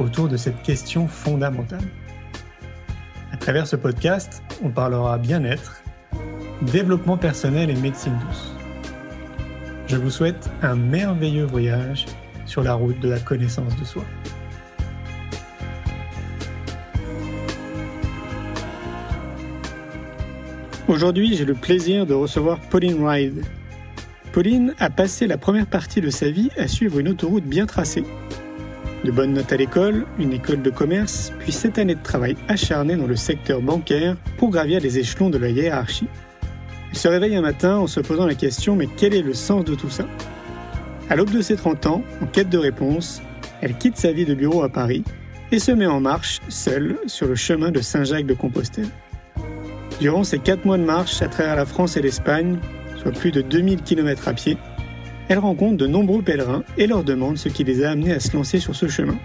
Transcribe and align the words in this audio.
autour 0.00 0.28
de 0.28 0.36
cette 0.36 0.62
question 0.62 1.06
fondamentale. 1.06 1.84
À 3.32 3.36
travers 3.36 3.66
ce 3.66 3.76
podcast, 3.76 4.42
on 4.62 4.70
parlera 4.70 5.18
bien-être, 5.18 5.82
développement 6.62 7.16
personnel 7.16 7.70
et 7.70 7.74
médecine 7.74 8.18
douce. 8.26 8.54
Je 9.86 9.96
vous 9.96 10.10
souhaite 10.10 10.50
un 10.62 10.74
merveilleux 10.74 11.44
voyage 11.44 12.06
sur 12.46 12.62
la 12.62 12.74
route 12.74 12.98
de 13.00 13.08
la 13.08 13.18
connaissance 13.18 13.76
de 13.76 13.84
soi. 13.84 14.04
Aujourd'hui, 20.88 21.36
j'ai 21.36 21.44
le 21.44 21.54
plaisir 21.54 22.04
de 22.04 22.14
recevoir 22.14 22.58
Pauline 22.58 23.06
Ride. 23.06 23.44
Pauline 24.32 24.74
a 24.80 24.90
passé 24.90 25.28
la 25.28 25.38
première 25.38 25.66
partie 25.66 26.00
de 26.00 26.10
sa 26.10 26.30
vie 26.30 26.50
à 26.56 26.66
suivre 26.66 26.98
une 26.98 27.08
autoroute 27.08 27.44
bien 27.44 27.66
tracée. 27.66 28.04
De 29.04 29.10
bonnes 29.10 29.32
notes 29.32 29.52
à 29.52 29.56
l'école, 29.56 30.04
une 30.18 30.34
école 30.34 30.60
de 30.60 30.68
commerce, 30.68 31.32
puis 31.38 31.52
sept 31.52 31.78
années 31.78 31.94
de 31.94 32.02
travail 32.02 32.36
acharné 32.48 32.96
dans 32.96 33.06
le 33.06 33.16
secteur 33.16 33.62
bancaire 33.62 34.14
pour 34.36 34.50
gravir 34.50 34.80
les 34.80 34.98
échelons 34.98 35.30
de 35.30 35.38
la 35.38 35.48
hiérarchie. 35.48 36.08
Elle 36.90 36.98
se 36.98 37.08
réveille 37.08 37.34
un 37.34 37.40
matin 37.40 37.76
en 37.76 37.86
se 37.86 38.00
posant 38.00 38.26
la 38.26 38.34
question 38.34 38.76
mais 38.76 38.88
quel 38.98 39.14
est 39.14 39.22
le 39.22 39.32
sens 39.32 39.64
de 39.64 39.74
tout 39.74 39.88
ça? 39.88 40.04
À 41.08 41.16
l'aube 41.16 41.30
de 41.30 41.40
ses 41.40 41.56
30 41.56 41.86
ans, 41.86 42.02
en 42.20 42.26
quête 42.26 42.50
de 42.50 42.58
réponse, 42.58 43.22
elle 43.62 43.76
quitte 43.78 43.96
sa 43.96 44.12
vie 44.12 44.26
de 44.26 44.34
bureau 44.34 44.62
à 44.62 44.68
Paris 44.68 45.02
et 45.50 45.58
se 45.58 45.72
met 45.72 45.86
en 45.86 46.00
marche, 46.00 46.40
seule, 46.48 46.98
sur 47.06 47.26
le 47.26 47.34
chemin 47.36 47.70
de 47.70 47.80
Saint-Jacques 47.80 48.26
de 48.26 48.34
Compostelle. 48.34 48.88
Durant 50.00 50.24
ces 50.24 50.38
quatre 50.38 50.64
mois 50.66 50.78
de 50.78 50.84
marche 50.84 51.22
à 51.22 51.28
travers 51.28 51.56
la 51.56 51.64
France 51.64 51.96
et 51.96 52.02
l'Espagne, 52.02 52.58
soit 52.98 53.12
plus 53.12 53.32
de 53.32 53.40
2000 53.40 53.82
km 53.82 54.28
à 54.28 54.34
pied, 54.34 54.58
elle 55.30 55.38
rencontre 55.38 55.76
de 55.76 55.86
nombreux 55.86 56.22
pèlerins 56.22 56.64
et 56.76 56.88
leur 56.88 57.04
demande 57.04 57.38
ce 57.38 57.48
qui 57.48 57.62
les 57.62 57.84
a 57.84 57.90
amenés 57.90 58.12
à 58.12 58.18
se 58.18 58.36
lancer 58.36 58.58
sur 58.58 58.74
ce 58.74 58.88
chemin. 58.88 59.16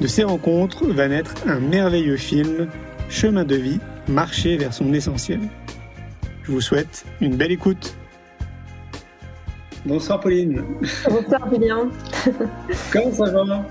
De 0.00 0.06
ces 0.06 0.22
rencontres 0.22 0.86
va 0.86 1.08
naître 1.08 1.34
un 1.46 1.58
merveilleux 1.58 2.16
film, 2.16 2.68
Chemin 3.08 3.44
de 3.44 3.56
vie, 3.56 3.80
marcher 4.08 4.56
vers 4.56 4.72
son 4.72 4.92
essentiel. 4.92 5.40
Je 6.44 6.52
vous 6.52 6.60
souhaite 6.60 7.04
une 7.20 7.36
belle 7.36 7.50
écoute. 7.50 7.96
Bonsoir 9.84 10.20
Pauline. 10.20 10.62
Bonsoir 11.08 11.48
Julien. 11.52 11.88
Comment 12.92 13.12
ça 13.12 13.30
va? 13.30 13.66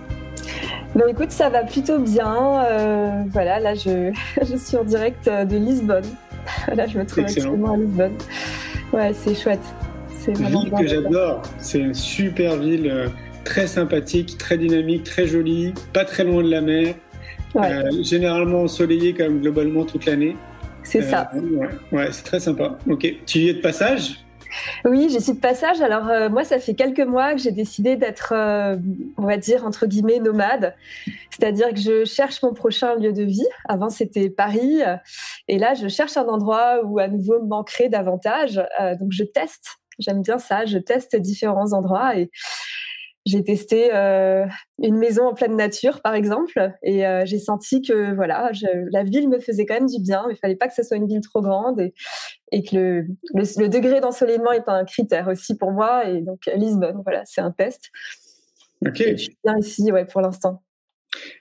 Bon, 0.96 1.08
écoute, 1.10 1.32
ça 1.32 1.50
va 1.50 1.64
plutôt 1.64 2.00
bien. 2.00 2.66
Euh, 2.66 3.24
voilà, 3.30 3.60
là, 3.60 3.74
je, 3.74 4.12
je, 4.42 4.56
suis 4.58 4.78
en 4.78 4.84
direct 4.84 5.28
de 5.28 5.58
Lisbonne. 5.58 6.06
Là, 6.76 6.88
je 6.88 6.98
me 6.98 7.06
trouve 7.06 7.26
actuellement 7.26 7.74
à 7.74 7.78
Lisbonne. 7.78 8.16
Ouais, 8.94 9.12
c'est 9.14 9.36
chouette. 9.36 9.60
C'est 10.26 10.31
une 10.31 10.48
ville 10.48 10.72
que 10.72 10.88
j'adore. 10.88 11.44
C'est 11.59 11.78
une 11.78 11.94
super 11.94 12.58
ville, 12.58 12.90
euh, 12.90 13.08
très 13.44 13.68
sympathique, 13.68 14.40
très 14.40 14.58
dynamique, 14.58 15.04
très 15.04 15.28
jolie, 15.28 15.72
pas 15.94 16.04
très 16.04 16.23
loin 16.23 16.42
de 16.42 16.50
la 16.50 16.62
mer. 16.62 16.95
Euh, 17.56 18.04
généralement 18.04 18.64
ensoleillée 18.64 19.14
comme 19.14 19.40
globalement 19.40 19.86
toute 19.86 20.06
l'année. 20.06 20.36
C'est 20.84 21.03
ça. 21.03 21.30
Ouais, 21.34 21.70
ouais 21.92 22.08
c'est 22.12 22.23
très 22.23 22.40
sympa. 22.40 22.78
Ok. 22.90 23.06
Tu 23.28 23.40
y 23.40 23.50
es 23.50 23.53
de 23.53 23.62
passage? 23.62 24.25
Oui, 24.84 25.09
je 25.13 25.19
suis 25.19 25.34
de 25.34 25.40
passage. 25.40 25.80
Alors 25.81 26.09
euh, 26.09 26.30
moi, 26.30 26.44
ça 26.44 26.59
fait 26.59 26.74
quelques 26.74 27.06
mois 27.06 27.34
que 27.34 27.40
j'ai 27.40 27.52
décidé 27.52 27.96
d'être, 27.96 28.34
euh, 28.36 28.78
on 29.18 29.25
va 29.25 29.38
dire 29.38 29.63
entre 29.63 29.86
guillemets, 29.86 30.19
nomade. 30.19 30.74
C'est-à-dire 31.30 31.69
que 31.69 31.80
je 31.80 32.03
cherche 32.03 32.42
mon 32.42 32.53
prochain 32.53 32.96
lieu 32.96 33.13
de 33.13 33.24
vie. 33.24 33.47
Avant, 33.68 33.90
c'était 33.90 34.30
Paris, 34.30 34.81
et 35.47 35.59
là, 35.59 35.74
je 35.75 35.88
cherche 35.88 36.18
un 36.18 36.25
endroit 36.25 36.81
où 36.84 37.00
à 37.00 37.07
nouveau 37.07 37.42
m'ancrer 37.44 37.90
davantage. 37.90 38.62
Euh, 38.81 38.96
donc, 38.96 39.12
je 39.12 39.24
teste. 39.24 39.78
J'aime 40.00 40.22
bien 40.22 40.38
ça. 40.38 40.66
Je 40.66 40.78
teste 40.78 41.16
différents 41.16 41.73
endroits 41.73 42.17
et 42.17 42.29
j'ai 43.25 43.44
testé 43.44 43.89
euh, 43.94 44.45
une 44.81 44.97
maison 44.97 45.28
en 45.28 45.33
pleine 45.33 45.56
nature, 45.56 46.01
par 46.01 46.13
exemple, 46.13 46.72
et 46.83 47.07
euh, 47.07 47.23
j'ai 47.25 47.39
senti 47.39 47.81
que 47.81 48.13
voilà, 48.13 48.51
je, 48.53 48.67
la 48.91 49.03
ville 49.03 49.28
me 49.29 49.39
faisait 49.39 49.66
quand 49.66 49.73
même 49.73 49.88
du 49.88 50.00
bien. 50.00 50.25
Il 50.29 50.35
fallait 50.38 50.56
pas 50.56 50.67
que 50.67 50.75
ce 50.75 50.83
soit 50.83 50.97
une 50.97 51.07
ville 51.07 51.22
trop 51.22 51.41
grande 51.41 51.79
et, 51.81 51.94
et 52.51 52.63
que 52.63 53.03
le, 53.33 53.61
le, 53.61 53.67
degré 53.67 54.00
d'ensoleillement 54.00 54.51
est 54.51 54.67
un 54.67 54.85
critère 54.85 55.28
aussi 55.28 55.57
pour 55.57 55.72
moi. 55.72 56.07
Et 56.07 56.22
donc 56.22 56.41
Lisbonne, 56.56 57.01
voilà, 57.03 57.23
c'est 57.25 57.41
un 57.41 57.51
test. 57.51 57.89
Ok. 58.85 58.97
je 58.97 59.16
suis 59.16 59.38
bien 59.44 59.57
ici, 59.57 59.91
ouais, 59.91 60.06
pour 60.06 60.22
l'instant. 60.22 60.62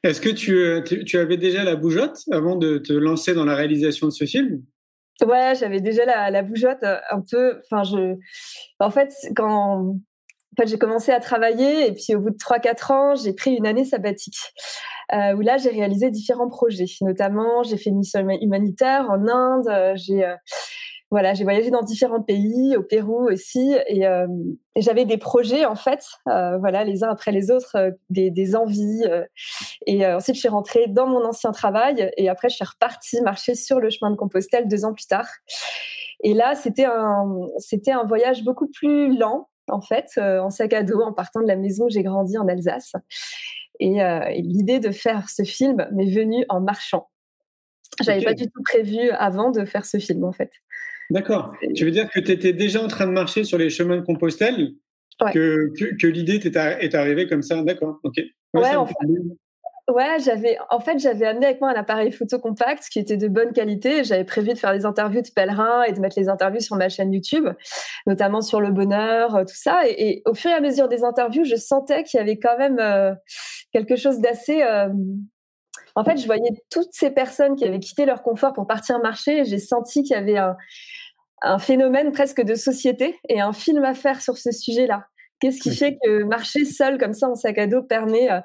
Est-ce 0.03 0.21
que 0.21 0.31
tu, 0.31 0.56
euh, 0.56 0.81
tu, 0.82 1.04
tu, 1.04 1.19
avais 1.19 1.36
déjà 1.36 1.65
la 1.65 1.76
bougeotte 1.76 2.22
avant 2.31 2.56
de 2.56 2.78
te 2.78 2.92
lancer 2.92 3.34
dans 3.34 3.44
la 3.44 3.54
réalisation 3.54 4.06
de 4.06 4.12
ce 4.12 4.25
film? 4.25 4.62
Ouais, 5.23 5.55
j'avais 5.55 5.81
déjà 5.81 6.05
la, 6.05 6.31
la 6.31 6.43
bougeotte 6.43 6.83
un 6.83 7.21
peu. 7.21 7.61
Enfin, 7.71 7.85
je, 7.85 8.17
en 8.81 8.91
fait, 8.91 9.13
quand 9.37 9.95
en 10.57 10.63
fait, 10.63 10.69
j'ai 10.69 10.79
commencé 10.79 11.11
à 11.11 11.19
travailler 11.19 11.89
et 11.89 11.93
puis 11.93 12.15
au 12.15 12.21
bout 12.21 12.31
de 12.31 12.37
3-4 12.37 12.93
ans, 12.93 13.15
j'ai 13.17 13.33
pris 13.33 13.55
une 13.55 13.67
année 13.67 13.85
sabbatique 13.85 14.39
euh, 15.13 15.35
où 15.35 15.41
là, 15.41 15.57
j'ai 15.57 15.71
réalisé 15.71 16.11
différents 16.11 16.49
projets. 16.49 16.87
Notamment, 17.01 17.65
j'ai 17.65 17.77
fait 17.77 17.91
une 17.91 17.99
mission 17.99 18.21
humanitaire 18.41 19.07
en 19.11 19.27
Inde. 19.27 19.67
Euh, 19.69 19.93
j'ai 19.97 20.25
euh, 20.25 20.37
voilà, 21.10 21.34
j'ai 21.34 21.44
voyagé 21.44 21.70
dans 21.70 21.82
différents 21.82 22.22
pays, 22.22 22.76
au 22.76 22.82
Pérou 22.82 23.28
aussi, 23.31 23.76
et, 23.87 24.06
euh, 24.06 24.26
et 24.75 24.82
j'avais 24.82 25.04
des 25.04 25.19
projets 25.19 25.65
en 25.65 25.76
fait, 25.76 26.04
euh, 26.28 26.59
voilà, 26.59 26.84
les 26.84 27.04
uns 27.04 27.10
après 27.10 27.31
les 27.31 27.50
autres, 27.50 27.76
euh, 27.76 27.91
des, 28.10 28.31
des, 28.31 28.56
envies. 28.56 29.04
et 29.87 30.06
ensuite, 30.06 30.34
je 30.34 30.41
suis 30.41 30.48
rentrée 30.48 30.87
dans 30.88 31.06
mon 31.06 31.25
ancien 31.25 31.53
travail, 31.53 32.10
et 32.16 32.28
après, 32.28 32.48
je 32.48 32.56
suis 32.56 32.65
repartie 32.65 33.20
marcher 33.20 33.54
sur 33.54 33.81
le 33.81 33.91
chemin 33.91 34.10
de 34.10 34.16
Compostelle 34.16 34.66
deux 34.66 34.84
ans 34.84 34.92
plus 34.92 35.06
tard. 35.06 35.28
Et 36.22 36.34
là, 36.34 36.54
c'était 36.54 36.87
un, 36.87 37.26
c'était 37.59 37.92
un 37.92 38.04
voyage 38.04 38.42
beaucoup 38.42 38.69
plus 38.69 39.16
lent, 39.16 39.48
en 39.69 39.81
fait, 39.81 40.19
en 40.19 40.50
sac 40.50 40.72
à 40.72 40.82
dos, 40.82 41.00
en 41.00 41.12
partant 41.12 41.41
de 41.42 41.47
la 41.47 41.56
maison 41.56 41.84
où 41.84 41.91
j'ai 41.91 42.03
grandi 42.03 42.38
en 42.38 42.48
Alsace. 42.48 42.92
Et, 43.78 43.98
l'idée 44.42 44.81
de 44.81 44.91
faire 44.91 45.28
ce 45.28 45.42
film 45.42 45.86
m'est 45.92 46.10
venue 46.10 46.44
en 46.48 46.60
marchant. 46.60 47.09
J'avais 48.03 48.25
pas 48.25 48.34
du 48.34 48.50
tout 48.50 48.62
prévu 48.65 49.10
avant 49.10 49.50
de 49.50 49.65
faire 49.65 49.84
ce 49.84 49.98
film, 49.98 50.25
en 50.25 50.32
fait. 50.32 50.50
D'accord. 51.10 51.54
Tu 51.75 51.84
veux 51.84 51.91
dire 51.91 52.09
que 52.10 52.20
tu 52.20 52.32
étais 52.32 52.53
déjà 52.53 52.82
en 52.82 52.88
train 52.88 53.06
de 53.06 53.12
marcher 53.12 53.44
sur 53.44 53.59
les 53.59 53.70
chemins 53.70 53.97
de 53.97 54.03
Compostelle 54.03 54.72
que, 55.32 55.70
que, 56.00 56.06
l'idée 56.06 56.41
est 56.44 56.94
arrivée 56.94 57.26
comme 57.28 57.42
ça 57.42 57.62
D'accord, 57.62 58.00
ok. 58.03 58.16
Ouais, 58.54 58.75
en 58.75 58.87
fait, 58.87 58.94
Ouais, 59.87 60.16
j'avais 60.19 60.56
en 60.70 60.81
fait 60.81 60.98
j'avais 60.98 61.26
amené 61.26 61.44
avec 61.44 61.60
moi 61.60 61.70
un 61.70 61.75
appareil 61.75 62.10
photo 62.10 62.38
compact 62.38 62.88
qui 62.91 62.98
était 62.98 63.19
de 63.19 63.28
bonne 63.28 63.53
qualité. 63.53 64.03
J'avais 64.03 64.25
prévu 64.25 64.54
de 64.54 64.59
faire 64.59 64.72
des 64.72 64.87
interviews 64.87 65.20
de 65.20 65.28
pèlerins 65.28 65.82
et 65.82 65.92
de 65.92 66.00
mettre 66.00 66.19
les 66.19 66.31
interviews 66.31 66.60
sur 66.60 66.76
ma 66.76 66.88
chaîne 66.88 67.12
YouTube, 67.12 67.47
notamment 68.06 68.41
sur 68.41 68.62
le 68.62 68.71
bonheur, 68.71 69.34
euh, 69.36 69.44
tout 69.44 69.54
ça. 69.54 69.82
Et, 69.86 70.22
au 70.25 70.32
fur 70.32 70.50
et 70.50 70.54
à 70.54 70.60
mesure 70.60 70.88
des 70.88 71.04
interviews, 71.04 71.44
je 71.44 71.56
sentais 71.56 72.03
qu'il 72.03 72.16
y 72.16 72.22
avait 72.22 72.38
quand 72.38 72.56
même 72.56 72.78
euh, 72.78 73.12
quelque 73.72 73.97
chose 73.97 74.21
d'assez. 74.21 74.62
Euh, 74.62 74.88
en 75.94 76.05
fait, 76.05 76.16
je 76.16 76.27
voyais 76.27 76.50
toutes 76.71 76.93
ces 76.93 77.10
personnes 77.10 77.56
qui 77.56 77.65
avaient 77.65 77.81
quitté 77.81 78.05
leur 78.05 78.22
confort 78.22 78.53
pour 78.53 78.66
partir 78.66 78.99
marcher. 79.00 79.38
Et 79.38 79.44
j'ai 79.44 79.59
senti 79.59 80.03
qu'il 80.03 80.16
y 80.16 80.19
avait 80.19 80.38
un, 80.38 80.56
un 81.43 81.59
phénomène 81.59 82.12
presque 82.12 82.43
de 82.43 82.55
société 82.55 83.19
et 83.28 83.41
un 83.41 83.53
film 83.53 83.84
à 83.84 83.94
faire 83.94 84.21
sur 84.21 84.37
ce 84.37 84.50
sujet-là. 84.50 85.06
Qu'est-ce 85.41 85.60
qui 85.60 85.75
fait 85.75 85.99
que 86.03 86.22
marcher 86.22 86.65
seul 86.65 86.97
comme 86.97 87.12
ça 87.12 87.28
en 87.28 87.34
sac 87.34 87.59
à 87.59 87.66
dos 87.66 87.83
permet 87.83 88.31
euh, 88.31 88.41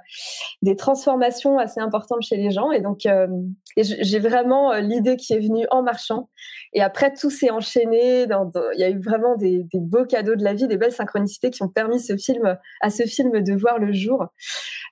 des 0.61 0.75
transformations 0.75 1.57
assez 1.57 1.79
importantes 1.79 2.23
chez 2.23 2.35
les 2.35 2.51
gens? 2.51 2.71
Et 2.71 2.81
donc, 2.81 3.05
euh, 3.05 3.27
j'ai 3.77 4.19
vraiment 4.19 4.73
euh, 4.73 4.81
l'idée 4.81 5.15
qui 5.15 5.33
est 5.33 5.39
venue 5.39 5.65
en 5.71 5.81
marchant. 5.81 6.29
Et 6.73 6.81
après, 6.81 7.13
tout 7.13 7.29
s'est 7.29 7.49
enchaîné. 7.49 8.23
il 8.23 8.79
y 8.79 8.83
a 8.83 8.89
eu 8.89 8.99
vraiment 8.99 9.35
des, 9.35 9.65
beaux 9.73 10.05
cadeaux 10.05 10.35
de 10.35 10.43
la 10.43 10.53
vie, 10.53 10.67
des 10.67 10.77
belles 10.77 10.91
synchronicités 10.91 11.49
qui 11.49 11.63
ont 11.63 11.69
permis 11.69 11.99
ce 11.99 12.15
film, 12.17 12.57
à 12.81 12.89
ce 12.89 13.03
film 13.03 13.41
de 13.41 13.53
voir 13.53 13.79
le 13.79 13.91
jour. 13.91 14.25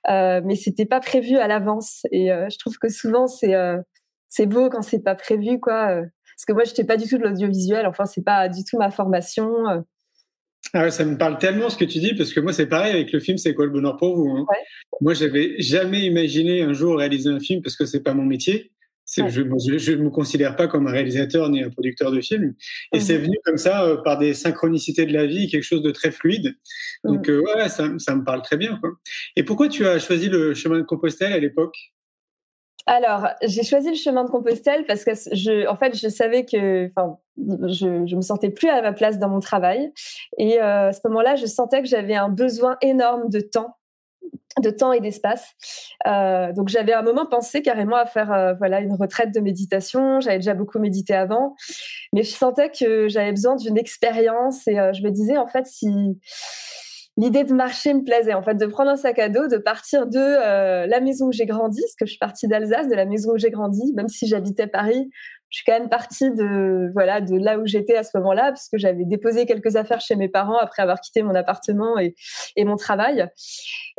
mais 0.06 0.56
c'était 0.56 0.86
pas 0.86 1.00
prévu 1.00 1.36
à 1.36 1.46
l'avance. 1.46 2.02
Et 2.10 2.28
je 2.28 2.58
trouve 2.58 2.78
que 2.78 2.88
souvent, 2.88 3.26
c'est 3.26 3.54
c'est 4.28 4.46
beau 4.46 4.68
quand 4.68 4.82
c'est 4.82 5.02
pas 5.02 5.14
prévu, 5.14 5.58
quoi. 5.60 5.86
parce 5.86 6.44
que 6.46 6.52
moi, 6.52 6.64
je 6.64 6.70
n'étais 6.70 6.84
pas 6.84 6.96
du 6.96 7.08
tout 7.08 7.18
de 7.18 7.22
l'audiovisuel. 7.22 7.86
Enfin, 7.86 8.06
c'est 8.06 8.24
pas 8.24 8.48
du 8.48 8.64
tout 8.64 8.76
ma 8.78 8.90
formation. 8.90 9.84
Ah 10.74 10.82
ouais, 10.82 10.90
ça 10.90 11.04
me 11.04 11.16
parle 11.16 11.38
tellement 11.38 11.70
ce 11.70 11.76
que 11.76 11.84
tu 11.84 11.98
dis 11.98 12.14
parce 12.14 12.32
que 12.32 12.40
moi 12.40 12.52
c'est 12.52 12.66
pareil 12.66 12.92
avec 12.92 13.12
le 13.12 13.20
film 13.20 13.38
C'est 13.38 13.54
quoi 13.54 13.64
le 13.64 13.70
bonheur 13.70 13.96
pour 13.96 14.16
vous 14.16 14.28
hein. 14.28 14.46
Moi 15.00 15.14
j'avais 15.14 15.54
jamais 15.60 16.00
imaginé 16.00 16.62
un 16.62 16.72
jour 16.72 16.98
réaliser 16.98 17.30
un 17.30 17.40
film 17.40 17.62
parce 17.62 17.76
que 17.76 17.86
c'est 17.86 18.02
pas 18.02 18.12
mon 18.12 18.24
métier. 18.24 18.72
Je 19.08 19.92
ne 19.92 20.02
me 20.02 20.10
considère 20.10 20.54
pas 20.56 20.68
comme 20.68 20.86
un 20.86 20.92
réalisateur 20.92 21.48
ni 21.48 21.62
un 21.62 21.70
producteur 21.70 22.12
de 22.12 22.20
films. 22.20 22.54
Et 22.92 23.00
c'est 23.00 23.18
mhm. 23.18 23.24
venu 23.24 23.36
comme 23.44 23.56
ça, 23.56 23.84
euh, 23.84 23.96
par 23.96 24.18
des 24.18 24.34
synchronicités 24.34 25.06
de 25.06 25.12
la 25.12 25.26
vie, 25.26 25.48
quelque 25.48 25.62
chose 25.62 25.82
de 25.82 25.90
très 25.90 26.10
fluide. 26.10 26.54
Donc, 27.04 27.28
euh, 27.28 27.40
ouais, 27.40 27.68
ça, 27.68 27.88
ça, 27.98 28.14
me 28.14 28.24
parle 28.24 28.42
très 28.42 28.56
bien. 28.56 28.78
Quoi. 28.80 28.90
Et 29.36 29.42
pourquoi 29.42 29.68
tu 29.68 29.86
as 29.86 29.98
choisi 29.98 30.28
le 30.28 30.54
chemin 30.54 30.78
de 30.78 30.82
Compostelle 30.82 31.32
à 31.32 31.38
l'époque? 31.38 31.76
Alors, 32.86 33.28
j'ai 33.42 33.64
choisi 33.64 33.90
le 33.90 33.96
chemin 33.96 34.24
de 34.24 34.30
Compostelle 34.30 34.86
parce 34.86 35.04
que 35.04 35.12
je, 35.32 35.68
en 35.68 35.76
fait, 35.76 35.94
je 35.98 36.08
savais 36.08 36.46
que, 36.46 36.88
enfin, 36.88 37.18
je, 37.36 38.06
je 38.06 38.16
me 38.16 38.22
sentais 38.22 38.48
plus 38.48 38.68
à 38.68 38.80
ma 38.80 38.92
place 38.92 39.18
dans 39.18 39.28
mon 39.28 39.40
travail, 39.40 39.92
et 40.38 40.58
euh, 40.58 40.88
à 40.88 40.92
ce 40.92 41.00
moment-là, 41.04 41.36
je 41.36 41.44
sentais 41.44 41.82
que 41.82 41.88
j'avais 41.88 42.14
un 42.14 42.30
besoin 42.30 42.78
énorme 42.80 43.28
de 43.28 43.40
temps 43.40 43.76
de 44.60 44.70
temps 44.70 44.92
et 44.92 45.00
d'espace. 45.00 45.54
Euh, 46.06 46.52
donc 46.52 46.68
j'avais 46.68 46.92
un 46.92 47.02
moment 47.02 47.26
pensé 47.26 47.62
carrément 47.62 47.96
à 47.96 48.06
faire 48.06 48.32
euh, 48.32 48.54
voilà 48.54 48.80
une 48.80 48.94
retraite 48.94 49.32
de 49.32 49.40
méditation. 49.40 50.20
J'avais 50.20 50.38
déjà 50.38 50.54
beaucoup 50.54 50.78
médité 50.78 51.14
avant, 51.14 51.54
mais 52.12 52.22
je 52.22 52.30
sentais 52.30 52.70
que 52.70 53.08
j'avais 53.08 53.30
besoin 53.30 53.56
d'une 53.56 53.78
expérience 53.78 54.66
et 54.66 54.78
euh, 54.78 54.92
je 54.92 55.02
me 55.02 55.10
disais 55.10 55.36
en 55.36 55.46
fait 55.46 55.66
si 55.66 55.88
l'idée 57.16 57.44
de 57.44 57.52
marcher 57.52 57.94
me 57.94 58.04
plaisait, 58.04 58.34
en 58.34 58.42
fait 58.42 58.54
de 58.54 58.66
prendre 58.66 58.90
un 58.90 58.96
sac 58.96 59.18
à 59.18 59.28
dos, 59.28 59.48
de 59.48 59.58
partir 59.58 60.06
de 60.06 60.86
la 60.86 61.00
maison 61.00 61.26
où 61.26 61.32
j'ai 61.32 61.46
grandi, 61.46 61.80
parce 61.80 61.96
que 61.96 62.06
je 62.06 62.10
suis 62.10 62.18
partie 62.18 62.46
d'Alsace, 62.46 62.86
de 62.86 62.94
la 62.94 63.06
maison 63.06 63.32
où 63.32 63.38
j'ai 63.38 63.50
grandi, 63.50 63.92
même 63.94 64.08
si 64.08 64.28
j'habitais 64.28 64.68
Paris, 64.68 65.10
je 65.50 65.58
suis 65.58 65.64
quand 65.64 65.78
même 65.78 65.88
partie 65.88 66.30
de 66.30 66.90
voilà 66.92 67.20
de 67.20 67.36
là 67.36 67.58
où 67.58 67.66
j'étais 67.66 67.96
à 67.96 68.02
ce 68.02 68.16
moment-là 68.18 68.50
parce 68.52 68.68
que 68.68 68.78
j'avais 68.78 69.04
déposé 69.04 69.46
quelques 69.46 69.76
affaires 69.76 70.00
chez 70.00 70.16
mes 70.16 70.28
parents 70.28 70.58
après 70.58 70.82
avoir 70.82 71.00
quitté 71.00 71.22
mon 71.22 71.34
appartement 71.34 71.98
et, 71.98 72.14
mon 72.64 72.76
travail 72.76 73.26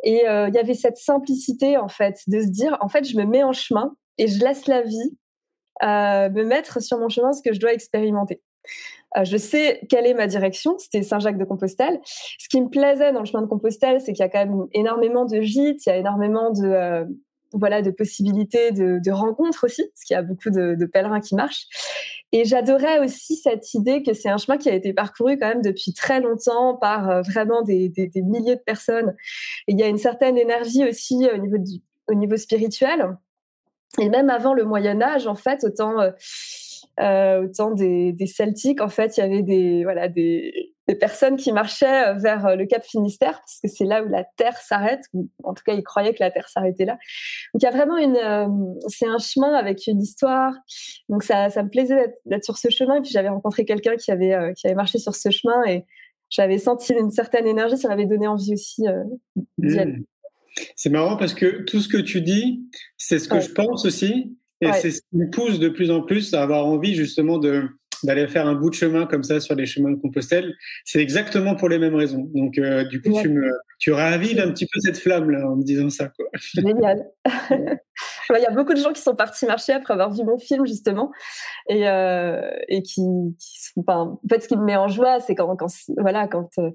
et 0.03 0.27
euh, 0.27 0.47
il 0.49 0.53
y 0.53 0.59
avait 0.59 0.75
cette 0.75 0.97
simplicité 0.97 1.77
en 1.77 1.87
fait 1.87 2.19
de 2.27 2.41
se 2.41 2.47
dire 2.47 2.77
en 2.81 2.89
fait 2.89 3.03
je 3.03 3.17
me 3.17 3.25
mets 3.25 3.43
en 3.43 3.53
chemin 3.53 3.95
et 4.17 4.27
je 4.27 4.43
laisse 4.43 4.67
la 4.67 4.81
vie 4.81 5.17
euh, 5.81 6.29
me 6.29 6.43
mettre 6.43 6.81
sur 6.81 6.99
mon 6.99 7.09
chemin 7.09 7.31
ce 7.33 7.41
que 7.41 7.53
je 7.53 7.59
dois 7.59 7.73
expérimenter 7.73 8.41
euh, 9.17 9.23
je 9.23 9.37
sais 9.37 9.81
quelle 9.89 10.05
est 10.05 10.13
ma 10.13 10.27
direction, 10.27 10.77
c'était 10.77 11.01
Saint-Jacques 11.01 11.39
de 11.39 11.45
Compostelle. 11.45 11.99
Ce 12.03 12.47
qui 12.47 12.61
me 12.61 12.69
plaisait 12.69 13.11
dans 13.11 13.21
le 13.21 13.25
chemin 13.25 13.41
de 13.41 13.47
Compostelle, 13.47 13.99
c'est 14.01 14.13
qu'il 14.13 14.23
y 14.23 14.27
a 14.27 14.29
quand 14.29 14.45
même 14.45 14.67
énormément 14.73 15.25
de 15.25 15.41
gîtes, 15.41 15.83
il 15.87 15.89
y 15.89 15.91
a 15.91 15.97
énormément 15.97 16.51
de, 16.51 17.07
voilà 17.53 17.81
de 17.81 17.91
possibilités 17.91 18.71
de, 18.71 19.11
rencontres 19.11 19.65
aussi, 19.65 19.83
parce 19.87 20.03
qu'il 20.03 20.13
y 20.13 20.17
a 20.17 20.21
beaucoup 20.21 20.49
de, 20.49 20.85
pèlerins 20.85 21.19
qui 21.19 21.35
marchent. 21.35 21.67
Et 22.31 22.45
j'adorais 22.45 22.99
aussi 22.99 23.35
cette 23.35 23.73
idée 23.73 24.03
que 24.03 24.13
c'est 24.13 24.29
un 24.29 24.37
chemin 24.37 24.57
qui 24.57 24.69
a 24.69 24.75
été 24.75 24.93
parcouru 24.93 25.37
quand 25.39 25.47
même 25.47 25.63
depuis 25.63 25.93
très 25.93 26.21
longtemps 26.21 26.75
par 26.75 27.09
euh, 27.09 27.21
vraiment 27.21 27.63
des, 27.63 27.91
milliers 28.15 28.55
de 28.55 28.61
personnes. 28.61 29.15
Il 29.67 29.79
y 29.79 29.83
a 29.83 29.87
une 29.87 29.97
certaine 29.97 30.37
énergie 30.37 30.87
aussi 30.87 31.27
au 31.33 31.37
niveau 31.37 31.57
du, 31.57 31.79
au 32.07 32.13
niveau 32.13 32.37
spirituel. 32.37 33.17
Et 33.99 34.09
même 34.09 34.29
avant 34.29 34.53
le 34.53 34.63
Moyen 34.63 35.01
Âge, 35.01 35.25
en 35.25 35.35
fait, 35.35 35.63
autant 35.63 35.99
euh, 36.99 37.39
euh, 37.39 37.45
autant 37.45 37.71
des, 37.71 38.13
des, 38.13 38.27
Celtiques, 38.27 38.81
en 38.81 38.89
fait, 38.89 39.17
il 39.17 39.21
y 39.21 39.23
avait 39.23 39.41
des 39.41 39.83
voilà 39.83 40.07
des 40.07 40.73
des 40.89 40.95
personnes 40.95 41.37
qui 41.37 41.51
marchaient 41.51 42.07
euh, 42.07 42.13
vers 42.15 42.47
euh, 42.47 42.55
le 42.55 42.65
Cap 42.65 42.83
Finistère, 42.83 43.33
parce 43.33 43.59
que 43.61 43.67
c'est 43.67 43.85
là 43.85 44.03
où 44.03 44.09
la 44.09 44.23
Terre 44.37 44.57
s'arrête. 44.57 45.01
En 45.43 45.53
tout 45.53 45.61
cas, 45.63 45.73
ils 45.73 45.83
croyaient 45.83 46.13
que 46.13 46.21
la 46.23 46.31
Terre 46.31 46.49
s'arrêtait 46.49 46.85
là. 46.85 46.93
Donc, 47.53 47.61
il 47.61 47.63
y 47.63 47.67
a 47.67 47.71
vraiment 47.71 47.97
une, 47.97 48.17
euh, 48.17 48.47
c'est 48.87 49.05
un 49.05 49.19
chemin 49.19 49.53
avec 49.53 49.85
une 49.85 50.01
histoire. 50.01 50.51
Donc, 51.07 51.21
ça, 51.21 51.51
ça 51.51 51.61
me 51.61 51.69
plaisait 51.69 52.15
d'être 52.25 52.43
sur 52.43 52.57
ce 52.57 52.69
chemin. 52.69 52.95
Et 52.95 53.01
puis, 53.01 53.11
j'avais 53.11 53.29
rencontré 53.29 53.65
quelqu'un 53.65 53.97
qui 53.97 54.11
avait, 54.11 54.53
qui 54.55 54.65
avait 54.65 54.75
marché 54.75 54.97
sur 54.97 55.15
ce 55.15 55.29
chemin 55.29 55.63
et 55.67 55.85
j'avais 56.31 56.57
senti 56.57 56.93
une 56.93 57.11
certaine 57.11 57.45
énergie. 57.45 57.77
Ça 57.77 57.87
m'avait 57.87 58.07
donné 58.07 58.27
envie 58.27 58.53
aussi 58.53 58.83
d'y 59.59 59.79
aller. 59.79 59.91
Mmh. 59.93 60.05
C'est 60.75 60.89
marrant 60.89 61.17
parce 61.17 61.35
que 61.35 61.63
tout 61.63 61.81
ce 61.81 61.87
que 61.87 61.97
tu 61.97 62.21
dis, 62.21 62.67
c'est 62.97 63.19
ce 63.19 63.29
que 63.29 63.39
je 63.39 63.51
pense 63.51 63.85
aussi. 63.85 64.35
Et 64.61 64.71
c'est 64.73 64.91
ce 64.91 65.01
qui 65.01 65.17
me 65.17 65.29
pousse 65.29 65.59
de 65.59 65.69
plus 65.69 65.89
en 65.89 66.01
plus 66.01 66.33
à 66.33 66.41
avoir 66.43 66.65
envie 66.65 66.93
justement 66.95 67.37
de, 67.37 67.69
d'aller 68.03 68.27
faire 68.27 68.47
un 68.47 68.55
bout 68.55 68.69
de 68.69 68.75
chemin 68.75 69.05
comme 69.05 69.23
ça 69.23 69.39
sur 69.39 69.55
les 69.55 69.65
chemins 69.65 69.91
de 69.91 69.95
Compostelle, 69.95 70.55
c'est 70.85 70.99
exactement 70.99 71.55
pour 71.55 71.69
les 71.69 71.79
mêmes 71.79 71.95
raisons. 71.95 72.29
Donc, 72.33 72.57
euh, 72.57 72.83
du 72.85 73.01
coup, 73.01 73.13
tu 73.21 73.29
me, 73.29 73.49
tu 73.79 73.91
ravives 73.91 74.39
un 74.39 74.51
petit 74.51 74.65
peu 74.65 74.79
cette 74.79 74.97
flamme 74.97 75.29
là 75.29 75.49
en 75.49 75.55
me 75.55 75.63
disant 75.63 75.89
ça. 75.89 76.09
Quoi. 76.09 76.25
Génial. 76.55 77.09
Il 78.35 78.41
y 78.41 78.45
a 78.45 78.51
beaucoup 78.51 78.73
de 78.73 78.79
gens 78.79 78.93
qui 78.93 79.01
sont 79.01 79.15
partis 79.15 79.45
marcher 79.45 79.73
après 79.73 79.93
avoir 79.93 80.13
vu 80.13 80.23
mon 80.23 80.37
film 80.37 80.65
justement 80.65 81.11
et, 81.67 81.89
euh, 81.89 82.51
et 82.67 82.83
qui, 82.83 83.01
qui 83.39 83.57
enfin, 83.77 84.19
en 84.23 84.27
fait, 84.29 84.43
ce 84.43 84.47
qui 84.47 84.55
me 84.55 84.63
met 84.63 84.75
en 84.75 84.87
joie, 84.87 85.19
c'est 85.19 85.33
quand, 85.33 85.55
quand 85.55 85.67
voilà, 85.97 86.27
quand 86.27 86.49
euh, 86.59 86.69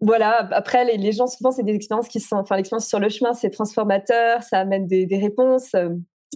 voilà, 0.00 0.48
après, 0.52 0.84
les, 0.84 0.96
les 0.96 1.12
gens, 1.12 1.26
souvent, 1.26 1.52
c'est 1.52 1.62
des 1.62 1.74
expériences 1.74 2.08
qui 2.08 2.18
sont, 2.18 2.36
enfin, 2.36 2.56
l'expérience 2.56 2.88
sur 2.88 2.98
le 2.98 3.08
chemin, 3.08 3.34
c'est 3.34 3.50
transformateur, 3.50 4.42
ça 4.42 4.58
amène 4.58 4.86
des, 4.86 5.06
des 5.06 5.18
réponses. 5.18 5.76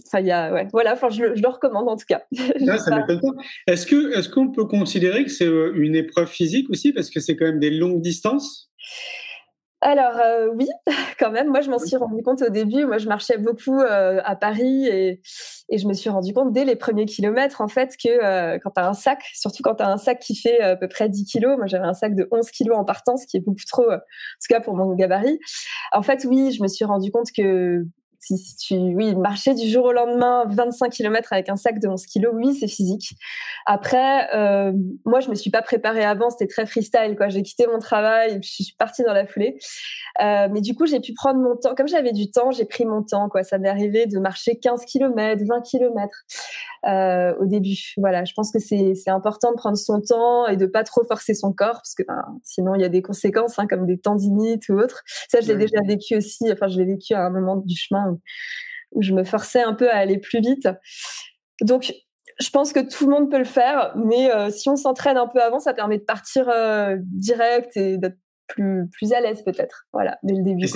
Enfin, 0.05 0.21
y 0.21 0.31
a, 0.31 0.53
ouais, 0.53 0.67
voilà, 0.71 0.93
enfin, 0.93 1.09
je, 1.09 1.35
je, 1.35 1.41
le 1.41 1.47
recommande 1.47 1.89
en 1.89 1.97
tout 1.97 2.05
cas. 2.07 2.23
Ah, 2.69 2.77
ça 2.77 2.95
m'étonne 2.95 3.19
pas. 3.19 3.43
Est-ce 3.67 3.85
que, 3.85 4.17
est-ce 4.17 4.29
qu'on 4.29 4.51
peut 4.51 4.65
considérer 4.65 5.23
que 5.23 5.31
c'est 5.31 5.47
euh, 5.47 5.73
une 5.75 5.95
épreuve 5.95 6.27
physique 6.27 6.69
aussi, 6.69 6.93
parce 6.93 7.09
que 7.09 7.19
c'est 7.19 7.35
quand 7.35 7.45
même 7.45 7.59
des 7.59 7.71
longues 7.71 8.01
distances? 8.01 8.69
Alors 9.81 10.17
euh, 10.17 10.47
oui, 10.55 10.67
quand 11.19 11.29
même. 11.31 11.49
Moi, 11.49 11.61
je 11.61 11.69
m'en 11.69 11.77
suis 11.77 11.95
rendu 11.97 12.23
compte 12.23 12.41
au 12.41 12.49
début. 12.49 12.85
Moi, 12.85 12.97
je 12.97 13.07
marchais 13.07 13.37
beaucoup 13.37 13.79
euh, 13.79 14.19
à 14.23 14.35
Paris 14.35 14.87
et, 14.87 15.21
et, 15.69 15.77
je 15.77 15.87
me 15.87 15.93
suis 15.93 16.09
rendu 16.09 16.33
compte 16.33 16.51
dès 16.51 16.65
les 16.65 16.75
premiers 16.75 17.05
kilomètres, 17.05 17.61
en 17.61 17.67
fait, 17.67 17.95
que 17.95 18.09
euh, 18.09 18.57
quand 18.63 18.71
tu 18.71 18.81
as 18.81 18.89
un 18.89 18.93
sac, 18.93 19.21
surtout 19.35 19.61
quand 19.61 19.75
tu 19.75 19.83
as 19.83 19.89
un 19.89 19.97
sac 19.97 20.19
qui 20.19 20.35
fait 20.35 20.59
à 20.61 20.75
peu 20.75 20.87
près 20.87 21.09
10 21.09 21.25
kilos, 21.25 21.57
moi 21.57 21.67
j'avais 21.67 21.85
un 21.85 21.93
sac 21.93 22.15
de 22.15 22.27
11 22.31 22.49
kilos 22.49 22.75
en 22.75 22.85
partant, 22.85 23.17
ce 23.17 23.27
qui 23.27 23.37
est 23.37 23.41
beaucoup 23.41 23.65
trop, 23.67 23.89
en 23.91 23.97
tout 23.97 24.47
cas 24.49 24.61
pour 24.61 24.75
mon 24.75 24.95
gabarit. 24.95 25.39
En 25.91 26.01
fait, 26.01 26.25
oui, 26.27 26.51
je 26.51 26.63
me 26.63 26.67
suis 26.67 26.85
rendu 26.85 27.11
compte 27.11 27.27
que 27.35 27.85
si, 28.35 28.55
tu, 28.57 28.75
oui, 28.75 29.15
marcher 29.15 29.53
du 29.53 29.69
jour 29.69 29.85
au 29.85 29.91
lendemain 29.93 30.43
25 30.49 30.91
km 30.91 31.31
avec 31.31 31.47
un 31.47 31.55
sac 31.55 31.79
de 31.79 31.87
11 31.87 32.05
kilos, 32.05 32.33
oui, 32.35 32.55
c'est 32.55 32.67
physique. 32.67 33.15
Après, 33.65 34.33
euh, 34.35 34.73
moi, 35.05 35.19
je 35.19 35.29
me 35.29 35.35
suis 35.35 35.51
pas 35.51 35.61
préparée 35.61 36.03
avant, 36.03 36.29
c'était 36.29 36.47
très 36.47 36.65
freestyle, 36.65 37.15
quoi. 37.15 37.29
J'ai 37.29 37.43
quitté 37.43 37.67
mon 37.67 37.79
travail, 37.79 38.35
et 38.35 38.41
je 38.41 38.49
suis 38.49 38.75
partie 38.77 39.03
dans 39.03 39.13
la 39.13 39.25
foulée. 39.25 39.57
Euh, 40.21 40.47
mais 40.51 40.61
du 40.61 40.75
coup, 40.75 40.85
j'ai 40.85 40.99
pu 40.99 41.13
prendre 41.13 41.39
mon 41.39 41.55
temps. 41.55 41.75
Comme 41.75 41.87
j'avais 41.87 42.11
du 42.11 42.31
temps, 42.31 42.51
j'ai 42.51 42.65
pris 42.65 42.85
mon 42.85 43.03
temps, 43.03 43.29
quoi. 43.29 43.43
Ça 43.43 43.57
m'est 43.57 43.69
arrivé 43.69 44.05
de 44.05 44.19
marcher 44.19 44.57
15 44.57 44.85
km, 44.85 45.43
20 45.47 45.61
km 45.61 46.25
euh, 46.85 47.35
au 47.39 47.45
début. 47.45 47.93
Voilà, 47.97 48.25
je 48.25 48.33
pense 48.33 48.51
que 48.51 48.59
c'est 48.59 48.93
important 49.07 49.51
de 49.51 49.57
prendre 49.57 49.77
son 49.77 50.01
temps 50.01 50.47
et 50.47 50.57
de 50.57 50.65
pas 50.65 50.83
trop 50.83 51.03
forcer 51.03 51.33
son 51.33 51.53
corps, 51.53 51.75
parce 51.75 51.95
que 51.95 52.03
ben, 52.07 52.23
sinon, 52.43 52.75
il 52.75 52.81
y 52.81 52.85
a 52.85 52.89
des 52.89 53.01
conséquences, 53.01 53.59
hein, 53.59 53.67
comme 53.67 53.85
des 53.85 53.97
tendinites 53.97 54.69
ou 54.69 54.79
autres. 54.79 55.03
Ça, 55.29 55.41
je 55.41 55.47
l'ai 55.47 55.55
déjà 55.57 55.81
vécu 55.85 56.15
aussi. 56.15 56.51
Enfin, 56.51 56.67
je 56.67 56.77
l'ai 56.77 56.85
vécu 56.85 57.13
à 57.13 57.25
un 57.25 57.29
moment 57.29 57.57
du 57.57 57.75
chemin 57.75 58.16
où, 58.91 59.01
je 59.01 59.13
me 59.13 59.23
forçais 59.23 59.61
un 59.61 59.73
peu 59.73 59.89
à 59.89 59.97
aller 59.97 60.17
plus 60.17 60.39
vite. 60.39 60.67
Donc, 61.61 61.93
je 62.39 62.49
pense 62.49 62.71
que 62.71 62.79
tout 62.79 63.05
le 63.05 63.11
monde 63.11 63.31
peut 63.31 63.39
le 63.39 63.45
faire, 63.45 63.93
mais 63.95 64.31
euh, 64.31 64.49
si 64.51 64.69
on 64.69 64.75
s'entraîne 64.75 65.17
un 65.17 65.27
peu 65.27 65.41
avant, 65.41 65.59
ça 65.59 65.73
permet 65.73 65.97
de 65.97 66.03
partir 66.03 66.47
euh, 66.49 66.97
direct 67.01 67.75
et 67.75 67.97
d'être 67.97 68.17
plus, 68.47 68.87
plus 68.91 69.13
à 69.13 69.21
l'aise 69.21 69.43
peut-être, 69.43 69.87
voilà, 69.91 70.17
dès 70.23 70.35
le 70.35 70.43
début. 70.43 70.67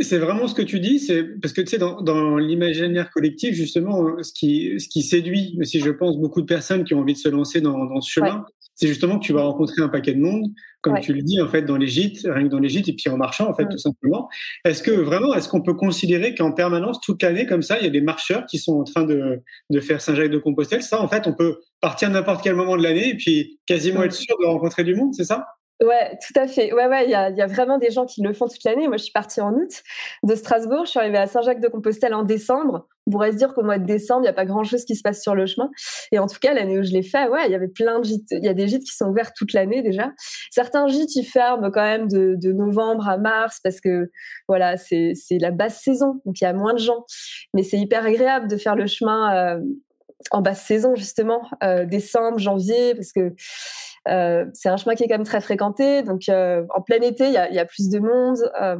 C'est 0.00 0.18
vraiment 0.18 0.46
ce 0.48 0.54
que 0.54 0.62
tu 0.62 0.80
dis, 0.80 0.98
c'est 0.98 1.22
parce 1.40 1.54
que 1.54 1.60
tu 1.60 1.68
sais, 1.68 1.78
dans, 1.78 2.02
dans 2.02 2.36
l'imaginaire 2.36 3.10
collectif, 3.10 3.54
justement, 3.54 4.22
ce 4.22 4.32
qui, 4.32 4.78
ce 4.78 4.88
qui 4.88 5.02
séduit 5.02 5.56
aussi, 5.60 5.80
je 5.80 5.90
pense, 5.90 6.18
beaucoup 6.18 6.42
de 6.42 6.46
personnes 6.46 6.84
qui 6.84 6.94
ont 6.94 7.00
envie 7.00 7.14
de 7.14 7.18
se 7.18 7.28
lancer 7.28 7.60
dans, 7.60 7.86
dans 7.86 8.00
ce 8.00 8.10
chemin, 8.10 8.44
c'est 8.78 8.86
justement 8.86 9.18
que 9.18 9.24
tu 9.24 9.32
vas 9.32 9.42
rencontrer 9.42 9.82
un 9.82 9.88
paquet 9.88 10.14
de 10.14 10.20
monde, 10.20 10.52
comme 10.82 11.00
tu 11.00 11.12
le 11.12 11.20
dis, 11.22 11.42
en 11.42 11.48
fait, 11.48 11.62
dans 11.62 11.76
les 11.76 11.88
gîtes, 11.88 12.20
rien 12.24 12.44
que 12.44 12.48
dans 12.48 12.60
les 12.60 12.68
gîtes, 12.68 12.88
et 12.88 12.92
puis 12.92 13.10
en 13.10 13.16
marchant, 13.16 13.50
en 13.50 13.54
fait, 13.54 13.64
mm. 13.64 13.70
tout 13.70 13.78
simplement. 13.78 14.28
Est-ce 14.64 14.84
que 14.84 14.92
vraiment, 14.92 15.34
est-ce 15.34 15.48
qu'on 15.48 15.62
peut 15.62 15.74
considérer 15.74 16.32
qu'en 16.36 16.52
permanence, 16.52 17.00
toute 17.00 17.20
l'année, 17.24 17.44
comme 17.44 17.62
ça, 17.62 17.78
il 17.80 17.84
y 17.84 17.88
a 17.88 17.90
des 17.90 18.00
marcheurs 18.00 18.46
qui 18.46 18.58
sont 18.58 18.78
en 18.78 18.84
train 18.84 19.02
de, 19.02 19.42
de 19.70 19.80
faire 19.80 20.00
Saint-Jacques-de-Compostelle 20.00 20.82
Ça, 20.82 21.02
en 21.02 21.08
fait, 21.08 21.26
on 21.26 21.34
peut 21.34 21.58
partir 21.80 22.08
n'importe 22.08 22.44
quel 22.44 22.54
moment 22.54 22.76
de 22.76 22.82
l'année 22.84 23.08
et 23.08 23.16
puis 23.16 23.58
quasiment 23.66 24.00
mm. 24.00 24.04
être 24.04 24.12
sûr 24.12 24.36
de 24.40 24.46
rencontrer 24.46 24.84
du 24.84 24.94
monde, 24.94 25.12
c'est 25.12 25.24
ça? 25.24 25.44
Ouais, 25.80 26.18
tout 26.26 26.38
à 26.40 26.48
fait. 26.48 26.72
Ouais, 26.72 26.88
ouais, 26.88 27.04
il 27.04 27.10
y 27.10 27.14
a, 27.14 27.46
vraiment 27.46 27.78
des 27.78 27.92
gens 27.92 28.04
qui 28.04 28.20
le 28.20 28.32
font 28.32 28.48
toute 28.48 28.64
l'année. 28.64 28.88
Moi, 28.88 28.96
je 28.96 29.04
suis 29.04 29.12
partie 29.12 29.40
en 29.40 29.52
août 29.52 29.82
de 30.24 30.34
Strasbourg. 30.34 30.84
Je 30.86 30.90
suis 30.90 30.98
arrivée 30.98 31.18
à 31.18 31.28
Saint-Jacques-de-Compostelle 31.28 32.14
en 32.14 32.24
décembre. 32.24 32.88
On 33.06 33.12
pourrait 33.12 33.30
se 33.30 33.36
dire 33.36 33.54
qu'au 33.54 33.62
mois 33.62 33.78
de 33.78 33.86
décembre, 33.86 34.22
il 34.22 34.24
n'y 34.24 34.28
a 34.28 34.32
pas 34.32 34.44
grand-chose 34.44 34.84
qui 34.84 34.96
se 34.96 35.02
passe 35.02 35.22
sur 35.22 35.36
le 35.36 35.46
chemin. 35.46 35.70
Et 36.10 36.18
en 36.18 36.26
tout 36.26 36.38
cas, 36.40 36.52
l'année 36.52 36.80
où 36.80 36.82
je 36.82 36.90
l'ai 36.90 37.04
fait, 37.04 37.28
ouais, 37.28 37.46
il 37.46 37.52
y 37.52 37.54
avait 37.54 37.68
plein 37.68 38.00
de 38.00 38.04
gîtes. 38.04 38.32
Il 38.32 38.44
y 38.44 38.48
a 38.48 38.54
des 38.54 38.66
gîtes 38.66 38.82
qui 38.82 38.94
sont 38.94 39.06
ouverts 39.06 39.32
toute 39.34 39.52
l'année 39.52 39.82
déjà. 39.82 40.10
Certains 40.50 40.88
gîtes, 40.88 41.14
ils 41.14 41.24
ferment 41.24 41.70
quand 41.70 41.82
même 41.82 42.08
de, 42.08 42.34
de 42.36 42.52
novembre 42.52 43.08
à 43.08 43.16
mars 43.16 43.60
parce 43.62 43.80
que, 43.80 44.10
voilà, 44.48 44.76
c'est 44.76 45.14
la 45.40 45.52
basse 45.52 45.80
saison. 45.80 46.20
Donc, 46.26 46.40
il 46.40 46.44
y 46.44 46.48
a 46.48 46.52
moins 46.52 46.74
de 46.74 46.80
gens. 46.80 47.04
Mais 47.54 47.62
c'est 47.62 47.78
hyper 47.78 48.04
agréable 48.04 48.48
de 48.48 48.56
faire 48.56 48.74
le 48.74 48.88
chemin 48.88 49.56
euh, 49.56 49.60
en 50.32 50.42
basse 50.42 50.64
saison, 50.64 50.96
justement, 50.96 51.48
euh, 51.62 51.84
décembre, 51.84 52.38
janvier, 52.38 52.94
parce 52.94 53.12
que 53.12 53.32
euh, 54.08 54.46
c'est 54.52 54.68
un 54.68 54.76
chemin 54.76 54.94
qui 54.94 55.04
est 55.04 55.08
quand 55.08 55.14
même 55.14 55.24
très 55.26 55.40
fréquenté. 55.40 56.02
Donc, 56.02 56.28
euh, 56.28 56.64
en 56.74 56.80
plein 56.80 57.00
été, 57.00 57.26
il 57.26 57.32
y 57.32 57.36
a, 57.36 57.50
y 57.50 57.58
a, 57.58 57.64
plus 57.64 57.88
de 57.88 57.98
monde. 57.98 58.38
Euh, 58.60 58.76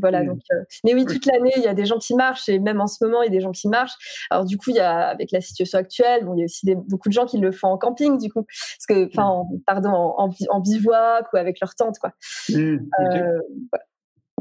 voilà, 0.00 0.24
donc, 0.24 0.38
mais 0.84 0.94
oui, 0.94 1.04
toute 1.04 1.26
l'année, 1.26 1.52
il 1.56 1.62
y 1.62 1.66
a 1.66 1.74
des 1.74 1.86
gens 1.86 1.98
qui 1.98 2.14
marchent 2.14 2.48
et 2.48 2.60
même 2.60 2.80
en 2.80 2.86
ce 2.86 3.04
moment, 3.04 3.22
il 3.22 3.26
y 3.26 3.28
a 3.28 3.32
des 3.32 3.40
gens 3.40 3.50
qui 3.50 3.68
marchent. 3.68 4.26
Alors 4.30 4.44
du 4.44 4.56
coup, 4.58 4.70
il 4.70 4.76
y 4.76 4.80
a 4.80 5.08
avec 5.08 5.32
la 5.32 5.40
situation 5.40 5.78
actuelle, 5.78 6.24
bon, 6.24 6.34
il 6.34 6.38
y 6.38 6.42
a 6.42 6.44
aussi 6.44 6.66
des, 6.66 6.76
beaucoup 6.76 7.08
de 7.08 7.12
gens 7.12 7.26
qui 7.26 7.38
le 7.38 7.50
font 7.50 7.68
en 7.68 7.76
camping, 7.76 8.16
du 8.16 8.30
coup, 8.30 8.44
parce 8.44 8.86
que, 8.88 9.06
enfin, 9.06 9.42
pardon, 9.66 9.90
en, 9.90 10.30
en, 10.50 10.60
bivouac 10.60 11.32
ou 11.32 11.36
avec 11.36 11.58
leur 11.60 11.74
tente, 11.74 11.98
quoi. 11.98 12.12
Mmh, 12.50 12.76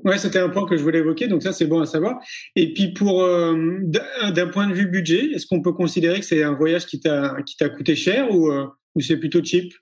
Ouais, 0.04 0.20
c'était 0.20 0.38
un 0.38 0.50
point 0.50 0.68
que 0.68 0.78
je 0.78 0.84
voulais 0.84 1.00
évoquer, 1.00 1.28
donc 1.28 1.42
ça 1.42 1.52
c'est 1.52 1.66
bon 1.66 1.80
à 1.80 1.88
savoir. 1.88 2.20
Et 2.56 2.74
puis 2.74 2.94
pour 2.94 3.24
euh, 3.24 3.56
d'un 3.82 4.48
point 4.50 4.68
de 4.68 4.74
vue 4.74 4.86
budget, 4.86 5.32
est-ce 5.34 5.48
qu'on 5.48 5.64
peut 5.64 5.74
considérer 5.74 6.20
que 6.20 6.26
c'est 6.28 6.44
un 6.44 6.54
voyage 6.54 6.86
qui 6.86 7.00
t'a 7.00 7.36
qui 7.44 7.58
t'a 7.58 7.70
coûté 7.70 7.96
cher 7.96 8.30
ou 8.30 8.52
euh, 8.52 8.68
ou 8.94 9.02
c'est 9.02 9.18
plutôt 9.18 9.44
cheap? 9.44 9.74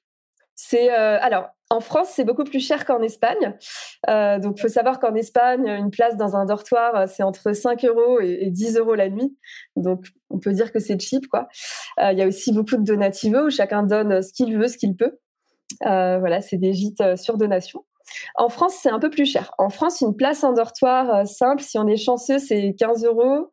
Euh, 0.74 1.18
alors 1.22 1.50
en 1.70 1.80
France, 1.80 2.10
c'est 2.14 2.24
beaucoup 2.24 2.44
plus 2.44 2.60
cher 2.60 2.86
qu'en 2.86 3.02
Espagne. 3.02 3.58
Euh, 4.08 4.38
donc, 4.38 4.60
il 4.60 4.62
faut 4.62 4.68
savoir 4.68 5.00
qu'en 5.00 5.16
Espagne, 5.16 5.68
une 5.68 5.90
place 5.90 6.18
dans 6.18 6.36
un 6.36 6.46
dortoir, 6.46 7.10
c'est 7.10 7.24
entre 7.24 7.54
5 7.54 7.84
euros 7.86 8.20
et, 8.20 8.52
10 8.52 8.78
euros 8.78 8.94
la 8.94 9.10
nuit. 9.10 9.36
Donc, 9.76 10.06
on 10.30 10.38
peut 10.38 10.52
dire 10.52 10.72
que 10.72 10.78
c'est 10.78 11.00
cheap, 11.00 11.28
quoi. 11.28 11.48
Il 11.98 12.16
y 12.16 12.22
a 12.22 12.28
aussi 12.28 12.54
beaucoup 12.54 12.78
de 12.78 12.84
donativos 12.84 13.48
où 13.48 13.50
chacun 13.50 13.82
donne 13.82 14.22
ce 14.22 14.32
qu'il 14.34 14.56
veut, 14.56 14.68
ce 14.68 14.78
qu'il 14.78 14.96
peut. 14.96 15.18
voilà, 15.82 16.42
c'est 16.42 16.58
des 16.58 16.74
gîtes 16.74 17.16
sur 17.16 17.38
donation. 17.38 17.84
En 18.36 18.50
France, 18.50 18.78
c'est 18.82 18.90
un 18.90 19.00
peu 19.00 19.10
plus 19.10 19.26
cher. 19.26 19.52
En 19.58 19.70
France, 19.70 20.02
une 20.02 20.16
place 20.16 20.44
en 20.44 20.54
dortoir 20.54 21.14
euh, 21.14 21.26
simple, 21.26 21.62
si 21.62 21.78
on 21.78 21.88
est 21.88 21.98
chanceux, 21.98 22.40
c'est 22.40 22.76
15 22.78 23.06
euros. 23.06 23.50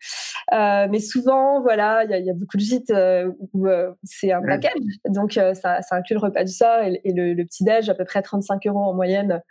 Euh, 0.53 0.87
mais 0.91 1.01
souvent, 1.01 1.61
voilà, 1.61 2.05
il 2.05 2.27
y, 2.27 2.31
a 2.31 2.35
beaucoup 2.35 2.57
de 2.57 2.63
gîtes 2.63 2.91
euh, 2.91 3.31
où 3.53 3.67
c'est 4.05 4.33
un 4.33 4.43
package. 4.43 4.73
Donc, 5.09 5.33
ça, 5.33 5.81
inclut 5.91 6.15
le 6.15 6.21
repas 6.21 6.45
du 6.45 6.53
soir 6.53 6.83
et, 6.83 7.01
le, 7.05 7.45
petit-déj, 7.45 7.89
à 7.89 7.95
peu 7.95 8.05
près 8.05 8.23
35 8.23 8.67
euros 8.67 8.81
en 8.81 8.95
moyenne. 8.95 9.43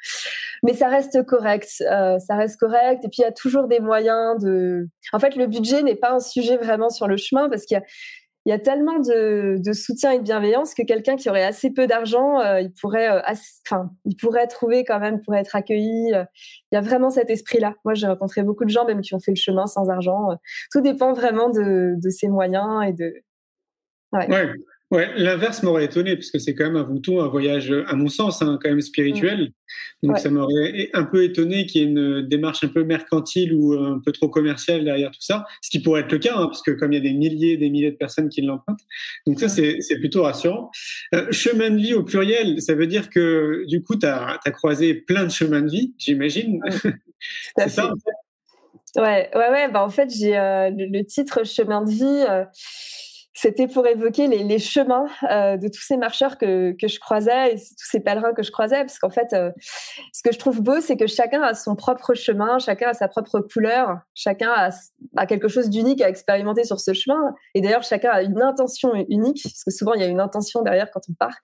Mais 0.63 0.74
ça 0.74 0.88
reste 0.88 1.24
correct. 1.25 1.70
ça 1.70 2.36
reste 2.36 2.60
correct. 2.60 3.06
Et 3.06 3.10
puis, 3.10 3.20
il 3.20 3.24
y 3.24 3.25
a 3.25 3.32
toujours 3.32 3.68
des 3.68 3.79
moyens 3.79 4.41
de... 4.44 4.89
En 5.13 5.20
fait, 5.20 5.36
le 5.36 5.48
budget 5.48 5.84
n'est 5.84 5.96
pas 5.96 6.12
un 6.12 6.20
sujet 6.20 6.58
vraiment 6.58 6.89
sur 6.89 7.08
le 7.08 7.18
chemin 7.18 7.50
parce 7.50 7.65
qu'il 7.65 7.75
y 7.75 7.79
a 7.79 7.84
il 8.50 8.51
y 8.51 8.56
a 8.56 8.58
tellement 8.58 8.98
de, 8.98 9.74
soutien 9.74 10.12
et 10.12 10.18
de 10.18 10.24
bienveillance 10.24 10.74
que 10.74 10.82
quelqu'un 10.82 11.15
qui 11.18 11.29
aurait 11.29 11.44
assez 11.44 11.70
peu 11.70 11.86
d'argent, 11.86 12.39
euh, 12.39 12.62
il 12.62 12.74
pourrait, 12.74 13.08
euh, 13.08 13.22
enfin, 13.63 13.91
il 14.06 14.15
pourrait 14.15 14.48
trouver 14.48 14.84
quand 14.84 15.00
même, 15.00 15.22
pourrait 15.22 15.41
être 15.41 15.56
accueilli. 15.56 16.12
Euh. 16.15 16.24
il 16.72 16.75
y 16.75 16.77
a 16.79 16.82
vraiment 16.82 17.12
cet 17.12 17.29
esprit-là. 17.29 17.75
Moi, 17.86 17.94
j'ai 17.94 18.08
rencontré 18.08 18.41
beaucoup 18.41 18.65
de 18.65 18.72
gens, 18.72 18.86
même 18.86 19.01
qui 19.01 19.13
ont 19.13 19.20
fait 19.20 19.34
le 19.34 19.39
chemin 19.39 19.68
sans 19.68 19.91
argent. 19.91 20.29
tout 20.72 20.82
dépend 20.82 21.13
vraiment 21.13 21.51
de, 21.51 21.96
ses 22.10 22.27
moyens 22.27 22.84
et 22.88 22.94
de. 22.94 23.13
L'inverse 24.91 25.62
m'aurait 25.62 25.86
étonné 25.86 26.15
parce 26.15 26.31
que 26.31 26.39
c'est 26.39 26.55
quand 26.55 26.65
même 26.65 26.75
avant 26.75 26.98
tout 26.98 27.19
un 27.22 27.27
voyage, 27.27 27.74
à 27.88 27.96
mon 27.96 28.08
sens, 28.08 28.41
hein, 28.41 28.58
quand 28.62 28.69
même 28.69 28.81
spirituel. 28.81 29.51
Mm. 30.01 30.08
Donc 30.08 30.19
ça 30.19 30.29
m'aurait 30.29 30.89
un 30.93 31.03
peu 31.03 31.24
étonné 31.24 31.65
qu'il 31.65 31.81
y 31.81 31.84
ait 31.84 31.88
une 31.88 32.27
démarche 32.27 32.63
un 32.63 32.69
peu 32.69 32.84
mercantile 32.84 33.53
ou 33.53 33.74
un 33.74 34.01
peu 34.03 34.12
trop 34.12 34.29
commerciale 34.29 34.84
derrière 34.84 35.12
tout 35.12 35.22
ça, 35.22 35.46
ce 35.62 35.69
qui 35.69 35.79
pourrait 35.79 36.01
être 36.01 36.12
le 36.12 36.17
cas, 36.17 36.34
hein, 36.36 36.48
parce 36.48 36.63
que 36.63 36.72
comme 36.72 36.91
il 36.91 36.96
y 36.96 37.00
a 37.00 37.03
des 37.03 37.13
milliers, 37.13 37.58
des 37.58 37.69
milliers 37.69 37.91
de 37.91 37.98
personnes 37.98 38.29
qui 38.29 38.41
l'empruntent, 38.41 38.81
donc 39.27 39.39
ça 39.39 39.48
c'est 39.50 40.00
plutôt 40.00 40.24
rassurant. 40.24 40.72
Euh, 41.13 41.27
chemin 41.31 41.69
de 41.69 41.77
vie 41.77 41.93
au 41.93 42.03
pluriel, 42.03 42.62
ça 42.62 42.74
veut 42.74 42.88
dire 42.88 43.10
que 43.10 43.65
du 43.67 43.84
coup 43.84 43.96
tu 43.96 44.08
as, 44.08 44.39
as, 44.43 44.51
croisé 44.51 44.93
plein 44.96 45.25
de 45.25 45.31
chemins 45.31 45.62
de 45.62 45.69
vie, 45.69 45.93
j'imagine. 45.98 46.62
c'est 47.58 47.69
ça. 47.69 47.93
Ouais, 48.96 49.29
ouais, 49.36 49.50
ouais. 49.51 49.72
Bah 49.72 49.84
en 49.84 49.89
fait 49.89 50.10
j'ai 50.10 50.36
euh, 50.36 50.72
le, 50.72 51.03
titre 51.03 51.46
chemin 51.46 51.84
de 51.84 51.91
vie. 51.91 52.25
Euh, 52.27 52.46
c'était 53.41 53.67
pour 53.67 53.88
évoquer 53.88 54.27
les, 54.27 54.60
chemins 54.60 55.05
euh, 55.31 55.55
de 55.55 55.69
tous 55.69 55.81
ces 55.81 55.96
marcheurs 55.96 56.38
que, 56.38 56.75
je 56.77 57.00
croisais 57.00 57.53
et 57.53 57.55
tous 57.55 57.88
ces 57.89 58.01
pèlerins 58.01 58.34
que 58.34 58.43
je 58.43 58.51
croisais. 58.51 58.79
Parce 58.79 59.00
qu'en 59.00 59.10
fait, 59.10 59.31
euh, 59.31 59.51
ce 60.13 60.22
que 60.22 60.34
je 60.34 60.39
trouve 60.39 60.62
beau, 60.62 60.81
c'est 60.81 60.98
que 60.98 61.08
chacun 61.08 61.41
a 61.41 61.53
son 61.53 61.77
propre 61.77 62.13
chemin, 62.15 62.60
chacun 62.60 62.89
a 62.89 62.93
sa 62.93 63.08
propre 63.08 63.39
couleur, 63.39 64.00
chacun 64.13 64.51
a, 64.51 65.25
quelque 65.25 65.48
chose 65.48 65.69
d'unique 65.69 66.01
à 66.01 66.10
expérimenter 66.10 66.65
sur 66.65 66.81
ce 66.81 66.93
chemin. 66.93 67.34
Et 67.55 67.62
d'ailleurs, 67.62 67.84
chacun 67.84 68.10
a 68.10 68.24
une 68.24 68.41
intention 68.41 68.93
unique, 69.08 69.41
parce 69.43 69.63
que 69.63 69.72
souvent, 69.72 69.93
il 69.93 70.01
y 70.01 70.03
a 70.03 70.08
une 70.08 70.19
intention 70.19 70.62
derrière 70.62 70.91
quand 70.91 71.01
on 71.10 71.13
part. 71.13 71.38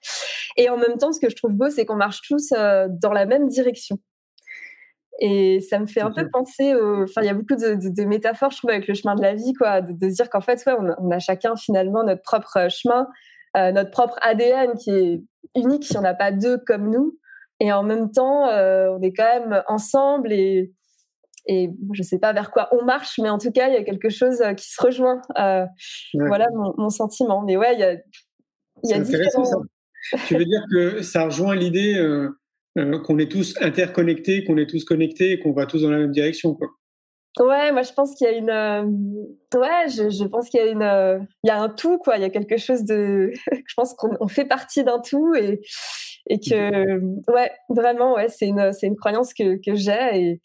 Et 0.57 0.69
en 0.69 0.77
même 0.77 0.97
temps, 0.97 1.13
ce 1.13 1.21
que 1.21 1.29
je 1.29 1.35
trouve 1.35 1.53
beau, 1.53 1.69
c'est 1.69 1.85
qu'on 1.85 1.95
marche 1.95 2.19
tous 2.27 2.51
euh, 2.51 2.87
dans 2.89 3.13
la 3.13 3.25
même 3.25 3.47
direction. 3.47 3.99
Et 5.19 5.61
ça 5.61 5.79
me 5.79 5.85
fait 5.85 6.01
un 6.01 6.11
peu 6.11 6.29
penser 6.29 6.75
au. 6.75 7.03
Enfin, 7.03 7.21
il 7.21 7.27
y 7.27 7.29
a 7.29 7.33
beaucoup 7.33 7.55
de, 7.55 8.03
métaphores, 8.03 8.51
je 8.51 8.57
trouve, 8.57 8.71
avec 8.71 8.87
le 8.87 8.93
chemin 8.93 9.15
de 9.15 9.21
la 9.21 9.33
vie, 9.33 9.53
quoi. 9.53 9.81
De, 9.81 10.09
se 10.09 10.13
dire 10.13 10.29
qu'en 10.29 10.41
fait, 10.41 10.61
ouais, 10.67 10.73
on 10.99 11.11
a, 11.11 11.19
chacun 11.19 11.55
finalement 11.55 12.03
notre 12.03 12.21
propre 12.21 12.67
chemin, 12.69 13.07
euh, 13.55 13.71
notre 13.71 13.91
propre 13.91 14.17
ADN 14.21 14.73
qui 14.75 14.89
est 14.91 15.21
unique, 15.55 15.89
il 15.89 15.93
n'y 15.93 15.99
en 15.99 16.03
a 16.03 16.13
pas 16.13 16.31
deux 16.31 16.57
comme 16.57 16.89
nous. 16.89 17.17
Et 17.61 17.71
en 17.71 17.83
même 17.83 18.11
temps, 18.11 18.49
euh, 18.49 18.89
on 18.89 19.01
est 19.01 19.13
quand 19.13 19.39
même 19.39 19.63
ensemble 19.67 20.33
et, 20.33 20.73
et 21.45 21.69
je 21.93 22.01
ne 22.01 22.05
sais 22.05 22.19
pas 22.19 22.33
vers 22.33 22.51
quoi 22.51 22.67
on 22.73 22.83
marche, 22.83 23.17
mais 23.21 23.29
en 23.29 23.37
tout 23.37 23.51
cas, 23.51 23.69
il 23.69 23.73
y 23.73 23.77
a 23.77 23.83
quelque 23.85 24.09
chose 24.09 24.41
euh, 24.41 24.53
qui 24.53 24.69
se 24.69 24.81
rejoint. 24.81 25.21
Voilà 25.33 26.47
mon, 26.77 26.89
sentiment. 26.89 27.41
Mais 27.41 27.55
ouais, 27.55 27.73
il 27.75 27.79
y 27.79 27.83
a, 27.83 27.93
y 28.83 28.93
a 28.93 28.99
différents... 28.99 29.63
Tu 30.27 30.35
veux 30.35 30.45
dire 30.45 30.63
que 30.69 31.01
ça 31.01 31.23
rejoint 31.23 31.55
l'idée 31.55 31.95
euh, 32.77 32.99
qu'on 32.99 33.17
est 33.19 33.31
tous 33.31 33.55
interconnectés, 33.61 34.43
qu'on 34.43 34.57
est 34.57 34.69
tous 34.69 34.83
connectés 34.83 35.31
et 35.31 35.39
qu'on 35.39 35.53
va 35.53 35.65
tous 35.65 35.83
dans 35.83 35.91
la 35.91 35.97
même 35.97 36.11
direction. 36.11 36.53
Quoi. 36.53 36.69
Ouais, 37.39 37.73
moi 37.73 37.81
je 37.81 37.91
pense 37.91 38.15
qu'il 38.15 38.27
y 38.27 38.29
a 38.29 38.33
une. 38.33 38.49
Euh, 38.49 38.83
ouais, 39.59 39.89
je, 39.89 40.09
je 40.09 40.23
pense 40.23 40.49
qu'il 40.49 40.59
y 40.59 40.63
a 40.63 40.67
une. 40.67 40.81
Euh, 40.81 41.19
il 41.43 41.47
y 41.47 41.51
a 41.51 41.59
un 41.59 41.69
tout, 41.69 41.97
quoi. 41.97 42.17
Il 42.17 42.21
y 42.21 42.25
a 42.25 42.29
quelque 42.29 42.57
chose 42.57 42.83
de. 42.83 43.31
je 43.51 43.73
pense 43.75 43.93
qu'on 43.93 44.27
fait 44.27 44.45
partie 44.45 44.83
d'un 44.83 44.99
tout 44.99 45.35
et, 45.35 45.61
et 46.27 46.39
que. 46.39 46.99
Ouais, 47.31 47.51
vraiment, 47.69 48.15
ouais, 48.15 48.29
c'est 48.29 48.47
une, 48.47 48.73
c'est 48.73 48.87
une 48.87 48.95
croyance 48.95 49.33
que, 49.33 49.55
que 49.63 49.75
j'ai 49.75 50.09
et, 50.13 50.41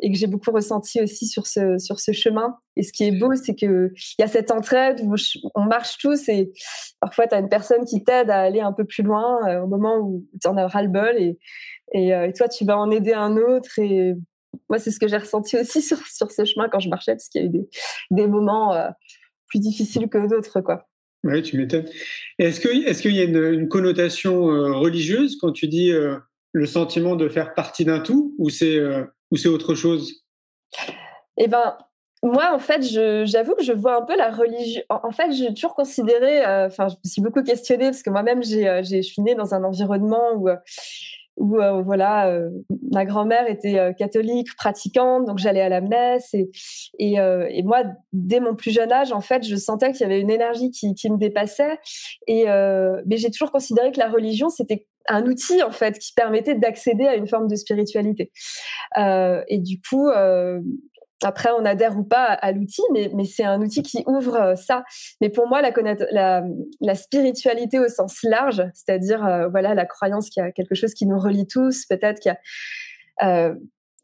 et 0.00 0.12
que 0.12 0.18
j'ai 0.18 0.26
beaucoup 0.26 0.50
ressenti 0.50 1.00
aussi 1.00 1.26
sur 1.26 1.46
ce, 1.46 1.78
sur 1.78 2.00
ce 2.00 2.12
chemin. 2.12 2.56
Et 2.76 2.82
ce 2.82 2.92
qui 2.92 3.04
est 3.04 3.12
beau, 3.18 3.34
c'est 3.34 3.54
qu'il 3.54 3.90
y 4.18 4.22
a 4.22 4.28
cette 4.28 4.50
entraide 4.50 5.00
où 5.02 5.14
on 5.54 5.64
marche 5.64 5.98
tous 5.98 6.28
et 6.28 6.52
parfois 7.00 7.26
tu 7.26 7.34
as 7.34 7.38
une 7.38 7.48
personne 7.48 7.84
qui 7.84 8.02
t'aide 8.02 8.30
à 8.30 8.40
aller 8.40 8.60
un 8.60 8.72
peu 8.72 8.84
plus 8.84 9.02
loin 9.02 9.62
au 9.62 9.66
moment 9.66 9.98
où 9.98 10.24
tu 10.40 10.48
en 10.48 10.56
as 10.56 10.66
ras-le-bol 10.68 11.16
et, 11.18 11.38
et, 11.92 12.08
et 12.08 12.32
toi 12.32 12.48
tu 12.48 12.64
vas 12.64 12.78
en 12.78 12.90
aider 12.90 13.12
un 13.12 13.36
autre 13.36 13.78
et 13.78 14.14
moi, 14.68 14.78
c'est 14.78 14.90
ce 14.90 14.98
que 14.98 15.08
j'ai 15.08 15.16
ressenti 15.16 15.58
aussi 15.58 15.82
sur, 15.82 15.98
sur 16.06 16.30
ce 16.30 16.44
chemin 16.44 16.68
quand 16.68 16.80
je 16.80 16.88
marchais, 16.88 17.12
parce 17.12 17.28
qu'il 17.28 17.42
y 17.42 17.44
a 17.44 17.46
eu 17.46 17.50
des, 17.50 17.68
des 18.10 18.26
moments 18.26 18.74
euh, 18.74 18.88
plus 19.48 19.60
difficiles 19.60 20.08
que 20.08 20.26
d'autres, 20.28 20.60
quoi. 20.60 20.86
Oui, 21.24 21.42
tu 21.42 21.56
m'étonnes. 21.56 21.86
Est-ce 22.38 22.60
qu'il 22.60 22.86
est 22.86 23.00
qu'il 23.00 23.14
y 23.14 23.20
a 23.20 23.24
une, 23.24 23.68
connotation 23.68 24.50
euh, 24.50 24.72
religieuse 24.72 25.36
quand 25.40 25.52
tu 25.52 25.68
dis 25.68 25.92
euh, 25.92 26.16
le 26.52 26.66
sentiment 26.66 27.16
de 27.16 27.28
faire 27.28 27.54
partie 27.54 27.84
d'un 27.84 28.00
tout, 28.00 28.34
ou 28.38 28.50
c'est 28.50 28.80
c'est 29.36 29.48
autre 29.48 29.74
chose? 29.74 30.24
Eh 31.36 31.48
ben, 31.48 31.76
moi, 32.22 32.52
en 32.52 32.58
fait, 32.58 32.82
j'avoue 32.82 33.54
que 33.54 33.62
je 33.62 33.72
vois 33.72 33.96
un 33.96 34.02
peu 34.02 34.16
la 34.16 34.30
religion. 34.30 34.82
En, 34.90 35.12
fait, 35.12 35.32
j'ai 35.32 35.54
toujours 35.54 35.74
considéré, 35.74 36.44
enfin, 36.44 36.88
je 36.88 36.94
me 36.94 37.08
suis 37.08 37.22
beaucoup 37.22 37.42
questionnée 37.42 37.86
parce 37.86 38.02
que 38.02 38.10
moi-même, 38.10 38.42
je 38.42 39.00
suis 39.02 39.22
née 39.22 39.34
dans 39.34 39.54
un 39.54 39.64
environnement 39.64 40.34
où 40.36 40.48
où 41.42 41.60
euh, 41.60 41.82
voilà, 41.82 42.28
euh, 42.28 42.50
ma 42.92 43.04
grand-mère 43.04 43.48
était 43.48 43.76
euh, 43.76 43.92
catholique, 43.92 44.54
pratiquante, 44.56 45.26
donc 45.26 45.38
j'allais 45.38 45.60
à 45.60 45.68
la 45.68 45.80
messe 45.80 46.34
et, 46.34 47.16
moi, 47.64 47.82
dès 48.12 48.38
mon 48.38 48.54
plus 48.54 48.70
jeune 48.70 48.92
âge, 48.92 49.10
en 49.10 49.20
fait, 49.20 49.42
je 49.44 49.56
sentais 49.56 49.90
qu'il 49.90 50.02
y 50.02 50.04
avait 50.04 50.20
une 50.20 50.30
énergie 50.30 50.70
qui, 50.70 50.94
qui 50.94 51.10
me 51.10 51.18
dépassait. 51.18 51.80
Et 52.28 52.44
mais 52.44 53.16
j'ai 53.16 53.30
toujours 53.30 53.50
considéré 53.50 53.90
que 53.90 53.98
la 53.98 54.08
religion 54.08 54.48
c'était 54.48 54.86
un 55.08 55.26
outil 55.26 55.62
en 55.62 55.72
fait 55.72 55.98
qui 55.98 56.12
permettait 56.12 56.54
d'accéder 56.54 57.06
à 57.06 57.16
une 57.16 57.26
forme 57.26 57.48
de 57.48 57.56
spiritualité. 57.56 58.30
et 58.96 59.58
du 59.58 59.80
coup, 59.80 60.08
après, 61.24 61.50
on 61.58 61.64
adhère 61.64 61.96
ou 61.96 62.04
pas 62.04 62.24
à, 62.24 62.52
l'outil, 62.52 62.82
mais, 62.92 63.10
c'est 63.24 63.44
un 63.44 63.60
outil 63.60 63.82
qui 63.82 64.02
ouvre 64.06 64.36
euh, 64.36 64.56
ça. 64.56 64.84
Mais 65.20 65.28
pour 65.28 65.46
moi, 65.46 65.62
la, 65.62 66.94
spiritualité 66.94 67.78
au 67.78 67.88
sens 67.88 68.22
large, 68.22 68.62
c'est-à-dire 68.74 69.24
euh, 69.24 69.48
voilà 69.48 69.74
la 69.74 69.86
croyance 69.86 70.30
qu'il 70.30 70.42
y 70.42 70.46
a 70.46 70.52
quelque 70.52 70.74
chose 70.74 70.94
qui 70.94 71.06
nous 71.06 71.18
relie 71.18 71.46
tous, 71.46 71.86
peut-être 71.86 72.20
qu'il 72.20 72.32
y 72.32 73.24
a 73.24 73.28
euh, 73.28 73.54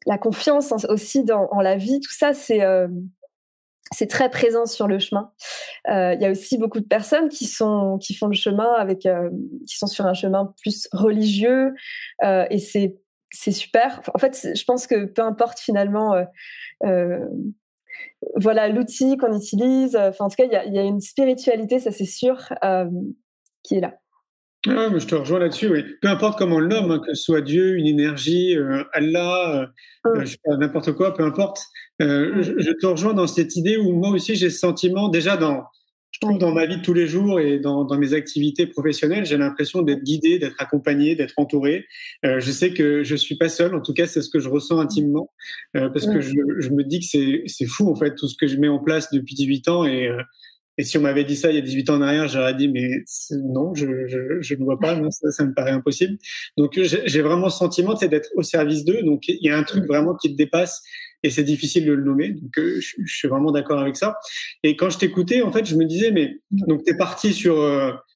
la 0.06 0.18
confiance 0.18 0.72
aussi 0.88 1.24
dans 1.24 1.48
en 1.50 1.60
la 1.60 1.76
vie, 1.76 2.00
tout 2.00 2.12
ça, 2.12 2.34
c'est 2.34 2.60
c'est 3.90 4.06
très 4.06 4.30
présent 4.30 4.66
sur 4.66 4.86
le 4.86 4.98
chemin. 4.98 5.32
Il 5.86 6.18
y 6.20 6.24
a 6.24 6.30
aussi 6.30 6.56
beaucoup 6.58 6.80
de 6.80 6.86
personnes 6.86 7.28
qui 7.28 7.46
sont 7.46 7.98
qui 8.00 8.14
font 8.14 8.28
le 8.28 8.34
chemin 8.34 8.72
avec 8.74 9.00
qui 9.00 9.76
sont 9.76 9.86
sur 9.86 10.06
un 10.06 10.14
chemin 10.14 10.54
plus 10.62 10.88
religieux 10.92 11.74
et 12.22 12.58
c'est 12.58 12.96
c'est 13.30 13.52
super. 13.52 14.00
En 14.14 14.18
fait, 14.18 14.48
je 14.54 14.64
pense 14.64 14.86
que 14.86 15.04
peu 15.06 15.22
importe 15.22 15.58
finalement, 15.58 16.14
euh, 16.14 16.24
euh, 16.84 17.26
voilà 18.36 18.68
l'outil 18.68 19.16
qu'on 19.16 19.36
utilise. 19.36 19.96
Enfin, 19.96 20.26
en 20.26 20.28
tout 20.28 20.36
cas, 20.36 20.44
il 20.44 20.74
y 20.74 20.78
a, 20.78 20.82
une 20.82 21.00
spiritualité, 21.00 21.78
ça 21.78 21.90
c'est 21.90 22.04
sûr, 22.04 22.36
euh, 22.64 22.86
qui 23.62 23.76
est 23.76 23.80
là. 23.80 23.94
Ah, 24.66 24.88
je 24.96 25.06
te 25.06 25.14
rejoins 25.14 25.38
là-dessus, 25.38 25.68
oui. 25.68 25.84
Peu 26.02 26.08
importe 26.08 26.36
comment 26.36 26.56
on 26.56 26.60
le 26.60 26.66
nomme, 26.66 26.90
hein, 26.90 26.98
que 26.98 27.14
ce 27.14 27.22
soit 27.22 27.42
Dieu, 27.42 27.76
une 27.76 27.86
énergie, 27.86 28.56
Allah, 28.92 29.70
n'importe 30.46 30.92
quoi, 30.92 31.14
peu 31.14 31.22
importe. 31.22 31.62
Je, 32.00 32.54
je, 32.58 32.72
te 32.72 32.86
rejoins 32.86 33.14
dans 33.14 33.28
cette 33.28 33.54
idée 33.54 33.76
où 33.76 33.92
moi 33.92 34.10
aussi 34.10 34.34
j'ai 34.34 34.50
ce 34.50 34.58
sentiment, 34.58 35.08
déjà 35.08 35.36
dans, 35.36 35.64
je 36.10 36.20
trouve 36.20 36.38
dans 36.38 36.52
ma 36.52 36.66
vie 36.66 36.78
de 36.78 36.82
tous 36.82 36.94
les 36.94 37.06
jours 37.06 37.38
et 37.38 37.58
dans, 37.58 37.84
dans 37.84 37.98
mes 37.98 38.14
activités 38.14 38.66
professionnelles, 38.66 39.26
j'ai 39.26 39.36
l'impression 39.36 39.82
d'être 39.82 40.02
guidé, 40.02 40.38
d'être 40.38 40.56
accompagné, 40.58 41.14
d'être 41.14 41.34
entouré. 41.36 41.86
Euh, 42.24 42.40
je 42.40 42.50
sais 42.50 42.72
que 42.72 43.02
je 43.04 43.14
suis 43.14 43.36
pas 43.36 43.48
seul, 43.48 43.74
en 43.74 43.80
tout 43.80 43.92
cas 43.92 44.06
c'est 44.06 44.22
ce 44.22 44.30
que 44.30 44.40
je 44.40 44.48
ressens 44.48 44.78
intimement, 44.78 45.30
euh, 45.76 45.88
parce 45.90 46.06
que 46.06 46.20
je, 46.20 46.32
je, 46.58 46.70
me 46.70 46.82
dis 46.82 47.00
que 47.00 47.46
c'est 47.46 47.66
fou 47.66 47.90
en 47.90 47.94
fait 47.94 48.14
tout 48.14 48.26
ce 48.26 48.36
que 48.36 48.46
je 48.46 48.56
mets 48.56 48.68
en 48.68 48.78
place 48.78 49.10
depuis 49.12 49.34
18 49.34 49.68
ans. 49.68 49.84
Et, 49.84 50.08
euh, 50.08 50.22
Et 50.78 50.84
si 50.84 50.96
on 50.96 51.02
m'avait 51.02 51.24
dit 51.24 51.36
ça 51.36 51.50
il 51.50 51.56
y 51.56 51.58
a 51.58 51.60
18 51.60 51.90
ans 51.90 51.96
en 51.96 52.02
arrière, 52.02 52.28
j'aurais 52.28 52.54
dit 52.54 52.68
mais 52.68 52.88
non, 53.44 53.74
je, 53.74 53.86
je, 54.40 54.54
ne 54.54 54.64
vois 54.64 54.78
pas, 54.78 54.98
ça, 55.10 55.30
ça, 55.30 55.44
me 55.44 55.52
paraît 55.52 55.72
impossible. 55.72 56.16
Donc 56.56 56.80
j'ai 56.82 57.20
vraiment 57.20 57.50
ce 57.50 57.58
sentiment 57.58 57.96
c'est 57.96 58.08
d'être 58.08 58.30
au 58.36 58.42
service 58.42 58.84
d'eux. 58.84 59.02
Donc 59.02 59.28
il 59.28 59.42
y 59.42 59.50
a 59.50 59.58
un 59.58 59.64
truc 59.64 59.84
vraiment 59.86 60.14
qui 60.14 60.32
te 60.32 60.36
dépasse 60.36 60.82
et 61.22 61.30
c'est 61.30 61.44
difficile 61.44 61.84
de 61.86 61.92
le 61.92 62.02
nommer. 62.02 62.30
Donc 62.30 62.50
je, 62.56 62.80
je, 62.80 63.16
suis 63.16 63.28
vraiment 63.28 63.50
d'accord 63.52 63.78
avec 63.78 63.96
ça. 63.96 64.18
Et 64.62 64.76
quand 64.76 64.90
je 64.90 64.98
t'écoutais, 64.98 65.42
en 65.42 65.52
fait, 65.52 65.64
je 65.64 65.76
me 65.76 65.84
disais 65.84 66.10
mais 66.10 66.40
donc 66.50 66.84
t'es 66.84 66.96
parti 66.96 67.32
sur 67.32 67.56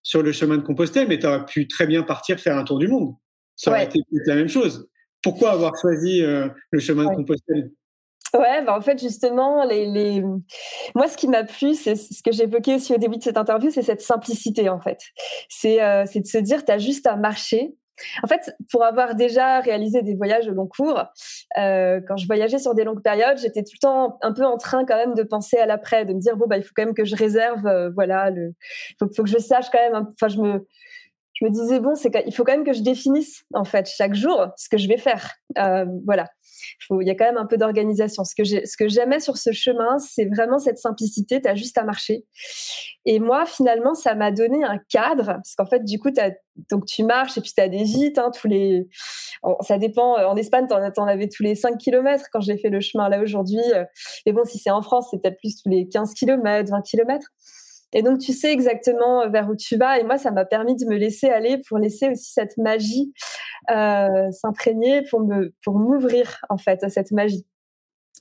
sur 0.02 0.22
le 0.22 0.32
chemin 0.32 0.56
de 0.56 0.62
Compostelle, 0.62 1.08
mais 1.08 1.18
tu 1.18 1.26
aurais 1.26 1.44
pu 1.44 1.68
très 1.68 1.86
bien 1.86 2.02
partir 2.02 2.38
faire 2.38 2.56
un 2.56 2.64
tour 2.64 2.78
du 2.78 2.88
monde. 2.88 3.14
Ça 3.56 3.70
aurait 3.70 3.84
été 3.84 4.00
la 4.26 4.34
même 4.34 4.48
chose. 4.48 4.88
Pourquoi 5.22 5.52
avoir 5.52 5.72
choisi 5.80 6.20
le 6.20 6.80
chemin 6.80 7.04
de 7.10 7.14
Compostelle? 7.14 7.70
Ouais, 8.34 8.64
bah 8.64 8.74
en 8.76 8.80
fait, 8.80 8.98
justement, 8.98 9.62
les, 9.64 9.86
les... 9.86 10.22
moi, 10.94 11.06
ce 11.06 11.18
qui 11.18 11.28
m'a 11.28 11.44
plu, 11.44 11.74
c'est 11.74 11.96
ce 11.96 12.22
que 12.22 12.32
j'évoquais 12.32 12.76
aussi 12.76 12.94
au 12.94 12.96
début 12.96 13.18
de 13.18 13.22
cette 13.22 13.36
interview, 13.36 13.70
c'est 13.70 13.82
cette 13.82 14.00
simplicité, 14.00 14.70
en 14.70 14.80
fait. 14.80 14.98
C'est 15.50 15.82
euh, 15.82 16.04
de 16.04 16.26
se 16.26 16.38
dire, 16.38 16.64
tu 16.64 16.72
as 16.72 16.78
juste 16.78 17.06
à 17.06 17.16
marcher. 17.16 17.74
En 18.22 18.26
fait, 18.26 18.54
pour 18.70 18.84
avoir 18.84 19.14
déjà 19.14 19.60
réalisé 19.60 20.02
des 20.02 20.14
voyages 20.14 20.48
au 20.48 20.52
long 20.52 20.66
cours, 20.66 21.04
euh, 21.58 22.00
quand 22.06 22.16
je 22.16 22.26
voyageais 22.26 22.58
sur 22.58 22.74
des 22.74 22.84
longues 22.84 23.02
périodes, 23.02 23.38
j'étais 23.38 23.62
tout 23.62 23.74
le 23.74 23.80
temps 23.80 24.18
un 24.22 24.32
peu 24.32 24.44
en 24.44 24.56
train 24.56 24.84
quand 24.84 24.96
même 24.96 25.14
de 25.14 25.22
penser 25.22 25.58
à 25.58 25.66
l'après, 25.66 26.04
de 26.04 26.14
me 26.14 26.20
dire 26.20 26.36
bon 26.36 26.46
bah 26.46 26.56
il 26.56 26.62
faut 26.62 26.72
quand 26.74 26.84
même 26.84 26.94
que 26.94 27.04
je 27.04 27.16
réserve, 27.16 27.66
euh, 27.66 27.90
voilà, 27.90 28.30
le, 28.30 28.54
faut, 28.98 29.08
faut 29.14 29.22
que 29.22 29.30
je 29.30 29.38
sache 29.38 29.70
quand 29.70 29.78
même. 29.78 30.06
Enfin, 30.14 30.28
je 30.28 30.38
me, 30.38 30.66
je 31.42 31.46
me 31.46 31.50
disais 31.50 31.80
bon, 31.80 31.94
c'est 31.94 32.10
il 32.26 32.34
faut 32.34 32.44
quand 32.44 32.52
même 32.52 32.64
que 32.64 32.72
je 32.72 32.82
définisse 32.82 33.44
en 33.52 33.64
fait 33.64 33.88
chaque 33.88 34.14
jour 34.14 34.46
ce 34.56 34.68
que 34.68 34.78
je 34.78 34.86
vais 34.86 34.96
faire. 34.96 35.32
Euh, 35.58 35.84
voilà 36.04 36.28
il 36.90 37.06
y 37.06 37.10
a 37.10 37.14
quand 37.14 37.24
même 37.24 37.38
un 37.38 37.46
peu 37.46 37.56
d'organisation. 37.56 38.24
Ce 38.24 38.34
que 38.34 38.88
j'aimais 38.88 39.20
sur 39.20 39.36
ce 39.36 39.52
chemin, 39.52 39.98
c'est 39.98 40.24
vraiment 40.26 40.58
cette 40.58 40.78
simplicité. 40.78 41.40
Tu 41.40 41.48
as 41.48 41.54
juste 41.54 41.78
à 41.78 41.84
marcher. 41.84 42.24
Et 43.04 43.18
moi, 43.18 43.46
finalement, 43.46 43.94
ça 43.94 44.14
m'a 44.14 44.30
donné 44.30 44.64
un 44.64 44.78
cadre. 44.78 45.26
Parce 45.26 45.54
qu'en 45.56 45.66
fait, 45.66 45.84
du 45.84 45.98
coup, 45.98 46.10
donc 46.70 46.86
tu 46.86 47.04
marches 47.04 47.38
et 47.38 47.40
puis 47.40 47.52
tu 47.54 47.60
as 47.60 47.68
des 47.68 47.84
gîtes. 47.84 48.18
Hein, 48.18 48.30
tous 48.30 48.48
les... 48.48 48.88
Ça 49.60 49.78
dépend. 49.78 50.16
En 50.16 50.36
Espagne, 50.36 50.66
tu 50.68 50.74
en, 50.74 51.06
avais 51.06 51.28
tous 51.28 51.42
les 51.42 51.54
5 51.54 51.78
km 51.78 52.26
quand 52.32 52.40
j'ai 52.40 52.56
fait 52.58 52.70
le 52.70 52.80
chemin 52.80 53.08
là 53.08 53.20
aujourd'hui. 53.20 53.62
Et 54.26 54.32
bon, 54.32 54.44
si 54.44 54.58
c'est 54.58 54.70
en 54.70 54.82
France, 54.82 55.08
c'est 55.10 55.20
peut-être 55.20 55.38
plus 55.38 55.62
tous 55.62 55.68
les 55.68 55.88
15 55.88 56.14
km, 56.14 56.70
20 56.70 56.82
km. 56.82 57.28
Et 57.92 58.02
donc, 58.02 58.18
tu 58.18 58.32
sais 58.32 58.52
exactement 58.52 59.28
vers 59.28 59.48
où 59.48 59.56
tu 59.56 59.76
vas. 59.76 59.98
Et 59.98 60.04
moi, 60.04 60.18
ça 60.18 60.30
m'a 60.30 60.44
permis 60.44 60.76
de 60.76 60.86
me 60.86 60.96
laisser 60.96 61.28
aller 61.28 61.58
pour 61.68 61.78
laisser 61.78 62.08
aussi 62.08 62.32
cette 62.32 62.56
magie 62.56 63.12
euh, 63.70 64.30
s'imprégner, 64.32 65.02
pour 65.10 65.20
me 65.20 65.52
pour 65.62 65.78
m'ouvrir 65.78 66.40
en 66.48 66.58
fait 66.58 66.82
à 66.82 66.88
cette 66.88 67.12
magie. 67.12 67.46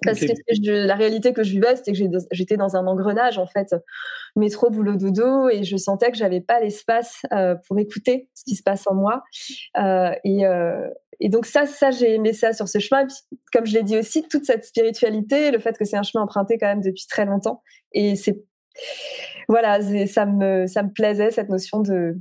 Parce 0.04 0.20
que 0.20 0.88
la 0.88 0.96
réalité 0.96 1.32
que 1.32 1.44
je 1.44 1.52
vivais, 1.52 1.76
c'était 1.76 1.92
que 1.92 2.00
j'étais 2.32 2.58
dans 2.58 2.76
un 2.76 2.88
engrenage 2.88 3.38
en 3.38 3.46
fait, 3.46 3.76
métro, 4.36 4.70
boulot, 4.70 4.96
dodo, 4.96 5.50
et 5.50 5.64
je 5.64 5.78
sentais 5.78 6.10
que 6.12 6.18
j'avais 6.18 6.42
pas 6.42 6.60
l'espace 6.60 7.22
euh, 7.34 7.56
pour 7.68 7.78
écouter 7.78 8.30
ce 8.34 8.44
qui 8.44 8.56
se 8.56 8.64
passe 8.64 8.88
en 8.88 8.96
moi. 8.96 9.22
Euh, 9.78 10.12
et, 10.24 10.46
euh, 10.46 10.88
et 11.20 11.30
donc 11.30 11.46
ça, 11.46 11.68
ça 11.68 11.92
j'ai 11.92 12.16
aimé 12.16 12.34
ça 12.34 12.54
sur 12.54 12.68
ce 12.68 12.80
chemin. 12.80 13.04
Et 13.04 13.08
puis, 13.08 13.40
comme 13.54 13.66
je 13.68 13.74
l'ai 13.74 13.84
dit 13.84 13.98
aussi, 13.98 14.24
toute 14.28 14.46
cette 14.46 14.66
spiritualité, 14.66 15.52
le 15.52 15.60
fait 15.60 15.78
que 15.78 15.86
c'est 15.86 15.98
un 15.98 16.04
chemin 16.04 16.24
emprunté 16.24 16.58
quand 16.58 16.68
même 16.68 16.82
depuis 16.82 17.06
très 17.08 17.26
longtemps, 17.26 17.62
et 17.92 18.16
c'est 18.16 18.44
voilà, 19.48 19.80
ça 20.08 20.26
me, 20.26 20.68
ça 20.68 20.84
me 20.84 20.92
plaisait 20.92 21.32
cette 21.32 21.50
notion 21.50 21.80
de 21.80 22.18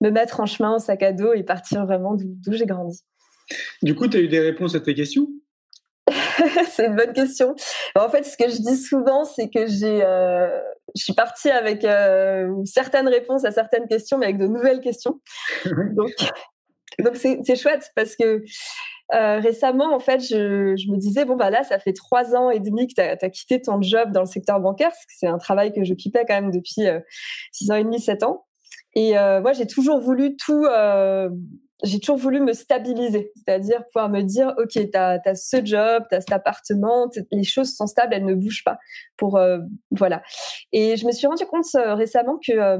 me 0.00 0.10
mettre 0.10 0.40
en 0.40 0.46
chemin 0.46 0.76
au 0.76 0.78
sac 0.78 1.02
à 1.02 1.12
dos 1.12 1.32
et 1.32 1.42
partir 1.42 1.86
vraiment 1.86 2.14
d'où 2.14 2.52
j'ai 2.52 2.66
grandi. 2.66 3.02
Du 3.82 3.94
coup, 3.94 4.08
tu 4.08 4.16
as 4.16 4.20
eu 4.20 4.28
des 4.28 4.40
réponses 4.40 4.74
à 4.74 4.80
tes 4.80 4.94
questions? 4.94 5.28
C'est 6.70 6.86
une 6.86 6.96
bonne 6.96 7.12
question. 7.12 7.54
En 7.94 8.08
fait, 8.08 8.24
ce 8.24 8.36
que 8.36 8.48
je 8.50 8.56
dis 8.56 8.76
souvent, 8.76 9.24
c'est 9.24 9.48
que 9.48 9.66
j'ai, 9.66 10.04
euh, 10.04 10.60
je 10.94 11.02
suis 11.02 11.12
partie 11.14 11.50
avec 11.50 11.84
euh, 11.84 12.52
certaines 12.64 13.08
réponses 13.08 13.44
à 13.44 13.50
certaines 13.50 13.86
questions, 13.86 14.18
mais 14.18 14.26
avec 14.26 14.38
de 14.38 14.46
nouvelles 14.46 14.80
questions. 14.80 15.20
donc, 15.64 16.10
donc 16.98 17.16
c'est 17.16 17.56
chouette 17.56 17.90
parce 17.94 18.16
que 18.16 18.42
euh, 19.12 19.38
récemment, 19.38 19.94
en 19.94 19.98
fait, 19.98 20.20
je, 20.20 20.90
me 20.90 20.96
disais, 20.96 21.24
bon, 21.24 21.36
bah 21.36 21.50
là, 21.50 21.62
ça 21.62 21.78
fait 21.78 21.92
trois 21.92 22.34
ans 22.34 22.50
et 22.50 22.60
demi 22.60 22.86
que 22.86 22.94
tu 22.94 23.00
as, 23.00 23.30
quitté 23.30 23.60
ton 23.60 23.80
job 23.82 24.12
dans 24.12 24.20
le 24.20 24.26
secteur 24.26 24.60
bancaire, 24.60 24.88
parce 24.88 25.04
que 25.04 25.12
c'est 25.18 25.26
un 25.26 25.38
travail 25.38 25.72
que 25.72 25.84
je 25.84 25.92
quittais 25.94 26.24
quand 26.26 26.34
même 26.34 26.50
depuis 26.50 26.86
euh, 26.86 27.00
six 27.52 27.70
ans 27.70 27.76
et 27.76 27.84
demi, 27.84 28.00
sept 28.00 28.22
ans. 28.22 28.46
Et 28.94 29.18
euh, 29.18 29.42
moi, 29.42 29.52
j'ai 29.52 29.66
toujours 29.66 30.00
voulu 30.00 30.36
tout, 30.36 30.66
j'ai 31.82 32.00
toujours 32.00 32.16
voulu 32.16 32.40
me 32.40 32.52
stabiliser, 32.54 33.32
c'est-à-dire 33.34 33.84
pouvoir 33.92 34.08
me 34.08 34.22
dire, 34.22 34.54
OK, 34.56 34.70
tu 34.72 34.88
as, 34.94 35.20
as, 35.24 35.34
ce 35.34 35.64
job, 35.64 36.04
tu 36.08 36.16
as 36.16 36.20
cet 36.20 36.32
appartement, 36.32 37.10
les 37.30 37.44
choses 37.44 37.74
sont 37.74 37.86
stables, 37.86 38.14
elles 38.14 38.24
ne 38.24 38.34
bougent 38.34 38.64
pas. 38.64 38.78
Pour, 39.16 39.38
voilà. 39.90 40.22
Et 40.72 40.96
je 40.96 41.06
me 41.06 41.12
suis 41.12 41.26
rendu 41.26 41.44
compte 41.44 41.66
récemment 41.74 42.38
que 42.46 42.78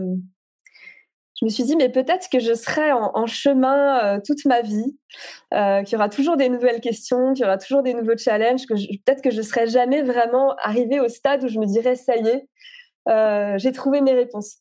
je 1.41 1.45
me 1.45 1.51
suis 1.51 1.65
dit, 1.65 1.77
mais 1.77 1.89
peut-être 1.89 2.29
que 2.31 2.39
je 2.39 2.55
serai 2.55 2.93
en, 2.93 3.27
chemin 3.27 3.99
euh, 4.05 4.21
toute 4.25 4.45
ma 4.45 4.63
vie, 4.63 4.97
euh, 5.53 5.83
qu'il 5.83 5.95
y 5.95 5.97
aura 5.97 6.09
toujours 6.09 6.37
des 6.37 6.49
nouvelles 6.49 6.81
questions, 6.81 7.33
qu'il 7.33 7.43
y 7.43 7.47
aura 7.47 7.59
toujours 7.59 7.83
des 7.83 7.93
nouveaux 7.93 8.17
challenges, 8.17 8.67
que 8.67 8.75
peut-être 8.75 9.21
que 9.21 9.31
je 9.31 9.43
serai 9.43 9.67
jamais 9.67 10.03
vraiment 10.03 10.55
arrivée 10.63 11.01
au 11.01 11.09
stade 11.09 11.43
où 11.45 11.49
je 11.49 11.59
me 11.59 11.67
dirais, 11.67 11.97
ça 11.97 12.17
y 12.17 12.29
est, 12.29 12.49
euh, 13.09 13.59
j'ai 13.59 13.73
trouvé 13.73 14.01
mes 14.01 14.13
réponses. 14.13 14.59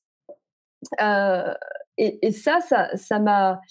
Et, 1.98 2.32
ça, 2.32 2.60
ça, 2.62 2.90
ça 2.98 3.20
m'a, 3.20 3.62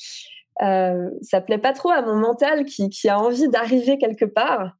ça 0.61 1.41
plaît 1.41 1.59
pas 1.59 1.73
trop 1.73 1.91
à 1.91 2.03
mon 2.03 2.15
mental 2.15 2.65
qui 2.65 3.09
a 3.09 3.19
envie 3.19 3.49
d'arriver 3.49 3.99
quelque 3.99 4.25
part. 4.25 4.77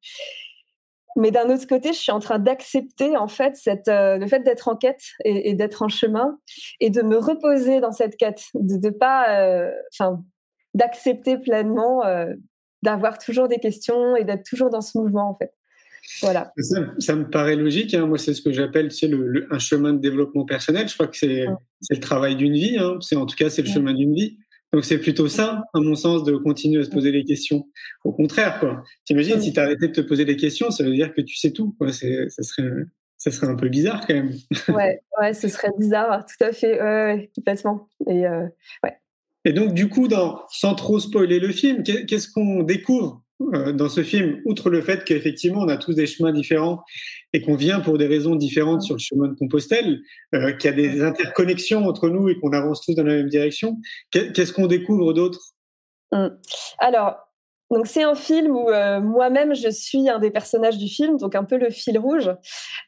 Mais 1.17 1.31
d'un 1.31 1.51
autre 1.51 1.67
côté, 1.67 1.93
je 1.93 1.99
suis 1.99 2.13
en 2.13 2.21
train 2.21 2.39
d'accepter 2.39 3.17
en 3.17 3.29
fait 3.29 3.57
cette, 3.57 3.89
euh, 3.89 4.17
le 4.17 4.27
fait 4.27 4.41
d'être 4.41 4.69
en 4.69 4.77
quête 4.77 5.03
et, 5.25 5.55
d'être 5.55 5.83
en 5.83 5.89
chemin 5.89 6.39
et 6.81 6.91
de 6.91 7.03
me 7.03 7.17
reposer 7.17 7.81
dans 7.81 7.93
cette 7.93 8.17
quête, 8.17 8.45
de, 8.55 8.77
de 8.77 8.91
pas, 8.91 9.39
euh, 9.39 9.71
enfin, 9.93 10.23
d'accepter 10.75 11.37
pleinement 11.39 12.05
euh, 12.05 12.33
d'avoir 12.83 13.19
toujours 13.19 13.49
des 13.49 13.59
questions 13.59 14.17
et 14.17 14.25
d'être 14.25 14.45
toujours 14.45 14.71
dans 14.71 14.81
ce 14.81 14.97
mouvement 14.99 15.31
en 15.31 15.37
fait. 15.37 15.53
Voilà. 16.21 16.53
Ça, 16.99 17.15
me 17.15 17.31
paraît 17.31 17.55
logique. 17.55 17.95
Hein. 17.95 18.07
Moi, 18.07 18.19
c'est 18.19 18.35
ce 18.35 18.43
que 18.43 18.53
j'appelle 18.53 18.89
le, 19.03 19.47
un 19.53 19.59
chemin 19.61 19.93
de 19.93 19.99
développement 19.99 20.45
personnel. 20.45 20.89
Je 20.89 20.95
crois 20.95 21.07
que 21.07 21.17
c'est 21.17 21.47
le 21.91 22.01
travail 22.01 22.35
d'une 22.35 22.55
vie. 22.55 22.77
Hein. 22.77 22.97
C'est 23.01 23.15
en 23.15 23.25
tout 23.25 23.37
cas 23.37 23.51
c'est 23.51 23.63
le 23.63 23.69
chemin 23.69 23.95
d'une 23.95 24.13
vie. 24.13 24.39
Donc 24.73 24.85
c'est 24.85 24.99
plutôt 24.99 25.29
ça, 25.29 25.65
à 25.75 25.81
mon 25.81 25.95
sens, 25.95 26.25
de 26.25 26.37
continuer 26.37 26.81
à 26.81 26.85
se 26.85 26.91
poser 26.91 27.13
les 27.13 27.25
questions. 27.25 27.69
Au 28.05 28.13
contraire, 28.13 28.59
quoi. 28.59 28.83
T'imagines 29.05 29.41
si 29.41 29.53
tu 29.53 29.61
arrêtais 29.61 29.89
de 29.89 29.93
te 29.93 30.01
poser 30.01 30.25
des 30.25 30.37
questions, 30.37 30.71
ça 30.71 30.83
veut 30.83 30.95
dire 30.95 31.13
que 31.13 31.21
tu 31.21 31.37
sais 31.37 31.53
tout. 31.53 31.75
Quoi. 31.79 31.93
C'est, 31.93 32.31
ça 32.31 32.43
serait, 32.43 32.71
ça 33.19 33.31
serait 33.31 33.49
un 33.49 33.55
peu 33.55 33.69
bizarre 33.69 34.07
quand 34.07 34.15
même. 34.15 34.33
ouais, 34.69 35.03
ouais, 35.21 35.35
ce 35.35 35.49
serait 35.49 35.71
bizarre, 35.79 36.25
tout 36.25 36.43
à 36.43 36.53
fait, 36.53 36.83
ouais, 36.83 37.31
complètement. 37.35 37.89
Et 38.09 38.27
euh, 38.27 38.47
ouais. 38.83 38.97
Et 39.45 39.53
donc 39.53 39.75
du 39.75 39.89
coup, 39.89 40.09
dans, 40.09 40.43
sans 40.49 40.75
trop 40.75 40.99
spoiler 40.99 41.39
le 41.39 41.53
film, 41.53 41.83
qu'est-ce 41.83 42.29
qu'on 42.29 42.63
découvre 42.63 43.22
dans 43.75 43.89
ce 43.89 44.03
film, 44.03 44.41
outre 44.45 44.71
le 44.71 44.81
fait 44.81 45.05
qu'effectivement 45.05 45.61
on 45.61 45.69
a 45.69 45.77
tous 45.77 45.95
des 45.95 46.07
chemins 46.07 46.33
différents 46.33 46.83
et 47.33 47.43
qu'on 47.43 47.57
vient 47.57 47.81
pour 47.81 47.99
des 47.99 48.07
raisons 48.07 48.37
différentes 48.37 48.83
sur 48.83 48.95
le 48.95 49.01
chemin 49.01 49.29
de 49.29 49.35
Compostelle, 49.35 50.01
euh, 50.35 50.53
qu'il 50.53 50.71
y 50.71 50.73
a 50.73 50.77
des 50.77 51.03
interconnexions 51.03 51.87
entre 51.87 52.09
nous 52.09 52.29
et 52.29 52.39
qu'on 52.39 52.53
avance 52.53 52.83
tous 52.83 52.95
dans 52.95 53.05
la 53.05 53.15
même 53.15 53.29
direction, 53.29 53.79
qu'est-ce 54.11 54.53
qu'on 54.53 54.67
découvre 54.67 55.13
d'autre? 55.13 55.41
Mmh. 56.13 56.29
Alors, 56.79 57.17
donc 57.73 57.87
c'est 57.87 58.03
un 58.03 58.15
film 58.15 58.55
où 58.55 58.69
euh, 58.69 59.01
moi-même 59.01 59.55
je 59.55 59.71
suis 59.71 60.09
un 60.11 60.19
des 60.19 60.31
personnages 60.31 60.77
du 60.77 60.89
film, 60.89 61.17
donc 61.17 61.35
un 61.35 61.45
peu 61.45 61.57
le 61.57 61.71
fil 61.71 61.99
rouge. 61.99 62.31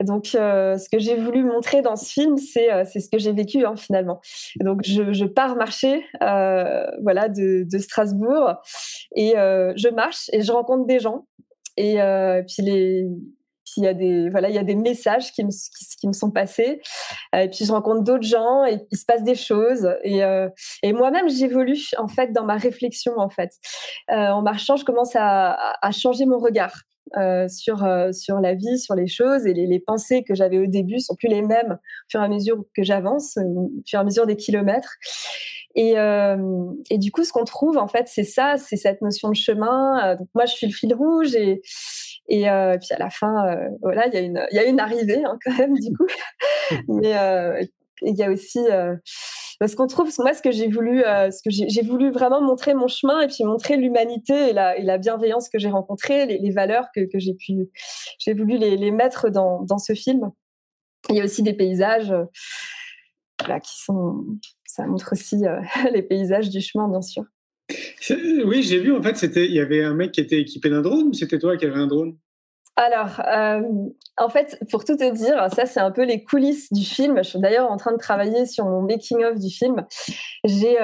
Donc 0.01 0.35
euh, 0.35 0.77
ce 0.77 0.91
que 0.91 0.99
j'ai 0.99 1.17
voulu 1.17 1.43
montrer 1.43 1.81
dans 1.81 1.97
ce 1.97 2.13
film, 2.13 2.37
c'est 2.37 2.71
euh, 2.71 2.85
ce 2.85 3.09
que 3.11 3.19
j'ai 3.19 3.33
vécu 3.33 3.65
hein, 3.65 3.77
finalement. 3.77 4.21
Donc 4.61 4.83
je, 4.85 5.15
je 5.15 5.25
pars 5.25 5.57
marcher, 5.57 6.05
voilà, 6.21 7.29
de, 7.29 7.65
de, 7.65 7.79
Strasbourg 7.79 8.57
et 9.17 9.33
je 9.35 9.89
marche 9.89 10.29
et 10.33 10.43
je 10.43 10.53
rencontre 10.53 10.87
des 10.87 11.01
gens 11.01 11.27
et 11.77 11.97
puis 12.47 12.63
les 12.63 13.09
il 13.77 13.85
y 13.85 13.87
a 13.87 13.95
des 13.95 14.29
voilà 14.31 14.49
il 14.49 14.55
y 14.55 14.59
a 14.59 14.65
des 14.65 14.75
messages 14.75 15.33
qui 15.33 15.45
me, 15.45 15.51
qui, 15.99 16.07
me 16.07 16.13
sont 16.13 16.31
passés 16.31 16.81
euh, 17.35 17.41
et 17.41 17.49
puis 17.49 17.65
je 17.65 17.73
rencontre 17.73 18.03
d'autres 18.03 18.27
gens 18.27 18.65
et 18.65 18.79
il 18.91 18.99
se 18.99 19.05
passe 19.05 19.23
des 19.23 19.35
choses 19.35 19.89
et, 20.03 20.25
euh, 20.25 20.49
et 20.83 20.93
moi-même 20.93 21.29
j'évolue 21.29 21.81
en 21.99 22.09
fait 22.09 22.33
dans 22.33 22.45
ma 22.45 22.57
réflexion 22.57 23.19
en 23.19 23.31
fait 23.31 23.51
euh, 24.11 24.29
en 24.29 24.43
marchant 24.43 24.77
je 24.77 24.85
commence 24.85 25.17
à, 25.17 25.57
à 25.81 25.91
changer 25.91 26.27
mon 26.27 26.39
regard 26.39 26.83
euh, 27.19 27.49
sur 27.49 27.87
sur 28.13 28.41
la 28.41 28.55
vie, 28.55 28.79
sur 28.79 28.95
les 28.95 29.07
choses 29.07 29.47
et 29.47 29.53
les, 29.53 29.79
pensées 29.79 30.25
que 30.25 30.35
j'avais 30.35 30.59
au 30.59 30.67
début 30.67 30.99
sont 31.01 31.15
plus 31.15 31.29
les 31.29 31.43
mêmes 31.43 31.73
au 31.73 32.09
fur 32.09 32.21
et 32.21 32.25
à 32.25 32.29
mesure 32.29 32.65
que 32.75 32.83
j'avance, 32.83 33.37
au 33.37 33.71
fur 33.87 33.99
et 33.99 34.03
à 34.03 34.05
mesure 34.05 34.27
des 34.27 34.37
kilomètres. 34.37 34.95
Et, 35.77 35.95
et 36.91 36.99
du 36.99 37.13
coup, 37.13 37.23
ce 37.23 37.33
qu'on 37.33 37.45
trouve 37.45 37.77
en 37.77 37.89
fait, 37.89 38.09
c'est 38.09 38.25
ça, 38.25 38.57
c'est 38.57 38.77
cette 38.77 39.03
notion 39.03 39.29
de 39.29 39.37
chemin. 39.37 40.17
donc 40.17 40.29
moi, 40.35 40.47
je 40.47 40.55
suis 40.55 40.67
le 40.67 40.73
fil 40.73 40.95
rouge 40.95 41.35
et 41.37 41.61
et 42.29 42.49
euh, 42.49 42.79
puis 42.79 42.93
à 42.93 42.99
la 42.99 43.11
fin, 43.11 43.47
euh, 43.49 43.69
voilà, 43.83 44.07
il 44.07 44.15
y 44.15 44.17
a 44.17 44.21
une, 44.21 44.47
il 44.51 44.57
y 44.57 44.59
a 44.59 44.65
une 44.65 44.81
arrivée 44.81 45.23
hein, 45.25 45.39
quand 45.45 45.57
même 45.59 45.75
du 45.75 45.95
coup. 45.95 46.07
Mais 46.89 47.17
euh, 47.17 47.63
il 48.03 48.17
y 48.17 48.23
a 48.23 48.31
aussi 48.31 48.61
parce 49.61 49.75
qu'on 49.75 49.87
trouve 49.87 50.11
moi 50.19 50.35
ce 50.35 50.43
que 50.43 50.51
j'ai 50.51 50.69
voulu, 50.69 51.01
ce 51.03 51.43
que 51.43 51.51
j'ai 51.51 51.83
voulu 51.83 52.11
vraiment 52.11 52.43
montrer 52.43 52.75
mon 52.75 52.89
chemin 52.89 53.21
et 53.21 53.29
puis 53.29 53.45
montrer 53.45 53.77
l'humanité 53.77 54.51
et 54.51 54.53
la, 54.53 54.77
et 54.77 54.83
la 54.83 54.99
bienveillance 54.99 55.49
que 55.49 55.59
j'ai 55.59 55.71
rencontrée, 55.71 56.27
les, 56.27 56.39
les, 56.39 56.51
valeurs 56.51 56.89
que, 56.95 57.01
que 57.11 57.19
j'ai 57.19 57.35
pu, 57.35 57.71
j'ai 58.19 58.35
voulu 58.35 58.59
les, 58.59 58.77
les 58.77 58.91
mettre 58.91 59.31
dans, 59.31 59.63
dans 59.63 59.79
ce 59.79 59.95
film. 59.95 60.31
Il 61.09 61.17
y 61.17 61.21
a 61.21 61.25
aussi 61.25 61.43
des 61.43 61.55
paysages 61.55 62.13
qui 63.63 63.83
sont. 63.85 64.25
Ça 64.67 64.87
montre 64.87 65.13
aussi 65.13 65.43
les 65.93 66.03
paysages 66.03 66.51
du 66.51 66.61
chemin, 66.61 66.89
bien 66.89 67.03
sûr. 67.03 67.25
Oui, 68.45 68.63
j'ai 68.63 68.79
vu, 68.79 68.93
en 68.93 69.03
fait, 69.03 69.17
c'était, 69.17 69.47
il 69.47 69.55
y 69.55 69.61
avait 69.61 69.83
un 69.83 69.95
mec 69.95 70.13
qui 70.13 70.21
était 70.21 70.41
équipé 70.41 70.69
d'un 70.71 70.83
drone 70.83 71.15
c'était 71.15 71.39
toi 71.39 71.57
qui 71.57 71.65
avais 71.65 71.79
un 71.79 71.87
drone? 71.87 72.17
Alors, 72.77 73.21
en 74.17 74.29
fait, 74.29 74.59
pour 74.71 74.85
tout 74.85 74.97
te 74.97 75.13
dire, 75.13 75.47
ça 75.55 75.65
c'est 75.65 75.81
un 75.81 75.93
peu 75.93 76.05
les 76.05 76.25
coulisses 76.25 76.73
du 76.73 76.85
film. 76.85 77.19
Je 77.19 77.31
suis 77.31 77.39
d'ailleurs 77.39 77.71
en 77.71 77.77
train 77.77 77.93
de 77.93 77.99
travailler 77.99 78.47
sur 78.47 78.65
mon 78.65 78.83
making 78.83 79.25
of 79.25 79.39
du 79.39 79.49
film. 79.49 79.87
J'ai 80.45 80.77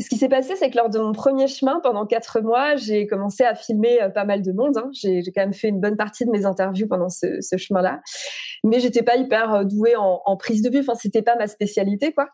ce 0.00 0.08
qui 0.08 0.16
s'est 0.16 0.28
passé, 0.28 0.56
c'est 0.56 0.70
que 0.70 0.76
lors 0.76 0.90
de 0.90 0.98
mon 0.98 1.12
premier 1.12 1.46
chemin, 1.46 1.78
pendant 1.80 2.04
quatre 2.04 2.40
mois, 2.40 2.74
j'ai 2.74 3.06
commencé 3.06 3.44
à 3.44 3.54
filmer 3.54 4.02
euh, 4.02 4.08
pas 4.08 4.24
mal 4.24 4.42
de 4.42 4.50
monde. 4.50 4.76
Hein. 4.76 4.90
J'ai 4.92 5.22
quand 5.32 5.42
même 5.42 5.54
fait 5.54 5.68
une 5.68 5.80
bonne 5.80 5.96
partie 5.96 6.24
de 6.24 6.30
mes 6.30 6.46
interviews 6.46 6.88
pendant 6.88 7.08
ce, 7.08 7.38
chemin-là, 7.56 8.00
mais 8.64 8.80
j'étais 8.80 9.04
pas 9.04 9.14
hyper 9.14 9.54
euh, 9.54 9.64
douée 9.64 9.94
en, 9.96 10.36
prise 10.36 10.62
de 10.62 10.70
vue. 10.70 10.80
Enfin, 10.80 10.96
c'était 10.96 11.22
pas 11.22 11.36
ma 11.36 11.46
spécialité, 11.46 12.12
quoi. 12.12 12.28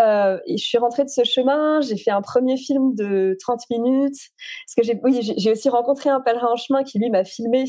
Euh, 0.00 0.38
et 0.46 0.56
je 0.56 0.64
suis 0.64 0.76
rentrée 0.76 1.04
de 1.04 1.08
ce 1.08 1.22
chemin. 1.22 1.80
J'ai 1.82 1.96
fait 1.96 2.10
un 2.10 2.20
premier 2.20 2.56
film 2.56 2.96
de 2.96 3.36
30 3.40 3.60
minutes. 3.70 4.18
Parce 4.66 4.88
que 4.88 4.94
j'ai, 5.36 5.52
aussi 5.52 5.68
rencontré 5.68 6.10
un 6.10 6.20
pèlerin 6.20 6.48
en 6.52 6.56
chemin 6.56 6.82
qui 6.82 6.98
lui 6.98 7.10
m'a 7.10 7.22
filmé. 7.22 7.64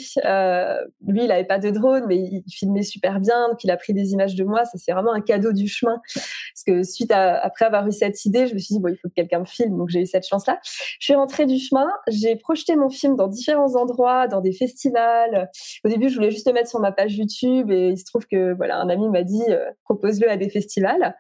Lui, 1.08 1.24
il 1.24 1.32
avait 1.32 1.46
pas 1.46 1.60
de 1.60 1.70
drone, 1.70 2.06
mais 2.08 2.18
il 2.18 2.44
filmait 2.52 2.82
super 2.82 3.20
bien. 3.20 3.50
Donc, 3.50 3.64
il 3.64 3.70
a 3.70 3.78
pris 3.78 3.94
des 3.94 4.12
images 4.12 4.34
de 4.34 4.44
moi. 4.44 4.66
Ça, 4.66 4.80
c'est 4.80 4.92
vraiment 4.92 5.14
un 5.14 5.22
cadeau 5.22 5.54
du 5.54 5.68
chemin. 5.68 6.02
Parce 6.16 6.64
que 6.66 6.84
suite 6.84 7.12
à, 7.12 7.38
après 7.38 7.66
avoir 7.66 7.88
eu 7.88 7.92
cette 7.92 8.26
idée, 8.26 8.48
je 8.48 8.56
me 8.56 8.60
suis 8.60 8.74
dit 8.74 8.82
bon, 8.82 8.90
il 8.90 8.98
faut 8.98 9.10
quelqu'un 9.20 9.40
me 9.40 9.46
filme, 9.46 9.78
donc 9.78 9.90
j'ai 9.90 10.02
eu 10.02 10.06
cette 10.06 10.28
chance-là. 10.28 10.60
Je 10.64 11.06
suis 11.06 11.16
rentrée 11.16 11.46
du 11.46 11.58
chemin, 11.58 11.88
j'ai 12.08 12.36
projeté 12.36 12.76
mon 12.76 12.90
film 12.90 13.16
dans 13.16 13.28
différents 13.28 13.76
endroits, 13.76 14.28
dans 14.28 14.42
des 14.42 14.54
festivals. 14.54 15.50
Au 15.84 15.90
début, 15.90 16.10
je 16.10 16.16
voulais 16.16 16.32
juste 16.32 16.48
le 16.48 16.54
mettre 16.54 16.70
sur 16.70 16.80
ma 16.80 16.92
page 16.92 17.18
YouTube 17.18 17.72
et 17.72 17.90
il 17.90 17.98
se 17.98 18.06
trouve 18.06 18.26
que 18.28 18.54
voilà, 18.56 18.80
un 18.80 18.90
ami 18.90 19.10
m'a 19.10 19.24
dit 19.24 19.44
euh, 19.50 19.66
propose-le 19.84 20.30
à 20.30 20.38
des 20.38 20.50
festivals. 20.50 21.16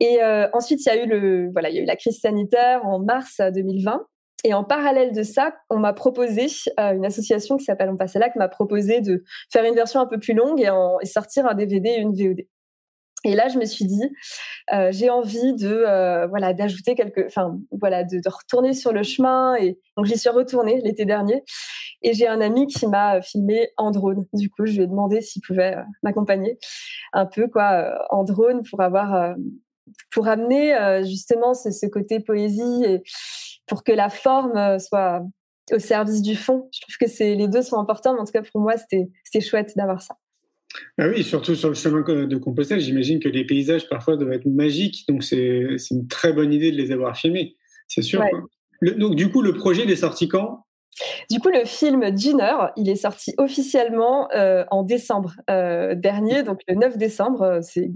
Et 0.00 0.22
euh, 0.22 0.48
ensuite, 0.52 0.84
il 0.84 0.88
y 0.88 0.92
a 0.92 1.04
eu 1.04 1.06
le 1.06 1.50
voilà, 1.52 1.70
il 1.70 1.76
y 1.76 1.78
a 1.78 1.82
eu 1.82 1.86
la 1.86 1.96
crise 1.96 2.20
sanitaire 2.20 2.84
en 2.84 2.98
mars 2.98 3.40
2020. 3.40 4.04
Et 4.42 4.54
en 4.54 4.64
parallèle 4.64 5.12
de 5.12 5.22
ça, 5.22 5.54
on 5.68 5.78
m'a 5.78 5.92
proposé, 5.92 6.46
euh, 6.78 6.94
une 6.94 7.04
association 7.04 7.58
qui 7.58 7.64
s'appelle 7.64 7.90
On 7.90 7.96
passe 7.98 8.12
qui 8.12 8.38
m'a 8.38 8.48
proposé 8.48 9.02
de 9.02 9.22
faire 9.52 9.64
une 9.64 9.74
version 9.74 10.00
un 10.00 10.06
peu 10.06 10.18
plus 10.18 10.32
longue 10.32 10.60
et, 10.60 10.70
et 11.02 11.06
sortir 11.06 11.46
un 11.46 11.54
DVD 11.54 11.90
et 11.90 11.98
une 11.98 12.14
VOD. 12.14 12.46
Et 13.24 13.34
là, 13.34 13.48
je 13.48 13.58
me 13.58 13.64
suis 13.64 13.84
dit, 13.84 14.02
euh, 14.72 14.88
j'ai 14.92 15.10
envie 15.10 15.54
de 15.54 15.68
euh, 15.68 16.26
voilà 16.28 16.54
d'ajouter 16.54 16.94
quelque, 16.94 17.26
enfin 17.26 17.58
voilà, 17.70 18.02
de, 18.02 18.20
retourner 18.26 18.72
sur 18.72 18.92
le 18.92 19.02
chemin. 19.02 19.56
Et 19.56 19.78
donc 19.96 20.06
j'y 20.06 20.16
suis 20.16 20.30
retournée 20.30 20.80
l'été 20.82 21.04
dernier. 21.04 21.44
Et 22.02 22.14
j'ai 22.14 22.26
un 22.26 22.40
ami 22.40 22.66
qui 22.66 22.86
m'a 22.86 23.20
filmé 23.20 23.68
en 23.76 23.90
drone. 23.90 24.26
Du 24.32 24.48
coup, 24.50 24.64
je 24.64 24.72
lui 24.72 24.82
ai 24.82 24.86
demandé 24.86 25.20
s'il 25.20 25.42
pouvait 25.42 25.76
euh, 25.76 25.82
m'accompagner 26.02 26.58
un 27.12 27.26
peu 27.26 27.46
quoi 27.48 27.72
euh, 27.72 27.98
en 28.10 28.24
drone 28.24 28.62
pour 28.68 28.80
avoir, 28.80 29.14
euh, 29.14 29.34
pour 30.10 30.28
amener 30.28 31.02
justement 31.04 31.54
ce, 31.54 31.70
ce, 31.70 31.86
côté 31.86 32.20
poésie 32.20 32.84
et 32.84 33.02
pour 33.66 33.84
que 33.84 33.92
la 33.92 34.08
forme 34.08 34.78
soit 34.78 35.22
au 35.72 35.78
service 35.78 36.22
du 36.22 36.36
fond. 36.36 36.68
Je 36.72 36.80
trouve 36.80 36.96
que 37.00 37.08
c'est 37.08 37.34
les 37.34 37.48
deux 37.48 37.62
sont 37.62 37.78
importants, 37.78 38.14
mais 38.14 38.20
en 38.20 38.24
tout 38.24 38.32
cas 38.32 38.42
pour 38.42 38.60
moi, 38.60 38.76
c'était 38.76 39.08
c'était 39.24 39.44
chouette 39.44 39.72
d'avoir 39.76 40.02
ça. 40.02 40.16
Ah 40.98 41.08
oui, 41.08 41.24
surtout 41.24 41.54
sur 41.54 41.68
le 41.68 41.74
chemin 41.74 42.00
de 42.02 42.36
Compostelle, 42.36 42.80
j'imagine 42.80 43.18
que 43.20 43.28
les 43.28 43.44
paysages 43.44 43.88
parfois 43.88 44.16
doivent 44.16 44.32
être 44.32 44.46
magiques, 44.46 45.04
donc 45.08 45.24
c'est 45.24 45.76
une 45.90 46.06
très 46.08 46.32
bonne 46.32 46.52
idée 46.52 46.70
de 46.70 46.76
les 46.76 46.92
avoir 46.92 47.16
filmés, 47.16 47.56
c'est 47.88 48.02
sûr. 48.02 48.24
Le, 48.80 48.92
donc 48.92 49.14
du 49.14 49.30
coup, 49.30 49.42
le 49.42 49.52
projet 49.52 49.82
il 49.84 49.90
est 49.90 49.96
sorti 49.96 50.28
quand? 50.28 50.64
Du 51.30 51.38
coup, 51.38 51.48
le 51.48 51.64
film 51.64 52.10
d'une 52.10 52.40
heure, 52.40 52.72
il 52.76 52.88
est 52.88 52.96
sorti 52.96 53.34
officiellement 53.38 54.30
euh, 54.32 54.64
en 54.70 54.82
décembre 54.82 55.34
euh, 55.48 55.94
dernier, 55.94 56.42
donc 56.42 56.60
le 56.68 56.74
9 56.74 56.98
décembre. 56.98 57.42
Euh, 57.42 57.58
c'est 57.62 57.90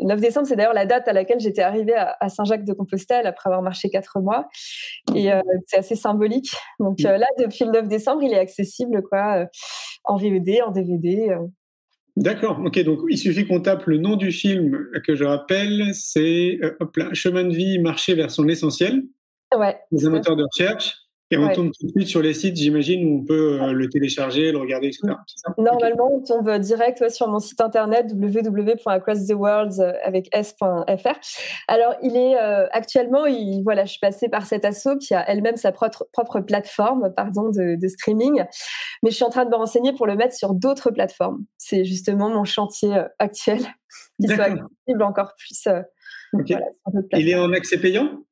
9 0.00 0.20
décembre, 0.20 0.46
c'est 0.46 0.56
d'ailleurs 0.56 0.74
la 0.74 0.86
date 0.86 1.08
à 1.08 1.12
laquelle 1.12 1.40
j'étais 1.40 1.62
arrivée 1.62 1.94
à, 1.94 2.28
Saint-Jacques-de-Compostelle 2.28 3.26
après 3.26 3.48
avoir 3.48 3.62
marché 3.62 3.90
quatre 3.90 4.20
mois. 4.20 4.48
Et 5.14 5.32
euh, 5.32 5.40
c'est 5.66 5.78
assez 5.78 5.96
symbolique. 5.96 6.50
Donc 6.78 7.04
euh, 7.04 7.16
là, 7.16 7.26
depuis 7.38 7.64
le 7.64 7.72
9 7.72 7.88
décembre, 7.88 8.22
il 8.22 8.32
est 8.32 8.38
accessible 8.38 9.02
quoi, 9.02 9.46
en 10.04 10.16
VOD, 10.16 10.62
en 10.66 10.70
DVD. 10.70 11.36
D'accord, 12.20 12.60
ok, 12.62 12.78
donc 12.84 12.98
il 13.08 13.16
suffit 13.16 13.46
qu'on 13.46 13.62
tape 13.62 13.86
le 13.86 13.96
nom 13.96 14.14
du 14.14 14.30
film 14.30 14.90
que 15.06 15.14
je 15.14 15.24
rappelle, 15.24 15.94
c'est 15.94 16.60
euh, 16.62 17.14
Chemin 17.14 17.44
de 17.44 17.54
vie, 17.54 17.78
marcher 17.78 18.14
vers 18.14 18.30
son 18.30 18.46
essentiel. 18.46 19.04
Ouais. 19.56 19.78
Les 19.90 20.04
amateurs 20.04 20.36
de 20.36 20.44
recherche. 20.44 20.98
Et 21.32 21.36
on 21.36 21.46
ouais. 21.46 21.54
tombe 21.54 21.70
tout 21.78 21.86
de 21.86 21.92
suite 21.92 22.08
sur 22.08 22.22
les 22.22 22.34
sites, 22.34 22.56
j'imagine, 22.56 23.06
où 23.06 23.20
on 23.20 23.24
peut 23.24 23.62
euh, 23.62 23.72
le 23.72 23.88
télécharger, 23.88 24.50
le 24.50 24.58
regarder, 24.58 24.88
etc. 24.88 25.14
Normalement, 25.58 26.10
on 26.12 26.22
tombe 26.22 26.50
direct 26.58 27.00
ouais, 27.00 27.10
sur 27.10 27.28
mon 27.28 27.38
site 27.38 27.60
internet 27.60 28.12
www.acrosstheworlds 28.12 29.80
euh, 29.80 29.92
avec 30.02 30.28
s.fr. 30.32 31.20
Alors, 31.68 31.94
il 32.02 32.16
est 32.16 32.36
euh, 32.36 32.66
actuellement, 32.72 33.26
il, 33.26 33.62
voilà, 33.62 33.84
je 33.84 33.92
suis 33.92 34.00
passée 34.00 34.28
par 34.28 34.44
cet 34.44 34.64
asso 34.64 34.98
qui 35.00 35.14
a 35.14 35.28
elle-même 35.28 35.56
sa 35.56 35.70
propre, 35.70 36.08
propre 36.12 36.40
plateforme, 36.40 37.12
pardon, 37.16 37.50
de, 37.50 37.76
de, 37.80 37.88
streaming, 37.88 38.42
mais 39.04 39.10
je 39.10 39.14
suis 39.14 39.24
en 39.24 39.30
train 39.30 39.44
de 39.44 39.50
me 39.50 39.56
renseigner 39.56 39.92
pour 39.92 40.08
le 40.08 40.16
mettre 40.16 40.34
sur 40.34 40.54
d'autres 40.54 40.90
plateformes. 40.90 41.44
C'est 41.58 41.84
justement 41.84 42.28
mon 42.28 42.44
chantier 42.44 42.92
euh, 42.92 43.04
actuel, 43.20 43.60
qui 44.20 44.26
soit 44.26 44.44
accessible 44.46 45.02
encore 45.04 45.34
plus. 45.36 45.68
Okay. 46.32 46.54
voilà, 46.54 47.06
il 47.12 47.28
est 47.28 47.34
en 47.36 47.52
accès 47.52 47.78
payant? 47.78 48.24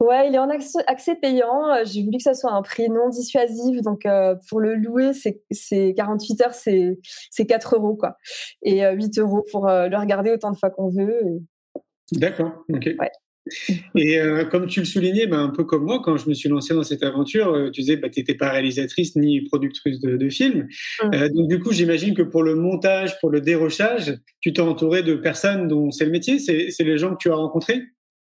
Ouais, 0.00 0.28
il 0.28 0.34
est 0.34 0.38
en 0.38 0.50
accès, 0.50 0.78
accès 0.86 1.14
payant. 1.14 1.68
Euh, 1.70 1.84
j'ai 1.84 2.02
voulu 2.02 2.16
que 2.16 2.22
ça 2.22 2.34
soit 2.34 2.52
un 2.52 2.62
prix 2.62 2.88
non 2.88 3.08
dissuasif. 3.08 3.80
Donc, 3.82 4.06
euh, 4.06 4.34
pour 4.48 4.60
le 4.60 4.74
louer, 4.74 5.12
c'est 5.50 5.94
48 5.96 6.40
heures, 6.42 6.54
c'est 6.54 7.46
4 7.46 7.76
euros. 7.76 7.94
Quoi. 7.94 8.16
Et 8.62 8.84
euh, 8.84 8.92
8 8.92 9.18
euros 9.18 9.44
pour 9.50 9.68
euh, 9.68 9.88
le 9.88 9.96
regarder 9.96 10.30
autant 10.30 10.50
de 10.50 10.56
fois 10.56 10.70
qu'on 10.70 10.88
veut. 10.88 11.20
Et... 11.26 12.18
D'accord, 12.18 12.52
ok. 12.68 12.90
Ouais. 12.98 13.10
Et 13.96 14.20
comme 14.52 14.66
tu 14.66 14.78
le 14.78 14.86
soulignais, 14.86 15.26
bah, 15.26 15.38
un 15.38 15.48
peu 15.48 15.64
comme 15.64 15.82
moi, 15.82 16.00
quand 16.04 16.16
je 16.16 16.28
me 16.28 16.34
suis 16.34 16.48
lancé 16.48 16.74
dans 16.74 16.84
cette 16.84 17.02
aventure, 17.02 17.70
tu 17.72 17.80
disais 17.80 17.96
bah, 17.96 18.08
tu 18.08 18.20
n'étais 18.20 18.36
pas 18.36 18.50
réalisatrice 18.50 19.16
ni 19.16 19.40
productrice 19.40 19.98
de, 19.98 20.16
de 20.16 20.28
films. 20.28 20.68
Mmh. 21.02 21.28
Donc 21.30 21.48
du 21.48 21.58
coup, 21.58 21.72
j'imagine 21.72 22.14
que 22.14 22.22
pour 22.22 22.44
le 22.44 22.54
montage, 22.54 23.18
pour 23.18 23.30
le 23.30 23.40
dérochage, 23.40 24.16
tu 24.40 24.52
t'es 24.52 24.60
entouré 24.60 25.02
de 25.02 25.16
personnes 25.16 25.66
dont 25.66 25.90
c'est 25.90 26.04
le 26.04 26.12
métier. 26.12 26.38
C'est 26.38 26.84
les 26.84 26.98
gens 26.98 27.10
que 27.10 27.18
tu 27.18 27.32
as 27.32 27.34
rencontrés? 27.34 27.82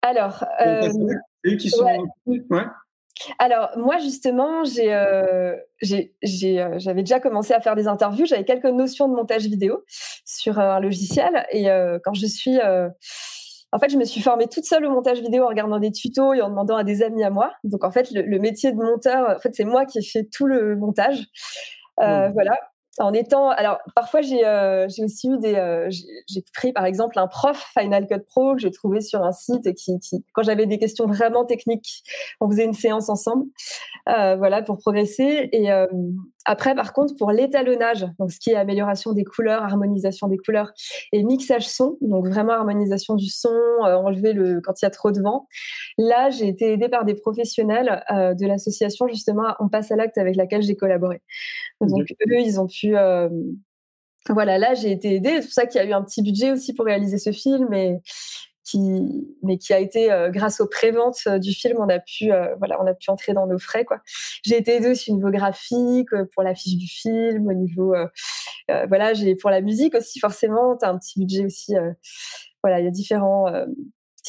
Alors, 0.02 0.46
euh, 0.62 0.90
eux 1.46 1.56
qui 1.56 1.70
sont. 1.70 1.86
Ouais. 2.26 2.42
ouais. 2.50 2.64
Alors 3.38 3.72
moi 3.76 3.98
justement, 3.98 4.64
j'ai, 4.64 4.94
euh, 4.94 5.58
j'avais 5.82 7.04
déjà 7.04 7.20
commencé 7.20 7.54
à 7.54 7.60
faire 7.60 7.76
des 7.76 7.88
interviews. 7.88 8.26
J'avais 8.26 8.46
quelques 8.46 8.64
notions 8.66 9.10
de 9.10 9.14
montage 9.14 9.44
vidéo 9.44 9.84
sur 10.24 10.58
un 10.58 10.80
logiciel 10.80 11.46
et 11.52 11.66
quand 12.06 12.14
je 12.14 12.26
suis 12.26 12.58
en 13.72 13.78
fait, 13.78 13.90
je 13.90 13.98
me 13.98 14.04
suis 14.04 14.22
formée 14.22 14.48
toute 14.48 14.66
seule 14.66 14.86
au 14.86 14.90
montage 14.90 15.22
vidéo 15.22 15.44
en 15.44 15.48
regardant 15.48 15.80
des 15.80 15.92
tutos 15.92 16.34
et 16.34 16.42
en 16.42 16.50
demandant 16.50 16.76
à 16.76 16.84
des 16.84 17.04
amis 17.04 17.24
à 17.24 17.30
moi. 17.30 17.52
Donc, 17.64 17.84
en 17.84 17.92
fait, 17.92 18.10
le, 18.12 18.24
le 18.24 18.40
métier 18.40 18.72
de 18.72 18.78
monteur, 18.78 19.36
en 19.36 19.40
fait, 19.40 19.54
c'est 19.54 19.64
moi 19.64 19.86
qui 19.86 20.00
ai 20.00 20.02
fait 20.02 20.24
tout 20.24 20.48
le 20.48 20.76
montage. 20.76 21.26
Euh, 22.00 22.30
mmh. 22.30 22.34
Voilà 22.34 22.60
en 23.00 23.14
étant 23.14 23.50
alors 23.50 23.80
parfois 23.96 24.22
j'ai 24.22 24.46
euh, 24.46 24.88
aussi 25.04 25.30
eu 25.30 25.38
des 25.38 25.56
euh, 25.56 25.90
j'ai 25.90 26.44
pris 26.54 26.74
par 26.74 26.86
exemple 26.86 27.18
un 27.18 27.28
prof 27.28 27.72
Final 27.78 28.08
Cut 28.08 28.20
Pro 28.28 28.56
que 28.56 28.62
j'ai 28.62 28.72
trouvé 28.72 29.02
sur 29.02 29.24
un 29.24 29.32
site 29.32 29.66
et 29.68 29.74
qui, 29.74 30.00
qui 30.00 30.24
quand 30.34 30.44
j'avais 30.44 30.66
des 30.66 30.78
questions 30.78 31.06
vraiment 31.06 31.46
techniques 31.46 32.04
on 32.42 32.50
faisait 32.50 32.66
une 32.66 32.74
séance 32.74 33.10
ensemble 33.10 33.46
euh, 34.08 34.36
voilà 34.36 34.62
pour 34.62 34.78
progresser. 34.78 35.50
Et 35.52 35.70
après 36.46 36.76
par 36.76 36.94
contre 36.94 37.16
pour 37.16 37.32
l'étalonnage 37.32 38.06
donc 38.20 38.32
ce 38.32 38.40
qui 38.40 38.52
est 38.52 38.56
amélioration 38.56 39.14
des 39.14 39.24
couleurs 39.24 39.64
harmonisation 39.64 40.28
des 40.28 40.38
couleurs 40.38 40.72
et 41.12 41.24
mixage 41.24 41.68
son 41.68 41.98
donc 42.02 42.28
vraiment 42.28 42.54
harmonisation 42.54 43.16
du 43.16 43.30
son 43.30 43.50
enlever 43.82 44.34
le 44.34 44.62
quand 44.62 44.82
il 44.82 44.86
y 44.86 44.88
a 44.88 44.90
trop 44.90 45.12
de 45.12 45.22
vent 45.22 45.48
là 45.98 46.30
j'ai 46.30 46.48
été 46.48 46.74
aidée 46.74 46.90
par 46.90 47.06
des 47.06 47.14
professionnels 47.14 48.04
de 48.10 48.48
l'association 48.48 49.08
justement 49.08 49.56
on 49.60 49.70
passe 49.70 49.92
à 49.92 49.96
l'acte 49.96 50.18
avec 50.18 50.36
laquelle 50.36 50.62
j'ai 50.62 50.76
collaboré. 50.76 51.22
Donc 51.82 52.06
eux 52.28 52.40
ils 52.40 52.60
ont 52.60 52.68
pu 52.68 52.89
euh, 52.96 53.30
voilà, 54.30 54.58
là 54.58 54.74
j'ai 54.74 54.92
été 54.92 55.16
aidée. 55.16 55.42
C'est 55.42 55.48
pour 55.48 55.54
ça 55.54 55.66
qu'il 55.66 55.82
y 55.82 55.84
a 55.84 55.88
eu 55.88 55.94
un 55.94 56.04
petit 56.04 56.22
budget 56.22 56.52
aussi 56.52 56.74
pour 56.74 56.86
réaliser 56.86 57.18
ce 57.18 57.32
film, 57.32 57.68
mais 57.70 58.02
qui 58.64 59.74
a 59.74 59.80
été 59.80 60.12
euh, 60.12 60.30
grâce 60.30 60.62
aux 60.62 60.68
préventes 60.68 61.18
euh, 61.26 61.40
du 61.40 61.54
film, 61.54 61.78
on 61.80 61.90
a 61.90 62.00
pu, 62.00 62.30
voilà, 62.60 62.80
on 62.82 62.86
a 62.86 62.94
pu 62.94 63.10
entrer 63.10 63.34
dans 63.34 63.48
nos 63.48 63.58
frais 63.58 63.84
quoi. 63.84 64.02
J'ai 64.44 64.58
été 64.58 64.76
aidée 64.76 64.92
aussi 64.92 65.12
au 65.12 65.16
niveau 65.16 65.32
graphique, 65.32 66.10
pour 66.34 66.44
l'affiche 66.44 66.78
du 66.78 66.88
film, 66.88 67.48
au 67.48 67.54
niveau, 67.54 67.96
voilà, 68.88 69.14
j'ai 69.14 69.36
pour 69.36 69.50
la 69.50 69.62
musique 69.62 69.96
aussi 69.96 70.20
forcément, 70.20 70.78
un 70.84 70.98
petit 70.98 71.20
budget 71.20 71.46
aussi. 71.46 71.74
voilà, 72.62 72.80
il 72.80 72.86
y 72.86 72.88
a 72.88 72.92
différents 72.92 73.48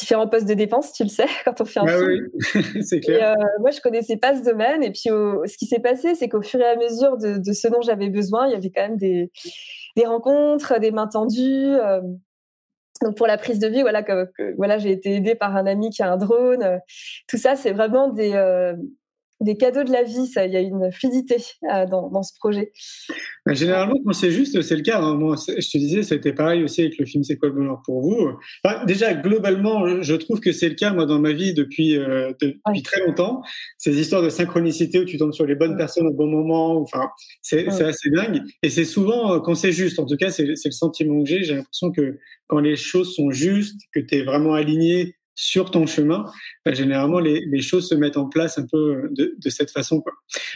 différents 0.01 0.29
postes 0.29 0.49
de 0.49 0.55
dépenses, 0.55 0.93
tu 0.93 1.05
le 1.05 1.09
sais, 1.09 1.27
quand 1.45 1.61
on 1.61 1.65
fait 1.65 1.81
un 1.81 1.85
ah 1.87 1.99
film. 1.99 2.29
Oui, 2.55 2.83
c'est 2.83 3.01
clair. 3.01 3.37
Et, 3.39 3.43
euh, 3.43 3.47
moi, 3.61 3.71
je 3.71 3.81
connaissais 3.81 4.17
pas 4.17 4.37
ce 4.37 4.43
domaine. 4.43 4.83
Et 4.83 4.91
puis, 4.91 5.11
au, 5.11 5.47
ce 5.47 5.57
qui 5.57 5.67
s'est 5.67 5.79
passé, 5.79 6.15
c'est 6.15 6.29
qu'au 6.29 6.43
fur 6.43 6.61
et 6.61 6.65
à 6.65 6.77
mesure 6.77 7.17
de, 7.17 7.39
de 7.39 7.53
ce 7.53 7.69
dont 7.69 7.83
j'avais 7.83 8.09
besoin, 8.09 8.49
il 8.49 8.53
y 8.53 8.57
avait 8.57 8.71
quand 8.71 8.83
même 8.83 8.97
des, 8.97 9.31
des 9.97 10.07
rencontres, 10.07 10.81
des 10.81 10.91
mains 10.91 11.07
tendues. 11.07 11.77
Euh, 11.77 12.01
donc 13.03 13.17
pour 13.17 13.27
la 13.27 13.39
prise 13.39 13.59
de 13.59 13.69
vie, 13.69 13.81
voilà, 13.81 14.03
que, 14.03 14.27
que 14.37 14.55
voilà, 14.57 14.77
j'ai 14.77 14.91
été 14.91 15.15
aidée 15.15 15.35
par 15.35 15.57
un 15.57 15.67
ami 15.67 15.89
qui 15.89 16.03
a 16.03 16.13
un 16.13 16.19
drone. 16.19 16.81
tout 17.29 17.39
ça, 17.39 17.57
c'est 17.57 17.73
vraiment 17.73 18.09
des, 18.09 18.33
euh, 18.35 18.75
des 19.41 19.57
cadeaux 19.57 19.85
de 19.85 19.91
la 19.91 20.03
vie. 20.03 20.27
Ça, 20.27 20.47
il 20.47 20.53
y 20.53 20.57
a 20.57 20.61
une 20.61 20.93
fluidité 20.93 21.37
euh, 21.73 21.87
dans, 21.87 22.09
dans, 22.11 22.23
ce 22.23 22.33
projet. 22.39 22.73
Bah, 23.47 23.55
généralement, 23.55 23.95
quand 24.05 24.13
c'est 24.13 24.31
juste, 24.31 24.61
c'est 24.63 24.77
le 24.77 24.83
cas. 24.83 25.01
Hein. 25.01 25.15
Moi, 25.17 25.37
je 25.37 25.53
te 25.55 25.79
disais, 25.79 26.03
c'était 26.03 26.33
pareil 26.33 26.63
aussi 26.63 26.83
avec 26.83 26.99
le 26.99 27.07
film 27.07 27.25
C'est 27.25 27.37
quoi 27.37 27.49
le 27.49 27.55
bonheur 27.55 27.81
pour 27.85 28.03
vous? 28.03 28.31
Déjà, 28.87 29.15
globalement, 29.15 30.03
je 30.03 30.15
trouve 30.15 30.41
que 30.41 30.53
c'est 30.53 30.69
le 30.69 30.75
cas 30.75 30.93
moi 30.93 31.07
dans 31.07 31.19
ma 31.19 31.33
vie 31.33 31.55
depuis 31.55 31.97
euh, 31.97 32.33
depuis 32.41 32.83
très 32.83 33.01
longtemps. 33.07 33.43
Ces 33.79 33.99
histoires 33.99 34.23
de 34.23 34.29
synchronicité 34.29 34.99
où 34.99 35.05
tu 35.05 35.17
tombes 35.17 35.33
sur 35.33 35.47
les 35.47 35.55
bonnes 35.55 35.77
personnes 35.77 36.07
au 36.07 36.15
bon 36.15 36.27
moment. 36.27 36.81
Enfin, 36.81 37.09
c'est 37.43 37.67
assez 37.69 38.11
dingue. 38.11 38.43
Et 38.63 38.71
c'est 38.71 38.85
souvent 38.85 39.35
euh, 39.35 39.41
quand 39.41 39.55
c'est 39.55 39.73
juste. 39.73 39.99
En 39.99 40.07
tout 40.07 40.17
cas, 40.17 40.31
c'est 40.31 40.45
le 40.45 40.57
sentiment 40.57 41.23
que 41.23 41.29
j'ai. 41.29 41.43
J'ai 41.43 41.55
l'impression 41.55 41.91
que 41.91 42.19
quand 42.47 42.61
les 42.61 42.77
choses 42.77 43.15
sont 43.15 43.31
justes, 43.31 43.81
que 43.93 44.01
tu 44.01 44.17
es 44.17 44.23
vraiment 44.23 44.55
aligné 44.55 45.17
sur 45.41 45.71
ton 45.71 45.87
chemin, 45.87 46.27
bah, 46.67 46.75
généralement 46.75 47.19
les, 47.19 47.41
les, 47.47 47.63
choses 47.63 47.89
se 47.89 47.95
mettent 47.95 48.19
en 48.19 48.29
place 48.29 48.59
un 48.59 48.67
peu 48.71 49.09
de, 49.11 49.37
de, 49.43 49.51
cette 49.51 49.71
façon. 49.71 50.03
Quoi. 50.03 50.13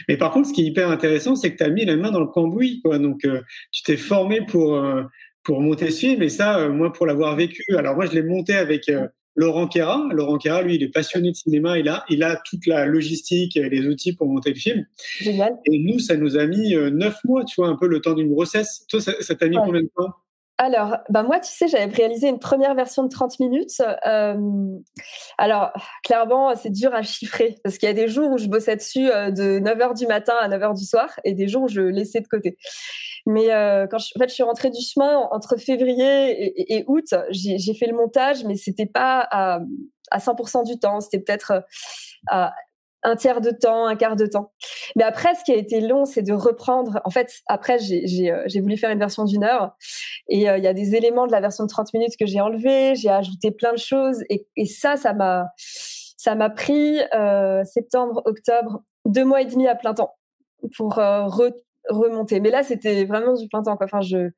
Mais 0.07 0.15
par 0.15 0.31
contre, 0.31 0.49
ce 0.49 0.53
qui 0.53 0.61
est 0.61 0.65
hyper 0.65 0.91
intéressant, 0.91 1.35
c'est 1.35 1.51
que 1.51 1.57
tu 1.57 1.63
as 1.63 1.69
mis 1.69 1.85
la 1.85 1.95
main 1.95 2.11
dans 2.11 2.19
le 2.19 2.27
cambouis. 2.27 2.81
Quoi. 2.83 2.99
Donc, 2.99 3.25
euh, 3.25 3.41
tu 3.71 3.81
t'es 3.81 3.97
formé 3.97 4.41
pour, 4.45 4.75
euh, 4.75 5.01
pour 5.41 5.59
monter 5.59 5.89
ce 5.89 6.01
film, 6.01 6.21
et 6.21 6.29
ça, 6.29 6.59
euh, 6.59 6.69
moi, 6.71 6.93
pour 6.93 7.07
l'avoir 7.07 7.35
vécu, 7.35 7.63
alors 7.75 7.95
moi, 7.95 8.05
je 8.05 8.11
l'ai 8.11 8.21
monté 8.21 8.53
avec 8.53 8.91
Laurent 9.35 9.67
Kera. 9.67 10.07
Laurent 10.11 10.37
Kera, 10.37 10.61
lui, 10.61 10.75
il 10.75 10.83
est 10.83 10.93
passionné 10.93 11.31
de 11.31 11.35
cinéma, 11.35 11.79
il 11.79 11.89
a, 11.89 12.05
il 12.09 12.21
a 12.21 12.39
toute 12.45 12.67
la 12.67 12.85
logistique 12.85 13.57
et 13.57 13.67
les 13.67 13.87
outils 13.87 14.15
pour 14.15 14.27
monter 14.27 14.51
le 14.51 14.59
film. 14.59 14.85
Génial. 15.19 15.53
Et 15.65 15.79
nous, 15.79 15.97
ça 15.97 16.15
nous 16.15 16.37
a 16.37 16.45
mis 16.45 16.75
neuf 16.75 17.17
mois, 17.23 17.43
tu 17.43 17.55
vois, 17.57 17.69
un 17.69 17.75
peu 17.75 17.87
le 17.87 18.01
temps 18.01 18.13
d'une 18.13 18.29
grossesse. 18.29 18.85
Toi, 18.87 19.01
ça 19.01 19.33
t'a 19.33 19.47
mis 19.47 19.55
combien 19.55 19.81
de 19.81 19.89
temps? 19.95 20.13
Alors, 20.57 20.97
bah 21.09 21.23
moi, 21.23 21.41
tu 21.41 21.51
sais, 21.51 21.67
j'avais 21.67 21.93
réalisé 21.93 22.29
une 22.29 22.39
première 22.39 22.75
version 22.75 23.03
de 23.03 23.09
30 23.09 23.39
minutes. 23.41 23.81
Euh, 24.07 24.37
alors, 25.37 25.73
clairement, 26.01 26.55
c'est 26.55 26.69
dur 26.69 26.93
à 26.93 27.01
chiffrer 27.01 27.57
parce 27.63 27.77
qu'il 27.77 27.87
y 27.87 27.91
a 27.91 27.93
des 27.93 28.07
jours 28.07 28.31
où 28.31 28.37
je 28.37 28.47
bossais 28.47 28.77
dessus 28.77 29.11
euh, 29.11 29.31
de 29.31 29.59
9h 29.59 29.97
du 29.97 30.07
matin 30.07 30.33
à 30.39 30.47
9h 30.47 30.77
du 30.77 30.85
soir 30.85 31.09
et 31.25 31.33
des 31.33 31.49
jours 31.49 31.63
où 31.63 31.67
je 31.67 31.81
laissais 31.81 32.21
de 32.21 32.27
côté. 32.27 32.57
Mais 33.25 33.51
euh, 33.51 33.85
quand 33.87 33.97
je, 33.97 34.11
en 34.15 34.19
fait, 34.19 34.29
je 34.29 34.33
suis 34.33 34.43
rentrée 34.43 34.69
du 34.69 34.81
chemin 34.81 35.27
entre 35.31 35.57
février 35.57 36.31
et, 36.31 36.75
et, 36.77 36.85
août, 36.87 37.13
j'ai 37.31 37.73
fait 37.73 37.87
le 37.87 37.95
montage, 37.95 38.45
mais 38.45 38.55
c'était 38.55 38.85
pas 38.85 39.27
à, 39.29 39.59
à 40.09 40.19
100% 40.19 40.65
du 40.65 40.79
temps. 40.79 41.01
C'était 41.01 41.19
peut-être 41.19 41.65
à 42.27 42.53
un 43.05 43.15
tiers 43.15 43.39
de 43.39 43.51
temps, 43.51 43.85
un 43.85 43.95
quart 43.95 44.15
de 44.15 44.25
temps. 44.25 44.51
Mais 44.95 45.03
après, 45.03 45.35
ce 45.35 45.43
qui 45.43 45.51
a 45.51 45.55
été 45.55 45.79
long, 45.79 46.05
c'est 46.05 46.23
de 46.23 46.33
reprendre. 46.33 46.99
En 47.05 47.11
fait, 47.11 47.31
après, 47.47 47.77
j'ai 47.79 48.31
euh, 48.31 48.45
voulu 48.61 48.77
faire 48.77 48.89
une 48.89 48.99
version 48.99 49.23
d'une 49.23 49.43
heure. 49.43 49.75
Et 50.27 50.49
euh, 50.49 50.57
il 50.57 50.63
y 50.63 50.67
a 50.67 50.73
des 50.73 50.95
éléments 50.95 51.27
de 51.27 51.31
la 51.31 51.39
version 51.39 51.63
de 51.63 51.69
30 51.69 51.93
minutes 51.93 52.17
que 52.19 52.25
j'ai 52.25 52.41
enlevés. 52.41 52.95
J'ai 52.95 53.09
ajouté 53.09 53.51
plein 53.51 53.73
de 53.73 53.77
choses. 53.77 54.23
Et, 54.29 54.65
ça, 54.65 54.95
ça 54.97 55.13
m'a 55.13 56.49
pris 56.49 56.99
euh, 57.13 57.63
septembre, 57.63 58.23
octobre, 58.25 58.83
deux 59.05 59.23
mois 59.23 59.41
et 59.41 59.45
demi 59.45 59.67
à 59.67 59.75
plein 59.75 59.93
temps 59.93 60.15
pour 60.75 60.95
remonter. 61.89 62.39
Mais 62.39 62.49
là, 62.49 62.63
c'était 62.63 63.05
vraiment 63.05 63.33
du 63.33 63.47
plein 63.47 63.61
temps. 63.61 63.77
Enfin, 63.79 64.01
je 64.01 64.31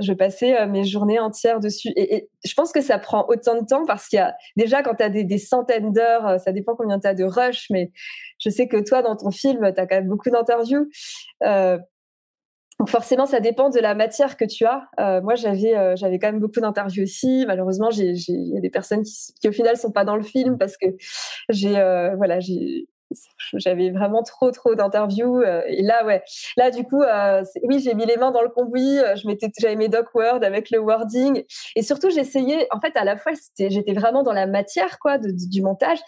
je 0.00 0.12
passais 0.12 0.58
euh, 0.58 0.66
mes 0.66 0.84
journées 0.84 1.18
entières 1.18 1.60
dessus. 1.60 1.92
Et, 1.96 2.28
je 2.44 2.54
pense 2.54 2.72
que 2.72 2.80
ça 2.80 2.98
prend 2.98 3.26
autant 3.28 3.60
de 3.60 3.66
temps 3.66 3.84
parce 3.86 4.08
qu'il 4.08 4.18
y 4.18 4.20
a 4.20 4.34
déjà 4.56 4.82
quand 4.82 4.94
tu 4.94 5.02
as 5.02 5.08
des, 5.08 5.38
centaines 5.38 5.92
d'heures, 5.92 6.26
euh, 6.26 6.38
ça 6.38 6.52
dépend 6.52 6.74
combien 6.74 6.98
tu 6.98 7.06
as 7.06 7.14
de 7.14 7.24
rush, 7.24 7.66
mais 7.70 7.92
je 8.38 8.50
sais 8.50 8.68
que 8.68 8.78
toi, 8.78 9.02
dans 9.02 9.16
ton 9.16 9.30
film, 9.30 9.72
tu 9.74 9.80
as 9.80 9.86
quand 9.86 9.96
même 9.96 10.08
beaucoup 10.08 10.30
d'interviews. 10.30 10.88
Euh, 11.44 11.78
donc 12.78 12.88
forcément, 12.88 13.26
ça 13.26 13.38
dépend 13.38 13.70
de 13.70 13.78
la 13.78 13.94
matière 13.94 14.36
que 14.36 14.44
tu 14.44 14.64
as. 14.64 14.88
Moi, 15.20 15.36
j'avais 15.36 15.94
j'avais 15.94 16.18
quand 16.18 16.32
même 16.32 16.40
beaucoup 16.40 16.58
d'interviews 16.58 17.04
aussi. 17.04 17.44
Malheureusement, 17.46 17.90
il 17.90 18.16
y 18.16 18.56
a 18.56 18.60
des 18.60 18.70
personnes 18.70 19.02
qui, 19.02 19.34
qui, 19.40 19.48
au 19.48 19.52
final 19.52 19.76
sont 19.76 19.92
pas 19.92 20.04
dans 20.04 20.16
le 20.16 20.22
film 20.22 20.58
parce 20.58 20.76
que 20.76 20.86
j'ai 21.48 21.74
voilà 22.16 22.40
j'ai 22.40 22.88
j'avais 23.54 23.90
vraiment 23.90 24.22
trop 24.22 24.50
trop 24.50 24.74
d'interviews 24.74 25.40
euh, 25.40 25.62
et 25.66 25.82
là 25.82 26.04
ouais 26.04 26.22
là 26.56 26.70
du 26.70 26.84
coup 26.84 27.02
euh, 27.02 27.42
oui 27.64 27.80
j'ai 27.80 27.94
mis 27.94 28.06
les 28.06 28.16
mains 28.16 28.30
dans 28.30 28.42
le 28.42 28.48
cambouis 28.48 28.98
euh, 28.98 29.16
je 29.16 29.26
m'étais 29.26 29.50
j'avais 29.58 29.76
mes 29.76 29.88
doc 29.88 30.06
word 30.14 30.42
avec 30.42 30.70
le 30.70 30.78
wording 30.78 31.42
et 31.76 31.82
surtout 31.82 32.10
j'essayais 32.10 32.66
en 32.70 32.80
fait 32.80 32.96
à 32.96 33.04
la 33.04 33.16
fois 33.16 33.32
j'étais 33.58 33.92
vraiment 33.92 34.22
dans 34.22 34.32
la 34.32 34.46
matière 34.46 34.98
quoi 34.98 35.18
de, 35.18 35.30
du 35.30 35.62
montage 35.62 35.98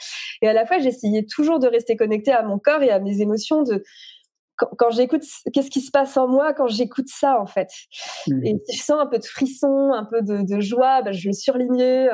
et 0.42 0.48
à 0.48 0.52
la 0.52 0.66
fois 0.66 0.78
j'essayais 0.78 1.24
toujours 1.24 1.58
de 1.58 1.66
rester 1.66 1.96
connectée 1.96 2.32
à 2.32 2.42
mon 2.42 2.58
corps 2.58 2.82
et 2.82 2.90
à 2.90 2.98
mes 3.00 3.20
émotions 3.20 3.62
de 3.62 3.82
quand, 4.56 4.90
j'écoute, 4.90 5.24
qu'est-ce 5.52 5.68
qui 5.68 5.80
se 5.80 5.90
passe 5.90 6.16
en 6.16 6.28
moi 6.28 6.54
quand 6.54 6.68
j'écoute 6.68 7.08
ça 7.08 7.40
en 7.40 7.46
fait 7.46 7.66
mmh. 8.28 8.46
Et 8.46 8.54
si 8.68 8.76
je 8.76 8.84
sens 8.84 9.00
un 9.00 9.06
peu 9.06 9.18
de 9.18 9.24
frisson, 9.24 9.90
un 9.92 10.04
peu 10.04 10.22
de, 10.22 10.42
de 10.42 10.60
joie, 10.60 11.02
ben, 11.02 11.12
je 11.12 11.26
le 11.26 11.32
surligner 11.32 12.08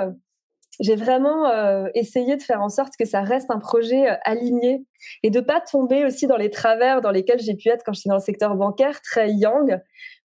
j'ai 0.80 0.96
vraiment 0.96 1.48
euh, 1.48 1.88
essayé 1.94 2.36
de 2.36 2.42
faire 2.42 2.62
en 2.62 2.70
sorte 2.70 2.94
que 2.98 3.04
ça 3.04 3.20
reste 3.20 3.50
un 3.50 3.58
projet 3.58 4.10
euh, 4.10 4.14
aligné 4.24 4.84
et 5.22 5.30
de 5.30 5.40
pas 5.40 5.60
tomber 5.60 6.04
aussi 6.04 6.26
dans 6.26 6.36
les 6.36 6.50
travers 6.50 7.00
dans 7.02 7.10
lesquels 7.10 7.38
j'ai 7.38 7.54
pu 7.54 7.68
être 7.68 7.84
quand 7.84 7.92
j'étais 7.92 8.08
dans 8.08 8.16
le 8.16 8.22
secteur 8.22 8.54
bancaire, 8.56 9.00
très 9.02 9.30
young, 9.30 9.78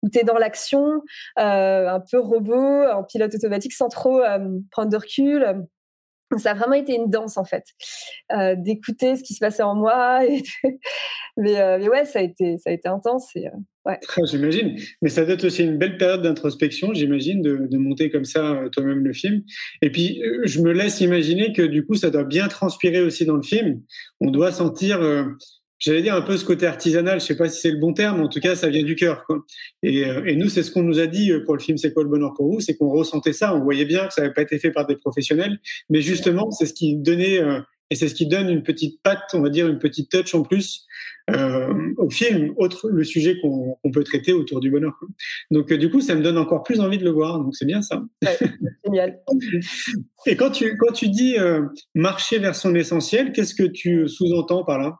où 0.03 0.09
tu 0.09 0.19
es 0.19 0.25
dans 0.25 0.39
l'action, 0.39 1.03
euh, 1.39 1.89
un 1.89 2.01
peu 2.01 2.19
robot, 2.19 2.85
en 2.85 3.05
pilote 3.05 3.35
automatique, 3.35 3.73
sans 3.73 3.89
trop 3.89 4.21
prendre 4.71 4.91
de 4.91 4.97
recul. 4.97 5.67
Ça 6.39 6.53
a 6.53 6.55
vraiment 6.55 6.75
été 6.75 6.95
une 6.95 7.11
danse 7.11 7.37
en 7.37 7.45
fait, 7.45 7.65
d'écouter 8.57 9.17
ce 9.17 9.23
qui 9.23 9.35
se 9.35 9.41
passait 9.41 9.63
en 9.63 9.75
moi. 9.75 10.25
Et 10.27 10.43
mais, 11.37 11.79
mais, 11.79 11.89
ouais, 11.89 12.05
ça 12.05 12.21
a 12.21 12.23
été, 12.23 12.59
ça 12.59 12.71
a 12.71 12.73
été 12.73 12.89
intense. 12.89 13.35
Et, 13.35 13.49
Ouais. 13.87 13.99
J'imagine. 14.31 14.77
Mais 15.01 15.09
ça 15.09 15.25
doit 15.25 15.35
être 15.35 15.45
aussi 15.45 15.63
une 15.63 15.79
belle 15.79 15.97
période 15.97 16.23
d'introspection, 16.23 16.93
j'imagine, 16.93 17.41
de, 17.41 17.67
de, 17.71 17.79
monter 17.79 18.11
comme 18.11 18.27
ça 18.27 18.53
euh, 18.53 18.69
toi-même 18.69 19.05
le 19.05 19.13
film. 19.13 19.43
Et 19.81 19.91
puis, 19.91 20.23
euh, 20.23 20.43
je 20.45 20.61
me 20.61 20.73
laisse 20.73 21.01
imaginer 21.01 21.53
que 21.53 21.63
du 21.63 21.87
coup, 21.87 21.95
ça 21.95 22.11
doit 22.11 22.25
bien 22.25 22.49
transpirer 22.49 23.01
aussi 23.01 23.25
dans 23.25 23.37
le 23.37 23.43
film. 23.43 23.81
On 24.21 24.31
doit 24.31 24.53
sentir, 24.53 25.01
euh, 25.01 25.25
j'allais 25.81 26.03
dire 26.03 26.15
un 26.15 26.23
peu 26.23 26.37
ce 26.37 26.45
côté 26.45 26.67
artisanal. 26.67 27.21
Je 27.21 27.27
sais 27.27 27.37
pas 27.37 27.49
si 27.49 27.61
c'est 27.61 27.73
le 27.73 27.79
bon 27.79 27.93
terme, 27.93 28.21
en 28.21 28.29
tout 28.29 28.41
cas, 28.41 28.55
ça 28.55 28.69
vient 28.69 28.85
du 28.85 28.95
cœur. 28.95 29.25
Quoi. 29.27 29.45
Et, 29.83 30.03
et, 30.03 30.37
nous, 30.37 30.49
c'est 30.49 30.63
ce 30.63 30.71
qu'on 30.71 30.83
nous 30.83 31.01
a 31.01 31.07
dit 31.07 31.33
pour 31.45 31.55
le 31.55 31.61
film 31.61 31.77
C'est 31.79 31.93
quoi 31.93 32.05
le 32.05 32.09
bonheur 32.09 32.35
pour 32.35 32.53
vous? 32.53 32.61
C'est 32.61 32.77
qu'on 32.77 32.91
ressentait 32.91 33.33
ça. 33.33 33.55
On 33.55 33.65
voyait 33.65 33.85
bien 33.87 34.07
que 34.07 34.15
ça 34.15 34.23
n'avait 34.23 34.35
pas 34.35 34.43
été 34.43 34.59
fait 34.59 34.71
par 34.71 34.87
des 34.87 34.97
professionnels, 34.97 35.59
mais 35.89 36.01
justement, 36.01 36.51
c'est 36.53 36.67
ce 36.67 36.75
qui 36.75 36.97
donnait 36.97 37.41
et 37.91 37.97
c'est 37.97 38.09
ce 38.09 38.15
qui 38.15 38.27
donne 38.27 38.49
une 38.49 38.63
petite 38.63 39.03
patte, 39.03 39.31
on 39.35 39.41
va 39.41 39.51
dire 39.51 39.67
une 39.67 39.81
petite 39.81 40.11
touch 40.11 40.35
en 40.35 40.43
plus 40.43 40.87
euh, 41.31 41.93
au 41.99 42.09
film, 42.09 42.55
autre 42.57 42.89
le 42.89 43.03
sujet 43.03 43.37
qu'on 43.41 43.77
peut 43.93 44.05
traiter 44.05 44.33
autour 44.33 44.61
du 44.61 44.71
bonheur. 44.71 44.99
Donc 45.51 45.73
euh, 45.73 45.77
du 45.77 45.91
coup, 45.91 46.01
ça 46.01 46.15
me 46.15 46.23
donne 46.23 46.39
encore 46.39 46.63
plus 46.63 46.81
envie 46.81 46.99
de 46.99 47.05
le 47.05 47.11
voir. 47.11 47.41
Donc 47.41 47.55
c'est 47.57 47.67
bien 47.67 47.83
ça. 47.83 48.03
génial. 48.85 49.21
Et 50.27 50.37
quand 50.37 50.51
tu 50.51 50.77
quand 50.77 50.93
tu 50.93 51.09
dis 51.09 51.37
euh, 51.39 51.63
marcher 51.95 52.39
vers 52.39 52.55
son 52.55 52.75
essentiel, 52.77 53.33
qu'est-ce 53.33 53.55
que 53.55 53.65
tu 53.65 54.09
sous-entends 54.09 54.65
par 54.65 54.79
là? 54.79 54.99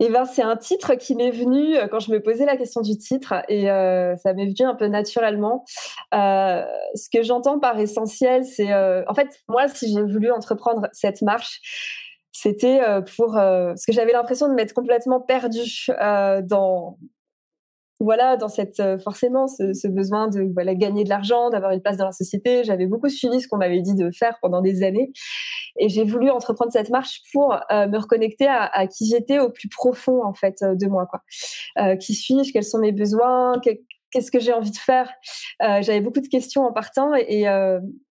Eh 0.00 0.08
ben, 0.08 0.24
c'est 0.24 0.42
un 0.42 0.56
titre 0.56 0.94
qui 0.94 1.14
m'est 1.14 1.30
venu 1.30 1.76
quand 1.90 2.00
je 2.00 2.10
me 2.10 2.20
posais 2.20 2.44
la 2.44 2.56
question 2.56 2.80
du 2.80 2.98
titre 2.98 3.34
et 3.48 3.66
ça 3.66 4.34
m'est 4.34 4.46
venu 4.46 4.66
un 4.68 4.74
peu 4.74 4.86
naturellement. 4.86 5.64
ce 6.12 7.08
que 7.12 7.22
j'entends 7.22 7.60
par 7.60 7.78
essentiel, 7.78 8.44
c'est 8.44 8.74
en 8.74 9.14
fait 9.14 9.28
moi 9.48 9.68
si 9.68 9.92
j'ai 9.92 10.02
voulu 10.02 10.32
entreprendre 10.32 10.88
cette 10.92 11.22
marche, 11.22 11.60
c'était 12.32 12.80
pour 13.16 13.34
parce 13.34 13.86
que 13.86 13.92
j'avais 13.92 14.12
l'impression 14.12 14.48
de 14.48 14.54
m'être 14.54 14.74
complètement 14.74 15.20
perdue 15.20 15.86
dans 16.42 16.98
voilà, 18.00 18.36
dans 18.36 18.48
cette 18.48 18.82
forcément 19.02 19.46
ce, 19.46 19.88
besoin 19.88 20.28
de 20.28 20.50
voilà, 20.52 20.74
gagner 20.74 21.04
de 21.04 21.08
l'argent, 21.08 21.50
d'avoir 21.50 21.72
une 21.72 21.80
place 21.80 21.96
dans 21.96 22.06
la 22.06 22.12
société. 22.12 22.64
J'avais 22.64 22.86
beaucoup 22.86 23.08
suivi 23.08 23.40
ce 23.40 23.48
qu'on 23.48 23.56
m'avait 23.56 23.80
dit 23.80 23.94
de 23.94 24.10
faire 24.10 24.38
pendant 24.42 24.60
des 24.60 24.82
années, 24.82 25.12
et 25.78 25.88
j'ai 25.88 26.04
voulu 26.04 26.30
entreprendre 26.30 26.72
cette 26.72 26.90
marche 26.90 27.20
pour 27.32 27.56
me 27.70 27.96
reconnecter 27.96 28.46
à, 28.48 28.86
qui 28.86 29.08
j'étais 29.08 29.38
au 29.38 29.50
plus 29.50 29.68
profond 29.68 30.24
en 30.24 30.34
fait 30.34 30.56
de 30.62 30.86
moi. 30.86 31.08
Euh, 31.78 31.96
qui 31.96 32.14
suis-je? 32.14 32.52
Quels 32.52 32.64
sont 32.64 32.78
mes 32.78 32.92
besoins? 32.92 33.60
Qu'est-ce 34.10 34.30
que 34.30 34.38
j'ai 34.38 34.52
envie 34.52 34.70
de 34.70 34.76
faire? 34.76 35.12
Euh, 35.62 35.82
J'avais 35.82 36.00
beaucoup 36.00 36.20
de 36.20 36.28
questions 36.28 36.62
en 36.62 36.72
partant, 36.72 37.12
et, 37.14 37.46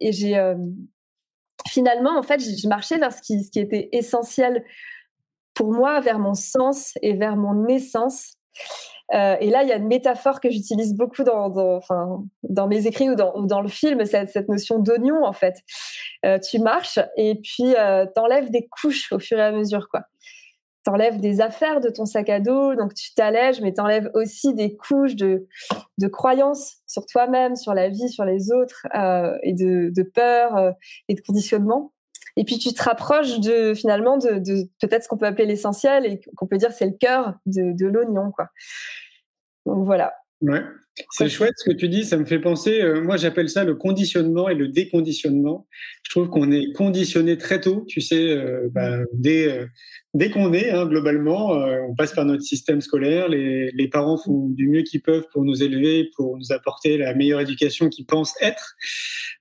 j'ai 0.02 0.54
finalement 1.67 2.17
en 2.17 2.24
fait 2.24 2.39
je 2.39 2.67
marchais 2.67 2.98
vers 2.98 3.15
qui, 3.22 3.41
ce 3.43 3.50
qui 3.50 3.60
était 3.60 3.89
essentiel 3.93 4.65
pour 5.54 5.72
moi, 5.72 6.00
vers 6.00 6.19
mon 6.19 6.34
sens 6.34 6.93
et 7.02 7.13
vers 7.13 7.36
mon 7.36 7.67
essence. 7.67 8.34
Euh, 9.13 9.36
et 9.39 9.50
là, 9.50 9.63
il 9.63 9.70
y 9.70 9.72
a 9.72 9.76
une 9.76 9.88
métaphore 9.88 10.39
que 10.39 10.50
j'utilise 10.50 10.96
beaucoup 10.96 11.24
dans, 11.24 11.50
dans, 12.44 12.68
mes 12.68 12.88
écrits 12.88 13.10
ou 13.10 13.16
dans, 13.16 13.62
le 13.62 13.68
film, 13.68 14.06
c'est 14.06 14.26
cette 14.28 14.50
notion 14.50 14.80
d'oignon 14.80 15.26
en 15.26 15.34
fait. 15.34 15.62
Euh, 16.26 16.39
tu 16.39 16.60
marches 16.60 17.00
et 17.18 17.36
puis 17.36 17.76
euh, 17.78 18.06
t'enlèves 18.16 18.50
des 18.50 18.68
couches 18.68 19.12
au 19.12 19.20
fur 19.20 19.38
et 19.38 19.44
à 19.44 19.52
mesure, 19.52 19.89
quoi. 19.89 20.04
T'enlèves 20.86 21.22
des 21.22 21.39
affaires 21.39 21.80
de 21.80 21.89
ton 21.89 22.06
sac 22.06 22.30
à 22.30 22.42
dos, 22.42 22.76
donc 22.76 22.94
tu 22.94 23.13
t'allèges, 23.13 23.62
mais 23.62 23.72
t'enlèves 23.72 24.12
aussi 24.16 24.54
des 24.54 24.76
couches 24.76 25.16
de, 25.16 25.48
croyances 26.12 26.80
sur 26.88 27.06
toi-même, 27.06 27.56
sur 27.56 27.74
la 27.74 27.88
vie, 27.88 28.10
sur 28.10 28.26
les 28.26 28.52
autres, 28.52 28.86
euh, 28.94 29.38
et 29.44 29.54
de, 29.54 29.94
de 29.96 30.04
peur 30.04 30.74
et 31.08 31.13
de 31.13 31.22
conditionnement. 31.22 31.94
Et 32.36 32.46
puis 32.46 32.58
tu 32.58 32.74
te 32.74 32.84
rapproches 32.84 33.39
de 33.39 33.74
finalement 33.74 34.17
de, 34.17 34.67
peut-être 34.80 35.04
ce 35.04 35.08
qu'on 35.08 35.17
peut 35.17 35.28
appeler 35.28 35.46
l'essentiel 35.46 36.06
et 36.06 36.22
qu'on 36.36 36.48
peut 36.48 36.58
dire 36.58 36.72
c'est 36.72 36.86
le 36.86 36.98
cœur 37.00 37.36
de, 37.46 37.74
de 37.74 37.88
l'oignon 37.88 38.32
quoi. 38.32 38.50
Donc 39.65 39.86
voilà. 39.86 40.13
Ouais. 40.44 40.62
C'est 41.10 41.30
chouette 41.30 41.56
ce 41.58 41.72
que 41.72 41.76
tu 41.76 41.90
dis, 41.90 42.06
ça 42.06 42.18
me 42.18 42.26
fait 42.26 42.38
penser, 42.38 42.80
euh, 42.82 43.02
moi 43.02 43.18
j'appelle 43.18 43.50
ça 43.50 43.64
le 43.64 43.74
conditionnement 43.74 44.48
et 44.48 44.54
le 44.54 44.68
déconditionnement. 44.68 45.68
Je 46.04 46.12
trouve 46.12 46.30
qu'on 46.30 46.52
est 46.52 46.72
conditionné 46.74 47.38
très 47.40 47.60
tôt, 47.60 47.84
tu 47.88 48.00
sais, 48.00 48.30
euh, 48.30 48.70
bah, 48.72 49.00
dès, 49.14 49.48
euh, 49.48 49.66
dès 50.14 50.30
qu'on 50.30 50.54
est, 50.54 50.70
hein, 50.70 50.86
globalement, 50.86 51.54
on 51.90 51.96
passe 51.96 52.14
par 52.14 52.26
notre 52.26 52.44
système 52.44 52.80
scolaire, 52.82 53.28
les, 53.28 53.72
les 53.72 53.88
parents 53.88 54.18
font 54.18 54.50
du 54.50 54.68
mieux 54.68 54.84
qu'ils 54.84 55.02
peuvent 55.02 55.26
pour 55.32 55.44
nous 55.44 55.64
élever, 55.64 56.12
pour 56.16 56.38
nous 56.38 56.52
apporter 56.52 56.98
la 57.00 57.16
meilleure 57.16 57.40
éducation 57.42 57.90
qu'ils 57.90 58.06
pensent 58.06 58.36
être. 58.40 58.76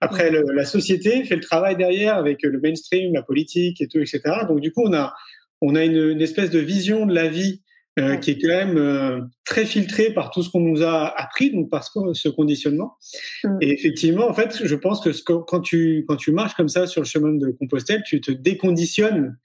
Après, 0.01 0.31
la 0.31 0.65
société 0.65 1.23
fait 1.25 1.37
le 1.37 1.43
travail 1.43 1.77
derrière 1.77 2.17
avec 2.17 2.43
le 2.43 2.59
mainstream, 2.61 3.12
la 3.12 3.23
politique 3.23 3.81
et 3.83 3.88
tout, 3.88 3.99
etc. 3.99 4.21
Donc 4.49 4.61
du 4.61 4.73
coup, 4.73 4.85
on 4.87 4.95
a, 4.95 5.12
on 5.61 5.75
a 5.75 5.85
une, 5.85 6.11
une 6.11 6.23
espèce 6.23 6.49
de 6.49 6.61
vision 6.61 7.05
de 7.05 7.15
la 7.15 7.29
vie 7.29 7.61
euh, 7.98 8.16
qui 8.16 8.31
est 8.31 8.38
quand 8.38 8.48
même 8.48 8.78
euh, 8.78 9.20
très 9.44 9.66
filtré 9.66 10.14
par 10.14 10.31
tout 10.31 10.42
ce 10.42 10.50
qu'on 10.50 10.61
nous 10.61 10.83
a 10.83 11.09
appris, 11.20 11.50
donc 11.50 11.68
par 11.68 11.85
ce, 11.85 12.28
conditionnement. 12.31 12.96
Mm. 13.44 13.59
Et 13.61 13.70
effectivement, 13.70 14.28
en 14.28 14.33
fait, 14.33 14.62
je 14.64 14.74
pense 14.74 15.00
que 15.00 15.11
quand 15.40 15.61
tu 15.61 16.05
quand 16.09 16.16
tu 16.16 16.33
marches 16.33 16.55
comme 16.55 16.68
ça 16.68 16.87
sur 16.87 17.02
le 17.02 17.07
chemin 17.07 17.33
de 17.33 17.50
Compostelle, 17.50 18.02
tu 18.07 18.20
te 18.20 18.33
déconditionnes 18.33 19.37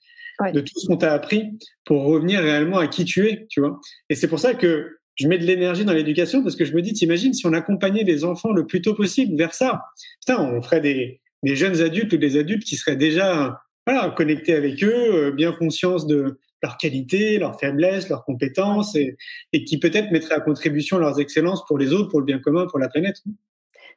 de 0.53 0.61
tout 0.61 0.79
ce 0.79 0.87
qu'on 0.87 0.97
t'a 0.97 1.13
appris 1.13 1.57
pour 1.83 2.03
revenir 2.03 2.39
réellement 2.39 2.77
à 2.77 2.87
qui 2.87 3.05
tu 3.05 3.27
es, 3.27 3.47
tu 3.49 3.59
vois. 3.59 3.81
Et 4.09 4.15
c'est 4.15 4.27
pour 4.27 4.39
ça 4.39 4.53
que 4.53 4.97
je 5.15 5.27
mets 5.27 5.39
de 5.39 5.45
l'énergie 5.45 5.83
dans 5.83 5.93
l'éducation 5.93 6.43
parce 6.43 6.55
que 6.55 6.63
je 6.63 6.73
me 6.73 6.81
dis, 6.81 6.93
t'imagines 6.93 7.33
si 7.33 7.45
on 7.47 7.53
accompagnait 7.53 8.03
les 8.03 8.23
enfants 8.23 8.51
le 8.51 8.67
plus 8.67 8.81
tôt 8.81 8.93
possible 8.93 9.35
vers 9.35 9.53
ça. 9.53 9.81
Putain, 10.21 10.41
on 10.41 10.61
ferait 10.61 10.79
des, 10.79 11.19
des 11.43 11.55
jeunes 11.55 11.81
adultes 11.81 12.13
ou 12.13 12.17
des 12.17 12.37
adultes 12.37 12.63
qui 12.63 12.75
seraient 12.75 12.95
déjà 12.95 13.59
voilà, 13.87 14.09
connectés 14.11 14.53
avec 14.53 14.83
eux, 14.83 15.27
euh, 15.27 15.31
bien 15.31 15.53
conscience 15.53 16.05
de 16.05 16.39
leurs 16.61 16.77
qualités, 16.77 17.39
leurs 17.39 17.59
faiblesses, 17.59 18.09
leurs 18.09 18.25
compétences, 18.25 18.95
et, 18.95 19.15
et 19.53 19.63
qui 19.63 19.79
peut-être 19.79 20.11
mettraient 20.11 20.35
à 20.35 20.41
contribution 20.41 20.97
leurs 20.97 21.19
excellences 21.19 21.65
pour 21.65 21.77
les 21.77 21.93
autres, 21.93 22.09
pour 22.09 22.19
le 22.19 22.25
bien 22.25 22.39
commun, 22.39 22.67
pour 22.67 22.79
la 22.79 22.89
planète. 22.89 23.17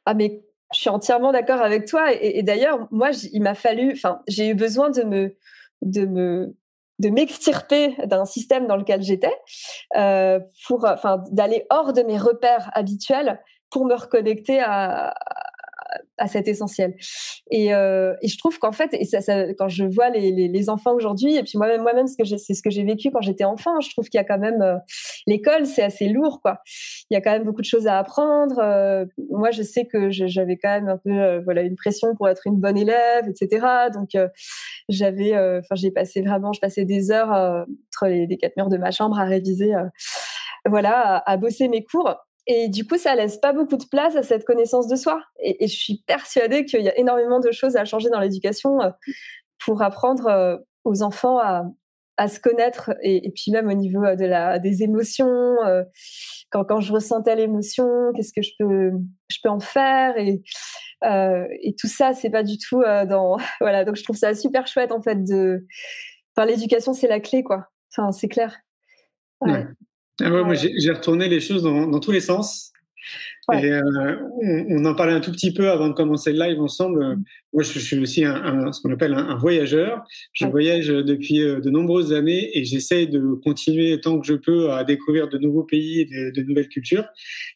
Ah 0.05 0.13
mais 0.13 0.41
je 0.73 0.79
suis 0.79 0.89
entièrement 0.89 1.31
d'accord 1.31 1.61
avec 1.61 1.85
toi. 1.85 2.13
Et, 2.13 2.43
d'ailleurs, 2.43 2.87
moi, 2.91 3.11
il 3.33 3.41
m'a 3.41 3.55
fallu, 3.55 3.91
enfin, 3.91 4.21
j'ai 4.27 4.49
eu 4.49 4.55
besoin 4.55 4.89
de 4.89 5.03
me, 5.03 5.35
de 5.81 6.05
me, 6.05 6.55
de 6.99 7.09
m'extirper 7.09 7.95
d'un 8.05 8.25
système 8.25 8.67
dans 8.67 8.77
lequel 8.77 9.01
j'étais, 9.01 9.35
euh, 9.97 10.39
pour, 10.67 10.85
enfin, 10.85 11.23
d'aller 11.31 11.65
hors 11.69 11.93
de 11.93 12.03
mes 12.03 12.17
repères 12.17 12.69
habituels 12.73 13.41
pour 13.69 13.85
me 13.85 13.95
reconnecter 13.95 14.59
à, 14.59 15.13
à 16.17 16.27
cet 16.27 16.47
essentiel. 16.47 16.95
Et, 17.49 17.73
euh, 17.73 18.13
et 18.21 18.27
je 18.27 18.37
trouve 18.37 18.59
qu'en 18.59 18.71
fait, 18.71 18.95
quand 19.57 19.67
je 19.67 19.83
vois 19.83 20.09
les, 20.09 20.69
enfants 20.69 20.93
aujourd'hui, 20.93 21.35
et 21.35 21.43
puis 21.43 21.57
moi-même, 21.57 21.81
moi-même, 21.81 22.07
c'est 22.07 22.53
ce 22.53 22.61
que 22.61 22.69
j'ai 22.69 22.83
vécu 22.83 23.09
quand 23.11 23.21
j'étais 23.21 23.43
enfant, 23.43 23.79
je 23.79 23.89
trouve 23.89 24.07
qu'il 24.09 24.19
y 24.19 24.21
a 24.21 24.23
quand 24.23 24.37
même 24.37 24.61
euh, 24.61 24.75
l'école, 25.27 25.65
c'est 25.65 25.81
assez 25.81 26.07
lourd, 26.07 26.39
quoi. 26.41 26.59
Il 27.09 27.15
y 27.15 27.17
a 27.17 27.21
quand 27.21 27.31
même 27.31 27.43
beaucoup 27.43 27.61
de 27.61 27.65
choses 27.65 27.87
à 27.87 27.97
apprendre. 27.97 28.59
Euh, 28.59 29.05
moi, 29.29 29.51
je 29.51 29.63
sais 29.63 29.85
que 29.85 30.11
j'avais 30.11 30.57
quand 30.57 30.69
même 30.69 30.87
un 30.87 30.97
peu, 30.97 31.43
voilà, 31.43 31.63
une 31.63 31.75
pression 31.75 32.15
pour 32.15 32.29
être 32.29 32.43
une 32.45 32.57
bonne 32.57 32.77
élève, 32.77 33.27
etc. 33.27 33.65
Donc, 33.93 34.09
j'avais, 34.89 35.35
enfin, 35.35 35.75
j'ai 35.75 35.91
passé 35.91 36.21
vraiment, 36.21 36.53
je 36.53 36.59
passais 36.59 36.85
des 36.85 37.11
heures 37.11 37.31
entre 37.31 38.07
les, 38.07 38.37
quatre 38.37 38.55
murs 38.57 38.69
de 38.69 38.77
ma 38.77 38.91
chambre 38.91 39.19
à 39.19 39.25
réviser, 39.25 39.73
voilà, 40.65 41.23
à 41.25 41.37
bosser 41.37 41.67
mes 41.67 41.83
cours. 41.83 42.15
Et 42.47 42.69
du 42.69 42.85
coup, 42.87 42.97
ça 42.97 43.15
laisse 43.15 43.37
pas 43.37 43.53
beaucoup 43.53 43.77
de 43.77 43.85
place 43.85 44.15
à 44.15 44.23
cette 44.23 44.45
connaissance 44.45 44.87
de 44.87 44.95
soi. 44.95 45.21
Et, 45.39 45.67
je 45.67 45.75
suis 45.75 46.03
persuadée 46.07 46.65
qu'il 46.65 46.81
y 46.81 46.89
a 46.89 46.97
énormément 46.97 47.39
de 47.39 47.51
choses 47.51 47.75
à 47.75 47.85
changer 47.85 48.09
dans 48.09 48.19
l'éducation 48.19 48.81
euh, 48.81 48.89
pour 49.63 49.81
apprendre 49.81 50.27
euh, 50.27 50.57
aux 50.83 51.03
enfants 51.03 51.39
à, 51.39 51.63
se 52.27 52.39
connaître 52.39 52.91
et, 53.01 53.31
puis 53.31 53.51
même 53.51 53.67
au 53.67 53.73
niveau 53.73 54.03
euh, 54.03 54.59
des 54.59 54.83
émotions. 54.83 55.57
Quand, 56.51 56.79
je 56.79 56.93
ressens 56.93 57.23
telle 57.23 57.39
émotion, 57.39 57.87
qu'est-ce 58.15 58.33
que 58.33 58.43
je 58.43 58.51
peux, 58.59 58.91
je 59.29 59.37
peux 59.41 59.49
en 59.49 59.59
faire 59.59 60.17
et, 60.17 60.43
et 61.03 61.75
tout 61.79 61.87
ça, 61.87 62.13
c'est 62.13 62.29
pas 62.29 62.43
du 62.43 62.59
tout 62.59 62.83
dans 63.09 63.37
voilà. 63.59 63.85
Donc 63.85 63.95
je 63.95 64.03
trouve 64.03 64.17
ça 64.17 64.35
super 64.35 64.67
chouette 64.67 64.91
en 64.91 65.01
fait 65.01 65.23
de. 65.23 65.65
Enfin, 66.35 66.45
l'éducation, 66.45 66.93
c'est 66.93 67.07
la 67.07 67.19
clé 67.19 67.43
quoi. 67.43 67.69
Enfin, 67.91 68.11
c'est 68.11 68.27
clair. 68.27 68.55
Ouais. 69.41 69.65
Ah 70.23 70.29
moi, 70.29 70.53
j'ai 70.55 70.91
retourné 70.91 71.27
les 71.27 71.39
choses 71.39 71.63
dans, 71.63 71.87
dans 71.87 71.99
tous 71.99 72.11
les 72.11 72.21
sens. 72.21 72.71
Et 73.53 73.65
euh, 73.65 74.15
on, 74.69 74.85
en 74.85 74.93
parlait 74.93 75.13
un 75.13 75.19
tout 75.19 75.31
petit 75.31 75.51
peu 75.51 75.69
avant 75.69 75.89
de 75.89 75.93
commencer 75.93 76.31
le 76.31 76.39
live 76.39 76.61
ensemble. 76.61 77.03
Mm. 77.03 77.23
Moi, 77.53 77.63
je, 77.63 77.79
suis 77.79 77.99
aussi 77.99 78.23
un, 78.23 78.71
ce 78.71 78.81
qu'on 78.81 78.93
appelle 78.93 79.13
un, 79.13 79.35
voyageur. 79.35 80.03
Je 80.33 80.45
voyage 80.45 80.87
depuis 80.87 81.41
euh, 81.41 81.59
de 81.59 81.69
nombreuses 81.69 82.13
années 82.13 82.57
et 82.57 82.63
j'essaye 82.63 83.07
de 83.07 83.33
continuer 83.43 83.99
tant 83.99 84.19
que 84.19 84.27
je 84.27 84.35
peux 84.35 84.71
à 84.71 84.83
découvrir 84.83 85.27
de 85.27 85.37
nouveaux 85.37 85.63
pays 85.63 86.01
et 86.01 86.05
de, 86.05 86.31
de 86.31 86.47
nouvelles 86.47 86.69
cultures. 86.69 87.05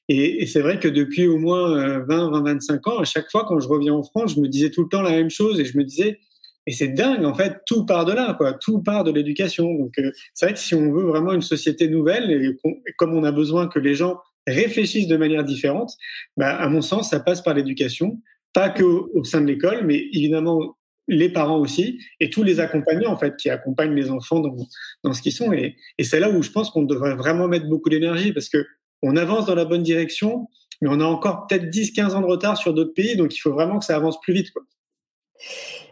Et, 0.10 0.42
et 0.42 0.48
c'est 0.48 0.62
vrai 0.62 0.80
que 0.80 0.88
depuis 0.88 1.28
au 1.28 1.38
moins 1.38 2.00
20, 2.08 2.32
20, 2.32 2.44
25 2.44 2.88
ans, 2.88 3.00
à 3.00 3.06
chaque 3.06 3.30
fois 3.32 3.46
quand 3.48 3.60
je 3.60 3.68
reviens 3.68 3.94
en 3.94 4.04
France, 4.04 4.36
je 4.36 4.42
me 4.42 4.48
disais 4.48 4.72
tout 4.72 4.84
le 4.84 4.90
temps 4.90 5.02
la 5.02 5.12
même 5.12 5.30
chose 5.30 5.60
et 5.60 5.66
je 5.66 5.78
me 5.78 5.84
disais, 5.84 6.20
et 6.68 6.72
c'est 6.72 6.88
dingue, 6.88 7.24
en 7.26 7.34
fait, 7.34 7.62
tout 7.66 7.86
part 7.86 8.06
de 8.06 8.14
là, 8.14 8.34
quoi. 8.34 8.54
Tout 8.54 8.82
part 8.82 9.04
de 9.04 9.12
l'éducation. 9.12 9.74
Donc, 9.74 9.98
euh, 10.00 10.12
c'est 10.34 10.48
vrai 10.48 10.54
que 10.54 10.60
si 10.60 10.74
on 10.74 10.92
veut 10.92 11.04
vraiment 11.04 11.34
une 11.34 11.42
société 11.42 11.88
nouvelle, 11.88 12.32
et, 12.32 12.58
comme 12.98 13.14
on 13.14 13.24
a 13.24 13.32
besoin 13.32 13.68
que 13.68 13.80
les 13.80 13.94
gens 13.94 14.20
réfléchissent 14.48 15.08
de 15.08 15.18
manière 15.18 15.44
différente, 15.44 15.94
bah, 16.38 16.56
à 16.56 16.68
mon 16.68 16.82
sens, 16.82 17.12
ça 17.12 17.20
passe 17.20 17.42
par 17.42 17.54
l'éducation, 17.54 18.20
pas 18.54 18.70
que 18.70 18.84
au, 18.84 19.24
sein 19.24 19.42
de 19.42 19.48
l'école, 19.48 19.86
mais 19.86 20.08
évidemment 20.14 20.76
les 21.08 21.30
parents 21.30 21.60
aussi, 21.60 22.00
et 22.20 22.32
tous 22.32 22.42
les 22.42 22.60
accompagnants, 22.60 23.12
en 23.12 23.18
fait, 23.18 23.36
qui 23.38 23.52
accompagnent 23.52 23.94
les 23.94 24.10
enfants 24.10 24.40
dans, 24.40 24.56
dans 25.04 25.14
ce 25.14 25.22
qu'ils 25.22 25.34
sont. 25.34 25.54
Et, 25.54 25.76
et 26.00 26.04
c'est 26.04 26.20
là 26.20 26.32
où 26.32 26.42
je 26.42 26.50
pense 26.50 26.72
qu'on 26.72 26.82
devrait 26.82 27.16
vraiment 27.16 27.48
mettre 27.48 27.68
beaucoup 27.68 27.90
d'énergie, 27.90 28.34
parce 28.34 28.50
que 28.50 28.66
on 29.04 29.16
avance 29.16 29.46
dans 29.46 29.54
la 29.54 29.66
bonne 29.66 29.84
direction, 29.84 30.48
mais 30.82 30.90
on 30.92 31.00
a 31.00 31.06
encore 31.06 31.46
peut-être 31.46 31.70
10, 31.70 31.92
15 31.92 32.16
ans 32.16 32.22
de 32.22 32.26
retard 32.26 32.58
sur 32.58 32.74
d'autres 32.74 32.94
pays, 32.94 33.16
donc 33.16 33.36
il 33.36 33.40
faut 33.40 33.52
vraiment 33.52 33.78
que 33.78 33.86
ça 33.86 33.96
avance 33.96 34.20
plus 34.20 34.34
vite, 34.34 34.52
quoi. 34.52 34.64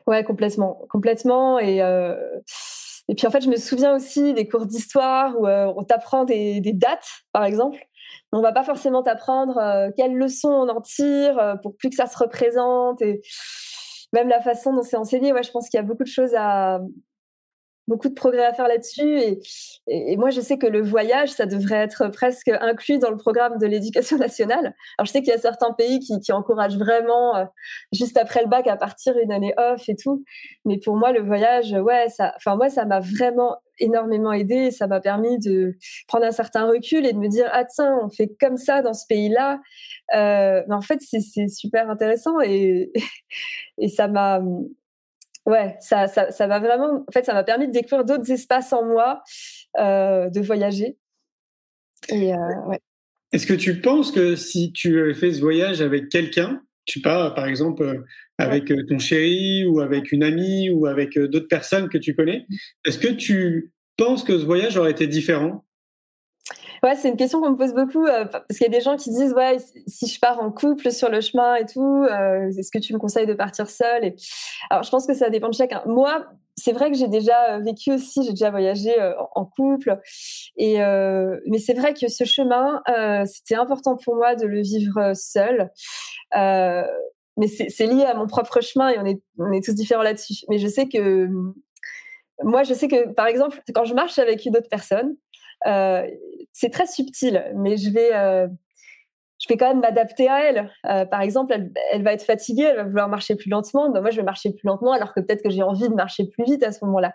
Ouais, 0.07 0.23
complètement, 0.23 0.85
complètement. 0.89 1.59
Et 1.59 1.81
euh, 1.81 2.15
et 3.09 3.15
puis 3.15 3.27
en 3.27 3.31
fait, 3.31 3.41
je 3.41 3.49
me 3.49 3.57
souviens 3.57 3.95
aussi 3.95 4.33
des 4.33 4.47
cours 4.47 4.65
d'histoire 4.65 5.37
où 5.39 5.47
euh, 5.47 5.71
on 5.75 5.83
t'apprend 5.83 6.23
des, 6.23 6.61
dates, 6.73 7.07
par 7.31 7.43
exemple. 7.43 7.79
On 8.31 8.41
va 8.41 8.51
pas 8.51 8.63
forcément 8.63 9.03
t'apprendre 9.03 9.57
euh, 9.57 9.89
quelles 9.95 10.15
leçons 10.15 10.49
on 10.49 10.69
en 10.69 10.81
tire 10.81 11.57
pour 11.61 11.75
plus 11.75 11.89
que 11.89 11.95
ça 11.95 12.07
se 12.07 12.17
représente 12.17 13.01
et 13.01 13.21
même 14.13 14.27
la 14.27 14.41
façon 14.41 14.73
dont 14.73 14.81
c'est 14.83 14.97
enseigné. 14.97 15.33
Ouais, 15.33 15.43
je 15.43 15.51
pense 15.51 15.69
qu'il 15.69 15.77
y 15.77 15.83
a 15.83 15.85
beaucoup 15.85 16.03
de 16.03 16.09
choses 16.09 16.33
à 16.35 16.79
beaucoup 17.87 18.09
de 18.09 18.13
progrès 18.13 18.45
à 18.45 18.53
faire 18.53 18.67
là-dessus. 18.67 19.39
Et, 19.87 20.17
moi, 20.17 20.29
je 20.29 20.41
sais 20.41 20.57
que 20.57 20.67
le 20.67 20.81
voyage, 20.81 21.29
ça 21.29 21.45
devrait 21.45 21.77
être 21.77 22.07
presque 22.07 22.49
inclus 22.49 22.97
dans 22.97 23.09
le 23.09 23.17
programme 23.17 23.57
de 23.57 23.65
l'éducation 23.65 24.17
nationale. 24.19 24.73
Alors, 24.97 25.05
je 25.05 25.11
sais 25.11 25.21
qu'il 25.21 25.31
y 25.31 25.35
a 25.35 25.39
certains 25.39 25.73
pays 25.73 25.99
qui, 25.99 26.19
qui 26.19 26.31
encouragent 26.31 26.77
vraiment, 26.77 27.35
euh, 27.35 27.45
juste 27.91 28.17
après 28.17 28.41
le 28.41 28.47
bac, 28.47 28.67
à 28.67 28.77
partir 28.77 29.17
une 29.17 29.31
année 29.31 29.53
off 29.57 29.87
et 29.89 29.95
tout. 29.95 30.23
Mais 30.65 30.77
pour 30.77 30.95
moi, 30.95 31.11
le 31.11 31.21
voyage, 31.21 31.73
ouais, 31.73 32.09
ça, 32.09 32.33
enfin, 32.37 32.55
moi, 32.55 32.69
ça 32.69 32.85
m'a 32.85 32.99
vraiment 32.99 33.57
énormément 33.79 34.31
aidé. 34.31 34.71
Ça 34.71 34.87
m'a 34.87 35.01
permis 35.01 35.39
de 35.39 35.75
prendre 36.07 36.25
un 36.25 36.31
certain 36.31 36.65
recul 36.67 37.05
et 37.05 37.13
de 37.13 37.17
me 37.17 37.27
dire, 37.27 37.49
ah, 37.51 37.65
tiens, 37.65 37.99
on 38.03 38.09
fait 38.09 38.29
comme 38.39 38.57
ça 38.57 38.81
dans 38.81 38.93
ce 38.93 39.05
pays-là. 39.07 39.59
Euh, 40.15 40.63
mais 40.67 40.75
en 40.75 40.81
fait, 40.81 40.99
c'est 41.01 41.47
super 41.49 41.89
intéressant 41.89 42.39
et, 42.41 42.91
et 43.77 43.89
ça 43.89 44.07
m'a, 44.07 44.41
ouais, 45.45 45.75
ça, 45.79 46.07
ça, 46.07 46.31
ça 46.31 46.47
m'a 46.47 46.59
vraiment, 46.59 47.03
en 47.07 47.11
fait, 47.11 47.25
ça 47.25 47.33
m'a 47.33 47.43
permis 47.43 47.67
de 47.67 47.71
découvrir 47.71 48.05
d'autres 48.05 48.31
espaces 48.31 48.73
en 48.73 48.85
moi, 48.85 49.23
euh, 49.79 50.29
de 50.29 50.41
voyager. 50.41 50.97
Et, 52.09 52.33
euh, 52.33 52.37
ouais. 52.67 52.79
Est-ce 53.31 53.47
que 53.47 53.53
tu 53.53 53.81
penses 53.81 54.11
que 54.11 54.35
si 54.35 54.71
tu 54.73 54.99
avais 54.99 55.13
fait 55.13 55.33
ce 55.33 55.41
voyage 55.41 55.81
avec 55.81 56.09
quelqu'un, 56.09 56.61
tu 56.85 57.01
pas, 57.01 57.31
par 57.31 57.47
exemple, 57.47 57.83
euh, 57.83 58.05
avec 58.37 58.69
ouais. 58.69 58.85
Ton 58.87 58.99
chéri 58.99 59.65
ou 59.65 59.79
avec 59.79 60.11
une 60.11 60.23
amie 60.23 60.69
ou 60.69 60.85
avec 60.85 61.17
d'autres 61.17 61.47
personnes 61.47 61.89
que 61.89 61.97
tu 61.97 62.15
connais, 62.15 62.45
est-ce 62.85 62.99
que 62.99 63.07
tu 63.07 63.71
penses 63.97 64.23
que 64.23 64.37
ce 64.37 64.45
voyage 64.45 64.77
aurait 64.77 64.91
été 64.91 65.07
différent? 65.07 65.65
Ouais, 66.83 66.95
c'est 66.95 67.07
une 67.07 67.15
question 67.15 67.39
qu'on 67.39 67.51
me 67.51 67.55
pose 67.55 67.73
beaucoup 67.73 68.05
euh, 68.05 68.25
parce 68.25 68.45
qu'il 68.49 68.63
y 68.63 68.69
a 68.69 68.77
des 68.77 68.81
gens 68.81 68.97
qui 68.97 69.09
disent 69.09 69.33
ouais 69.33 69.55
si 69.87 70.05
je 70.07 70.19
pars 70.19 70.41
en 70.41 70.51
couple 70.51 70.91
sur 70.91 71.09
le 71.09 71.21
chemin 71.21 71.55
et 71.55 71.65
tout, 71.65 72.03
euh, 72.03 72.49
est-ce 72.49 72.71
que 72.71 72.79
tu 72.79 72.93
me 72.93 72.99
conseilles 72.99 73.25
de 73.25 73.33
partir 73.33 73.69
seule. 73.69 74.13
Alors 74.69 74.83
je 74.83 74.89
pense 74.89 75.07
que 75.07 75.13
ça 75.13 75.29
dépend 75.29 75.47
de 75.47 75.53
chacun. 75.53 75.81
Moi, 75.85 76.25
c'est 76.57 76.73
vrai 76.73 76.91
que 76.91 76.97
j'ai 76.97 77.07
déjà 77.07 77.53
euh, 77.53 77.59
vécu 77.59 77.93
aussi, 77.93 78.23
j'ai 78.25 78.31
déjà 78.31 78.51
voyagé 78.51 78.93
en 79.33 79.45
couple 79.45 79.97
et 80.57 80.77
mais 80.77 81.59
c'est 81.59 81.73
vrai 81.73 81.93
que 81.93 82.09
ce 82.09 82.25
chemin 82.25 82.81
c'était 83.25 83.55
important 83.55 83.95
pour 83.95 84.15
moi 84.17 84.35
de 84.35 84.45
le 84.45 84.61
vivre 84.61 85.13
seul. 85.15 85.71
mais 86.33 87.47
c'est 87.47 87.87
lié 87.87 88.03
à 88.03 88.13
mon 88.13 88.27
propre 88.27 88.59
chemin 88.59 88.89
et 88.89 88.99
on 88.99 89.05
est 89.05 89.21
on 89.39 89.53
est 89.53 89.63
tous 89.63 89.73
différents 89.73 90.03
là-dessus. 90.03 90.43
Mais 90.49 90.57
je 90.57 90.67
sais 90.67 90.89
que 90.89 91.29
moi, 92.43 92.63
je 92.63 92.73
sais 92.73 92.87
que, 92.87 93.13
par 93.13 93.27
exemple, 93.27 93.61
quand 93.73 93.85
je 93.85 93.93
marche 93.93 94.17
avec 94.19 94.45
une 94.45 94.57
autre 94.57 94.67
personne, 94.69 95.15
c'est 95.65 96.69
très 96.69 96.85
subtil, 96.85 97.51
mais 97.55 97.77
je 97.77 97.89
vais, 97.89 98.13
euh, 98.13 98.47
je 99.39 99.47
vais 99.49 99.57
quand 99.57 99.67
même 99.67 99.81
m'adapter 99.81 100.29
à 100.29 100.45
elle. 100.45 100.71
Euh, 100.89 101.05
par 101.05 101.21
exemple, 101.21 101.53
elle, 101.91 102.03
va 102.03 102.13
être 102.13 102.23
fatiguée, 102.23 102.63
elle 102.63 102.77
va 102.77 102.83
vouloir 102.83 103.09
marcher 103.09 103.35
plus 103.35 103.49
lentement. 103.49 103.89
Ben 103.89 104.01
moi, 104.01 104.11
je 104.11 104.17
vais 104.17 104.23
marcher 104.23 104.53
plus 104.53 104.67
lentement 104.67 104.93
alors 104.93 105.13
que 105.13 105.19
peut-être 105.19 105.43
que 105.43 105.49
j'ai 105.49 105.63
envie 105.63 105.89
de 105.89 105.95
marcher 105.95 106.27
plus 106.27 106.45
vite 106.45 106.63
à 106.63 106.71
ce 106.71 106.85
moment-là. 106.85 107.13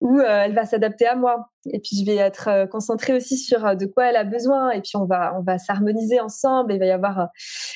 Ou 0.00 0.18
euh, 0.18 0.44
elle 0.44 0.54
va 0.54 0.64
s'adapter 0.64 1.06
à 1.06 1.16
moi. 1.16 1.50
Et 1.70 1.80
puis, 1.80 1.98
je 1.98 2.06
vais 2.06 2.16
être 2.16 2.48
euh, 2.48 2.66
concentrée 2.66 3.14
aussi 3.14 3.36
sur 3.36 3.76
de 3.76 3.84
quoi 3.84 4.06
elle 4.06 4.16
a 4.16 4.24
besoin. 4.24 4.70
Et 4.70 4.80
puis, 4.80 4.92
on 4.94 5.04
va, 5.04 5.34
on 5.36 5.42
va 5.42 5.58
s'harmoniser 5.58 6.20
ensemble. 6.20 6.72
il 6.72 6.78
va 6.78 6.86
y 6.86 6.90
avoir, 6.90 7.28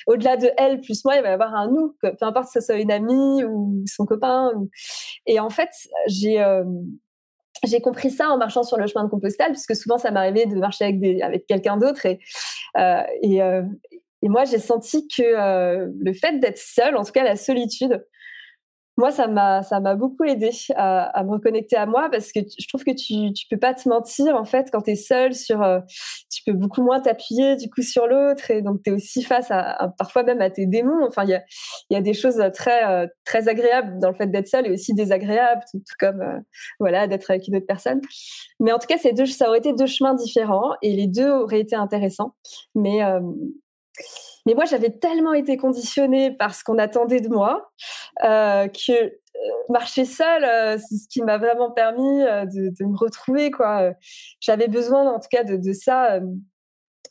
au-delà 0.06 0.36
de 0.36 0.50
elle 0.56 0.80
plus 0.80 1.04
moi, 1.04 1.16
il 1.16 1.22
va 1.22 1.30
y 1.30 1.32
avoir 1.32 1.54
un 1.54 1.68
nous, 1.68 1.96
peu 2.00 2.14
importe 2.20 2.46
que 2.46 2.60
ce 2.60 2.64
soit 2.64 2.76
une 2.76 2.92
amie 2.92 3.44
ou 3.44 3.82
son 3.86 4.06
copain. 4.06 4.52
Et 5.26 5.40
en 5.40 5.50
fait, 5.50 5.70
j'ai 6.06 6.38
j'ai 7.64 7.80
compris 7.80 8.10
ça 8.10 8.28
en 8.30 8.38
marchant 8.38 8.62
sur 8.62 8.76
le 8.76 8.86
chemin 8.86 9.04
de 9.04 9.10
Compostelle, 9.10 9.52
puisque 9.52 9.76
souvent 9.76 9.98
ça 9.98 10.10
m'arrivait 10.10 10.46
de 10.46 10.56
marcher 10.56 10.84
avec, 10.84 11.22
avec 11.22 11.46
quelqu'un 11.46 11.76
d'autre. 11.76 12.06
Et, 12.06 12.18
euh, 12.76 13.02
et, 13.22 13.42
euh, 13.42 13.62
et, 14.22 14.28
moi, 14.28 14.44
j'ai 14.44 14.58
senti 14.58 15.06
que 15.08 15.22
euh, 15.22 15.88
le 15.98 16.12
fait 16.12 16.38
d'être 16.38 16.58
seule, 16.58 16.96
en 16.96 17.04
tout 17.04 17.12
cas 17.12 17.24
la 17.24 17.36
solitude, 17.36 18.04
moi, 18.98 19.10
ça 19.10 19.26
m'a, 19.26 19.62
ça 19.62 19.80
m'a 19.80 19.94
beaucoup 19.94 20.24
aidé 20.24 20.50
à, 20.76 21.22
me 21.24 21.30
reconnecter 21.30 21.76
à 21.76 21.86
moi 21.86 22.08
parce 22.10 22.30
que 22.30 22.40
je 22.40 22.68
trouve 22.68 22.84
que 22.84 22.90
tu, 22.90 23.32
tu 23.32 23.46
peux 23.48 23.56
pas 23.56 23.72
te 23.72 23.88
mentir 23.88 24.36
en 24.36 24.44
fait 24.44 24.68
quand 24.70 24.82
tu 24.82 24.90
es 24.90 24.96
seul 24.96 25.34
sur, 25.34 25.62
euh, 25.62 25.80
tu 26.30 26.42
peux 26.44 26.52
beaucoup 26.52 26.82
moins 26.82 27.00
t'appuyer 27.00 27.56
du 27.56 27.70
coup 27.70 27.80
sur 27.80 28.06
l'autre 28.06 28.50
et 28.50 28.60
donc 28.60 28.82
tu 28.82 28.90
es 28.90 28.92
aussi 28.92 29.22
face 29.22 29.50
à, 29.50 29.92
parfois 29.96 30.24
même 30.24 30.42
à 30.42 30.50
tes 30.50 30.66
démons. 30.66 31.06
Enfin, 31.06 31.24
il 31.24 31.30
y 31.30 31.34
a, 31.34 31.42
y 31.88 31.96
a 31.96 32.02
des 32.02 32.12
choses 32.12 32.42
très, 32.54 32.84
euh, 32.86 33.06
très 33.24 33.48
agréables 33.48 33.98
dans 33.98 34.10
le 34.10 34.14
fait 34.14 34.26
d'être 34.26 34.48
seul 34.48 34.66
et 34.66 34.70
aussi 34.70 34.92
désagréables, 34.92 35.62
tout, 35.70 35.80
comme 35.98 36.20
euh, 36.20 36.38
voilà 36.78 37.06
d'être 37.06 37.30
avec 37.30 37.48
une 37.48 37.56
autre 37.56 37.66
personne. 37.66 38.00
Mais 38.60 38.72
en 38.72 38.78
tout 38.78 38.86
cas, 38.86 38.98
ces 38.98 39.12
deux, 39.12 39.26
ça 39.26 39.48
aurait 39.48 39.58
été 39.58 39.72
deux 39.72 39.86
chemins 39.86 40.14
différents 40.14 40.74
et 40.82 40.94
les 40.94 41.06
deux 41.06 41.30
auraient 41.30 41.60
été 41.60 41.76
intéressants. 41.76 42.34
Mais 42.74 43.00
mais 44.46 44.54
moi, 44.54 44.64
j'avais 44.64 44.90
tellement 44.90 45.34
été 45.34 45.56
conditionnée 45.56 46.32
par 46.32 46.54
ce 46.54 46.64
qu'on 46.64 46.78
attendait 46.78 47.20
de 47.20 47.28
moi 47.28 47.70
euh, 48.24 48.66
que 48.68 48.92
euh, 48.92 49.12
marcher 49.68 50.04
seule, 50.04 50.44
euh, 50.44 50.78
c'est 50.78 50.96
ce 50.96 51.08
qui 51.08 51.22
m'a 51.22 51.38
vraiment 51.38 51.70
permis 51.70 52.22
de, 52.22 52.84
me 52.84 52.96
retrouver. 52.96 53.50
J'avais 54.40 54.68
besoin, 54.68 55.12
en 55.12 55.20
tout 55.20 55.28
cas, 55.30 55.44
de, 55.44 55.72
ça 55.72 56.20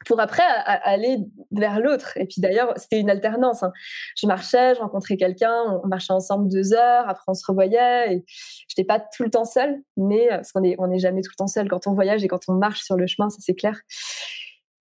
pour 0.07 0.19
après 0.19 0.43
aller 0.65 1.19
vers 1.51 1.79
l'autre. 1.79 2.17
Et 2.17 2.25
puis 2.25 2.41
d'ailleurs, 2.41 2.73
c'était 2.75 2.99
une 2.99 3.09
alternance. 3.09 3.61
Hein. 3.61 3.71
Je 4.17 4.25
marchais, 4.25 4.73
je 4.73 4.79
rencontrais 4.79 5.15
quelqu'un, 5.15 5.79
on 5.83 5.87
marchait 5.87 6.11
ensemble 6.11 6.49
deux 6.49 6.73
heures, 6.73 7.07
après 7.07 7.23
on 7.27 7.35
se 7.35 7.45
revoyait. 7.45 8.23
Je 8.27 8.73
n'étais 8.75 8.83
pas 8.83 8.99
tout 8.99 9.23
le 9.23 9.29
temps 9.29 9.45
seule, 9.45 9.79
mais 9.97 10.27
parce 10.29 10.51
qu'on 10.51 10.61
n'est 10.61 10.99
jamais 10.99 11.21
tout 11.21 11.29
le 11.33 11.37
temps 11.37 11.47
seul 11.47 11.69
quand 11.69 11.85
on 11.85 11.93
voyage 11.93 12.23
et 12.23 12.27
quand 12.27 12.41
on 12.47 12.53
marche 12.53 12.81
sur 12.81 12.97
le 12.97 13.05
chemin, 13.05 13.29
ça 13.29 13.37
c'est 13.41 13.53
clair. 13.53 13.79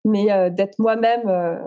Mais 0.05 0.51
d'être 0.53 0.78
moi-même 0.78 1.59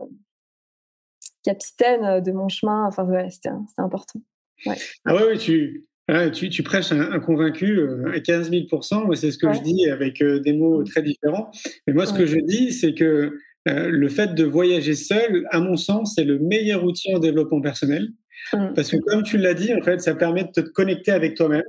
capitaine 1.43 2.03
euh, 2.03 2.21
de 2.21 2.31
mon 2.31 2.49
chemin. 2.49 2.85
Enfin, 2.85 3.03
ouais, 3.05 3.29
c'était 3.29 3.51
important. 3.77 4.19
Ouais. 4.65 4.75
Ah 5.05 5.15
ouais, 5.15 5.37
tu, 5.37 5.85
tu, 6.33 6.49
tu, 6.49 6.63
prêches 6.63 6.91
un, 6.91 7.19
convaincu 7.19 7.79
euh, 7.79 8.11
à 8.13 8.19
15 8.19 8.49
000 8.49 8.63
Moi, 9.05 9.15
c'est 9.15 9.31
ce 9.31 9.37
que 9.37 9.51
je 9.53 9.61
dis 9.61 9.89
avec 9.89 10.21
euh, 10.21 10.39
des 10.39 10.53
mots 10.53 10.83
très 10.83 11.01
différents. 11.01 11.51
Mais 11.87 11.93
moi, 11.93 12.05
ce 12.05 12.13
que 12.13 12.25
je 12.25 12.37
dis, 12.37 12.71
c'est 12.73 12.93
que 12.93 13.37
le 13.65 14.09
fait 14.09 14.33
de 14.33 14.43
voyager 14.43 14.95
seul, 14.95 15.47
à 15.51 15.59
mon 15.59 15.77
sens, 15.77 16.13
c'est 16.15 16.23
le 16.23 16.39
meilleur 16.39 16.83
outil 16.83 17.13
en 17.13 17.19
développement 17.19 17.61
personnel. 17.61 18.09
Mmh. 18.53 18.73
Parce 18.75 18.89
que 18.89 18.97
comme 18.97 19.21
tu 19.21 19.37
l'as 19.37 19.53
dit, 19.53 19.71
en 19.73 19.81
fait, 19.83 20.01
ça 20.01 20.15
permet 20.15 20.45
de 20.45 20.49
te 20.49 20.61
connecter 20.61 21.11
avec 21.11 21.35
toi-même. 21.35 21.63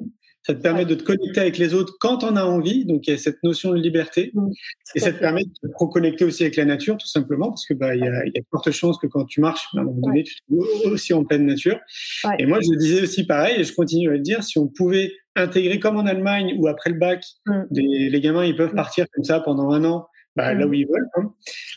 Ça 0.44 0.54
te 0.54 0.60
permet 0.60 0.84
de 0.84 0.94
te 0.94 1.04
connecter 1.04 1.40
avec 1.40 1.58
les 1.58 1.72
autres 1.72 1.94
quand 2.00 2.24
on 2.24 2.36
a 2.36 2.44
envie. 2.44 2.84
Donc, 2.84 3.06
il 3.06 3.10
y 3.10 3.14
a 3.14 3.18
cette 3.18 3.42
notion 3.42 3.70
de 3.70 3.76
liberté. 3.76 4.32
Mmh, 4.34 4.50
et 4.94 5.00
ça 5.00 5.12
te 5.12 5.18
permet 5.18 5.44
de 5.44 5.50
te 5.50 5.72
reconnecter 5.76 6.24
aussi 6.24 6.42
avec 6.42 6.56
la 6.56 6.64
nature, 6.64 6.96
tout 6.96 7.06
simplement, 7.06 7.50
parce 7.50 7.66
que 7.66 7.74
bah, 7.74 7.94
il 7.94 8.00
y 8.00 8.06
a, 8.06 8.26
y 8.26 8.38
a 8.38 8.40
de 8.40 8.46
fortes 8.50 8.70
chances 8.72 8.98
que 8.98 9.06
quand 9.06 9.24
tu 9.24 9.40
marches, 9.40 9.68
à 9.76 9.80
un 9.80 9.84
moment 9.84 10.08
donné, 10.08 10.24
tu 10.24 10.34
te 10.34 10.40
trouves 10.48 10.92
aussi 10.92 11.14
en 11.14 11.24
pleine 11.24 11.46
nature. 11.46 11.78
Et 12.38 12.46
moi, 12.46 12.58
je 12.60 12.76
disais 12.76 13.02
aussi 13.02 13.24
pareil, 13.24 13.60
et 13.60 13.64
je 13.64 13.74
continue 13.74 14.08
à 14.08 14.12
le 14.12 14.18
dire, 14.18 14.42
si 14.42 14.58
on 14.58 14.66
pouvait 14.66 15.12
intégrer 15.36 15.78
comme 15.78 15.96
en 15.96 16.06
Allemagne, 16.06 16.56
où 16.58 16.66
après 16.66 16.90
le 16.90 16.98
bac, 16.98 17.24
mmh. 17.46 17.62
les 17.70 18.20
gamins, 18.20 18.44
ils 18.44 18.56
peuvent 18.56 18.72
mmh. 18.72 18.76
partir 18.76 19.06
comme 19.12 19.24
ça 19.24 19.40
pendant 19.40 19.70
un 19.70 19.84
an, 19.84 20.06
bah, 20.36 20.54
là 20.54 20.66
où 20.66 20.72
ils 20.72 20.86
veulent. 20.86 21.08
Hein. 21.16 21.32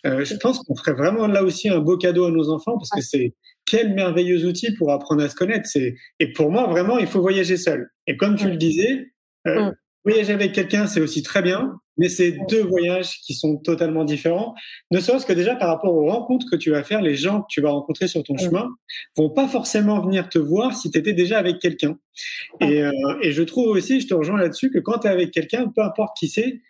Euh, 0.06 0.26
je 0.26 0.36
pense 0.36 0.60
qu'on 0.60 0.76
ferait 0.76 0.93
vraiment 0.93 1.28
là 1.28 1.43
aussi 1.43 1.70
un 1.70 1.80
beau 1.80 1.97
cadeau 1.97 2.26
à 2.26 2.32
nos 2.32 2.49
enfants, 2.49 2.78
parce 2.78 2.89
que 2.89 3.01
c'est 3.01 3.34
quel 3.66 3.93
merveilleux 3.93 4.45
outil 4.45 4.74
pour 4.76 4.91
apprendre 4.91 5.24
à 5.24 5.30
se 5.30 5.36
connaître. 5.36 5.68
C'est 5.68 5.95
et 6.20 6.32
pour 6.34 6.51
moi 6.51 6.68
vraiment, 6.68 6.97
il 6.97 7.08
faut 7.08 7.22
voyager 7.22 7.58
seul. 7.58 7.89
Et 8.08 8.18
comme 8.18 8.36
tu 8.36 8.49
le 8.49 8.58
disais, 8.58 9.12
euh, 9.47 9.72
voyager 10.06 10.34
avec 10.34 10.53
quelqu'un, 10.53 10.88
c'est 10.88 11.01
aussi 11.01 11.24
très 11.24 11.41
bien, 11.41 11.74
mais 11.97 12.10
c'est 12.10 12.38
deux 12.49 12.64
voyages 12.64 13.20
qui 13.26 13.34
sont 13.34 13.58
totalement 13.58 14.06
différents. 14.06 14.53
Ne 14.91 14.99
serait-ce 14.99 15.26
que 15.26 15.34
déjà 15.34 15.56
par 15.56 15.70
rapport 15.70 15.93
aux 15.93 16.10
rencontres 16.10 16.45
que 16.49 16.56
tu 16.56 16.72
vas 16.72 16.84
faire, 16.84 17.01
les 17.01 17.16
gens 17.16 17.41
que 17.41 17.47
tu 17.49 17.62
vas 17.62 17.72
rencontrer 17.72 18.08
sur 18.08 18.24
ton 18.24 18.38
chemin 18.38 18.70
vont 19.18 19.30
pas 19.30 19.47
forcément 19.47 20.01
venir 20.01 20.30
te 20.30 20.39
voir 20.39 20.76
si 20.76 20.91
tu 20.91 20.97
étais 20.97 21.14
déjà 21.14 21.39
avec 21.39 21.60
quelqu'un. 21.60 21.97
Et, 22.62 22.84
euh, 22.84 22.91
et 23.22 23.32
je 23.32 23.43
trouve 23.43 23.70
aussi, 23.70 23.99
je 23.99 24.08
te 24.08 24.14
rejoins 24.14 24.38
là-dessus, 24.38 24.72
que 24.72 24.80
quand 24.80 24.99
tu 24.99 25.08
es 25.08 25.10
avec 25.10 25.32
quelqu'un, 25.32 25.72
peu 25.76 25.82
importe 25.82 26.16
qui 26.18 26.30
c'est, 26.30 26.62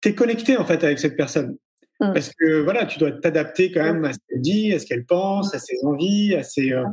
tu 0.00 0.08
es 0.08 0.14
connecté 0.14 0.56
en 0.56 0.64
fait 0.64 0.82
avec 0.84 0.98
cette 0.98 1.16
personne. 1.16 1.56
Mmh. 2.00 2.12
Parce 2.14 2.30
que 2.32 2.62
voilà, 2.62 2.86
tu 2.86 2.98
dois 2.98 3.12
t'adapter 3.12 3.70
quand 3.70 3.82
même 3.82 4.04
à 4.04 4.12
ce 4.12 4.18
qu'elle 4.28 4.40
dit, 4.40 4.72
à 4.72 4.78
ce 4.78 4.86
qu'elle 4.86 5.04
pense, 5.04 5.54
à 5.54 5.58
ses 5.58 5.76
envies, 5.84 6.34
à, 6.34 6.42
ses, 6.42 6.72
euh, 6.72 6.84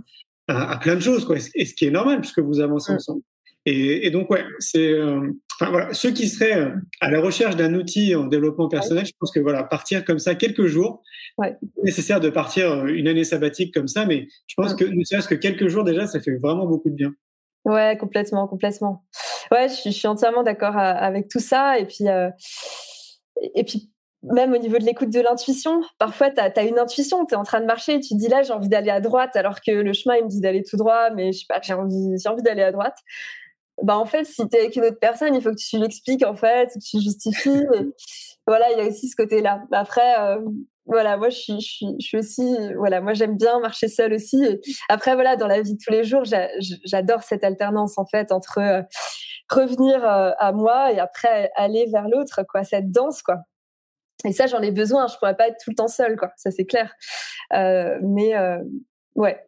à, 0.49 0.77
plein 0.77 0.95
de 0.95 0.99
choses. 0.99 1.25
Quoi. 1.25 1.37
Et 1.55 1.65
ce 1.65 1.73
qui 1.73 1.85
est 1.85 1.91
normal 1.91 2.19
puisque 2.19 2.39
vous 2.39 2.59
avancez 2.59 2.91
mmh. 2.91 2.95
ensemble. 2.95 3.21
Et, 3.65 4.07
et, 4.07 4.11
donc, 4.11 4.29
ouais, 4.29 4.45
c'est. 4.59 4.91
Euh, 4.93 5.29
enfin, 5.59 5.71
voilà, 5.71 5.93
ceux 5.93 6.11
qui 6.11 6.29
seraient 6.29 6.57
euh, 6.57 6.69
à 7.01 7.11
la 7.11 7.19
recherche 7.19 7.57
d'un 7.57 7.73
outil 7.73 8.15
en 8.15 8.25
développement 8.25 8.69
personnel, 8.69 9.05
je 9.05 9.11
pense 9.19 9.29
que 9.31 9.41
voilà, 9.41 9.63
partir 9.63 10.05
comme 10.05 10.19
ça 10.19 10.35
quelques 10.35 10.67
jours, 10.67 11.03
ouais. 11.37 11.57
nécessaire 11.83 12.21
de 12.21 12.29
partir 12.29 12.85
une 12.85 13.09
année 13.09 13.25
sabbatique 13.25 13.73
comme 13.73 13.89
ça, 13.89 14.05
mais 14.05 14.27
je 14.47 14.53
pense 14.55 14.73
mmh. 14.73 14.77
que 14.77 14.85
ne 14.85 15.03
serait-ce 15.03 15.27
que 15.27 15.35
quelques 15.35 15.67
jours 15.67 15.83
déjà, 15.83 16.07
ça 16.07 16.21
fait 16.21 16.37
vraiment 16.37 16.65
beaucoup 16.65 16.89
de 16.89 16.95
bien. 16.95 17.13
Ouais, 17.65 17.97
complètement, 17.99 18.47
complètement. 18.47 19.03
Ouais, 19.51 19.67
je, 19.67 19.89
je 19.89 19.93
suis 19.93 20.07
entièrement 20.07 20.43
d'accord 20.43 20.77
avec 20.77 21.27
tout 21.27 21.41
ça. 21.41 21.77
Et 21.77 21.85
puis, 21.85 22.07
euh, 22.07 22.29
et 23.41 23.63
puis 23.63 23.91
même 24.23 24.53
au 24.53 24.57
niveau 24.57 24.77
de 24.77 24.83
l'écoute 24.83 25.09
de 25.09 25.19
l'intuition, 25.19 25.81
parfois 25.99 26.31
tu 26.31 26.39
as, 26.39 26.63
une 26.63 26.79
intuition, 26.79 27.25
tu 27.25 27.33
es 27.33 27.37
en 27.37 27.43
train 27.43 27.61
de 27.61 27.65
marcher, 27.65 27.99
tu 27.99 28.09
te 28.09 28.19
dis 28.19 28.27
là 28.27 28.41
j'ai 28.43 28.53
envie 28.53 28.69
d'aller 28.69 28.89
à 28.89 28.99
droite 28.99 29.35
alors 29.35 29.61
que 29.61 29.71
le 29.71 29.93
chemin 29.93 30.15
il 30.15 30.25
me 30.25 30.29
dit 30.29 30.41
d'aller 30.41 30.63
tout 30.63 30.77
droit, 30.77 31.09
mais 31.11 31.31
je 31.31 31.39
sais 31.39 31.45
pas, 31.47 31.59
j'ai 31.61 31.73
envie, 31.73 32.15
envie 32.25 32.41
d'aller 32.41 32.63
à 32.63 32.71
droite. 32.71 32.97
Bah 33.83 33.97
en 33.97 34.05
fait, 34.05 34.25
si 34.25 34.47
tu 34.49 34.57
es 34.57 34.61
avec 34.61 34.75
une 34.75 34.85
autre 34.85 34.99
personne, 34.99 35.35
il 35.35 35.41
faut 35.41 35.51
que 35.51 35.55
tu 35.55 35.77
l'expliques 35.77 36.25
en 36.25 36.35
fait, 36.35 36.69
que 36.73 36.79
tu 36.79 36.99
justifies. 36.99 37.63
voilà, 38.47 38.71
il 38.71 38.79
y 38.79 38.81
a 38.81 38.87
aussi 38.87 39.07
ce 39.07 39.15
côté-là. 39.15 39.61
Après, 39.71 40.19
euh, 40.19 40.39
voilà, 40.87 41.17
moi 41.17 41.29
je 41.29 41.37
suis, 41.37 41.59
je 41.99 42.05
suis 42.05 42.17
aussi, 42.17 42.55
voilà, 42.75 43.01
moi 43.01 43.13
j'aime 43.13 43.37
bien 43.37 43.59
marcher 43.59 43.87
seule 43.87 44.13
aussi. 44.13 44.41
après, 44.89 45.13
voilà, 45.13 45.35
dans 45.35 45.47
la 45.47 45.61
vie 45.61 45.73
de 45.73 45.79
tous 45.83 45.91
les 45.91 46.03
jours, 46.03 46.23
j'adore 46.85 47.21
cette 47.21 47.43
alternance 47.43 47.99
en 47.99 48.05
fait 48.05 48.31
entre 48.31 48.57
euh, 48.59 48.81
revenir 49.49 50.03
euh, 50.03 50.31
à 50.39 50.51
moi 50.51 50.91
et 50.91 50.99
après 50.99 51.51
aller 51.55 51.85
vers 51.91 52.07
l'autre, 52.07 52.43
quoi, 52.47 52.63
cette 52.63 52.91
danse, 52.91 53.21
quoi. 53.21 53.37
Et 54.25 54.31
ça, 54.33 54.47
j'en 54.47 54.61
ai 54.61 54.71
besoin. 54.71 55.07
Je 55.07 55.15
pourrais 55.17 55.35
pas 55.35 55.47
être 55.47 55.57
tout 55.63 55.69
le 55.69 55.75
temps 55.75 55.87
seule, 55.87 56.17
quoi. 56.17 56.31
Ça, 56.37 56.51
c'est 56.51 56.65
clair. 56.65 56.93
Euh, 57.53 57.97
mais 58.01 58.35
euh, 58.35 58.59
ouais. 59.15 59.43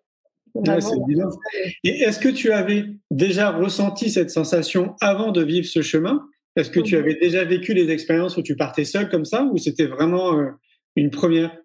Et 1.84 2.02
est-ce 2.02 2.20
que 2.20 2.30
tu 2.30 2.52
avais 2.52 2.86
déjà 3.12 3.52
ressenti 3.52 4.10
cette 4.10 4.32
sensation 4.32 4.96
avant 5.02 5.32
de 5.32 5.44
vivre 5.44 5.68
ce 5.68 5.82
chemin? 5.82 6.26
Est-ce 6.56 6.72
que 6.72 6.80
tu 6.80 6.96
mmh 6.96 7.00
avais 7.00 7.16
déjà 7.16 7.46
vécu 7.46 7.74
les 7.74 7.92
expériences 7.92 8.36
où 8.36 8.42
tu 8.42 8.56
partais 8.56 8.84
seule 8.84 9.10
comme 9.10 9.26
ça 9.26 9.44
ou 9.44 9.58
c'était 9.58 9.86
vraiment 9.86 10.38
euh, 10.38 10.50
une 10.96 11.12
première? 11.12 11.56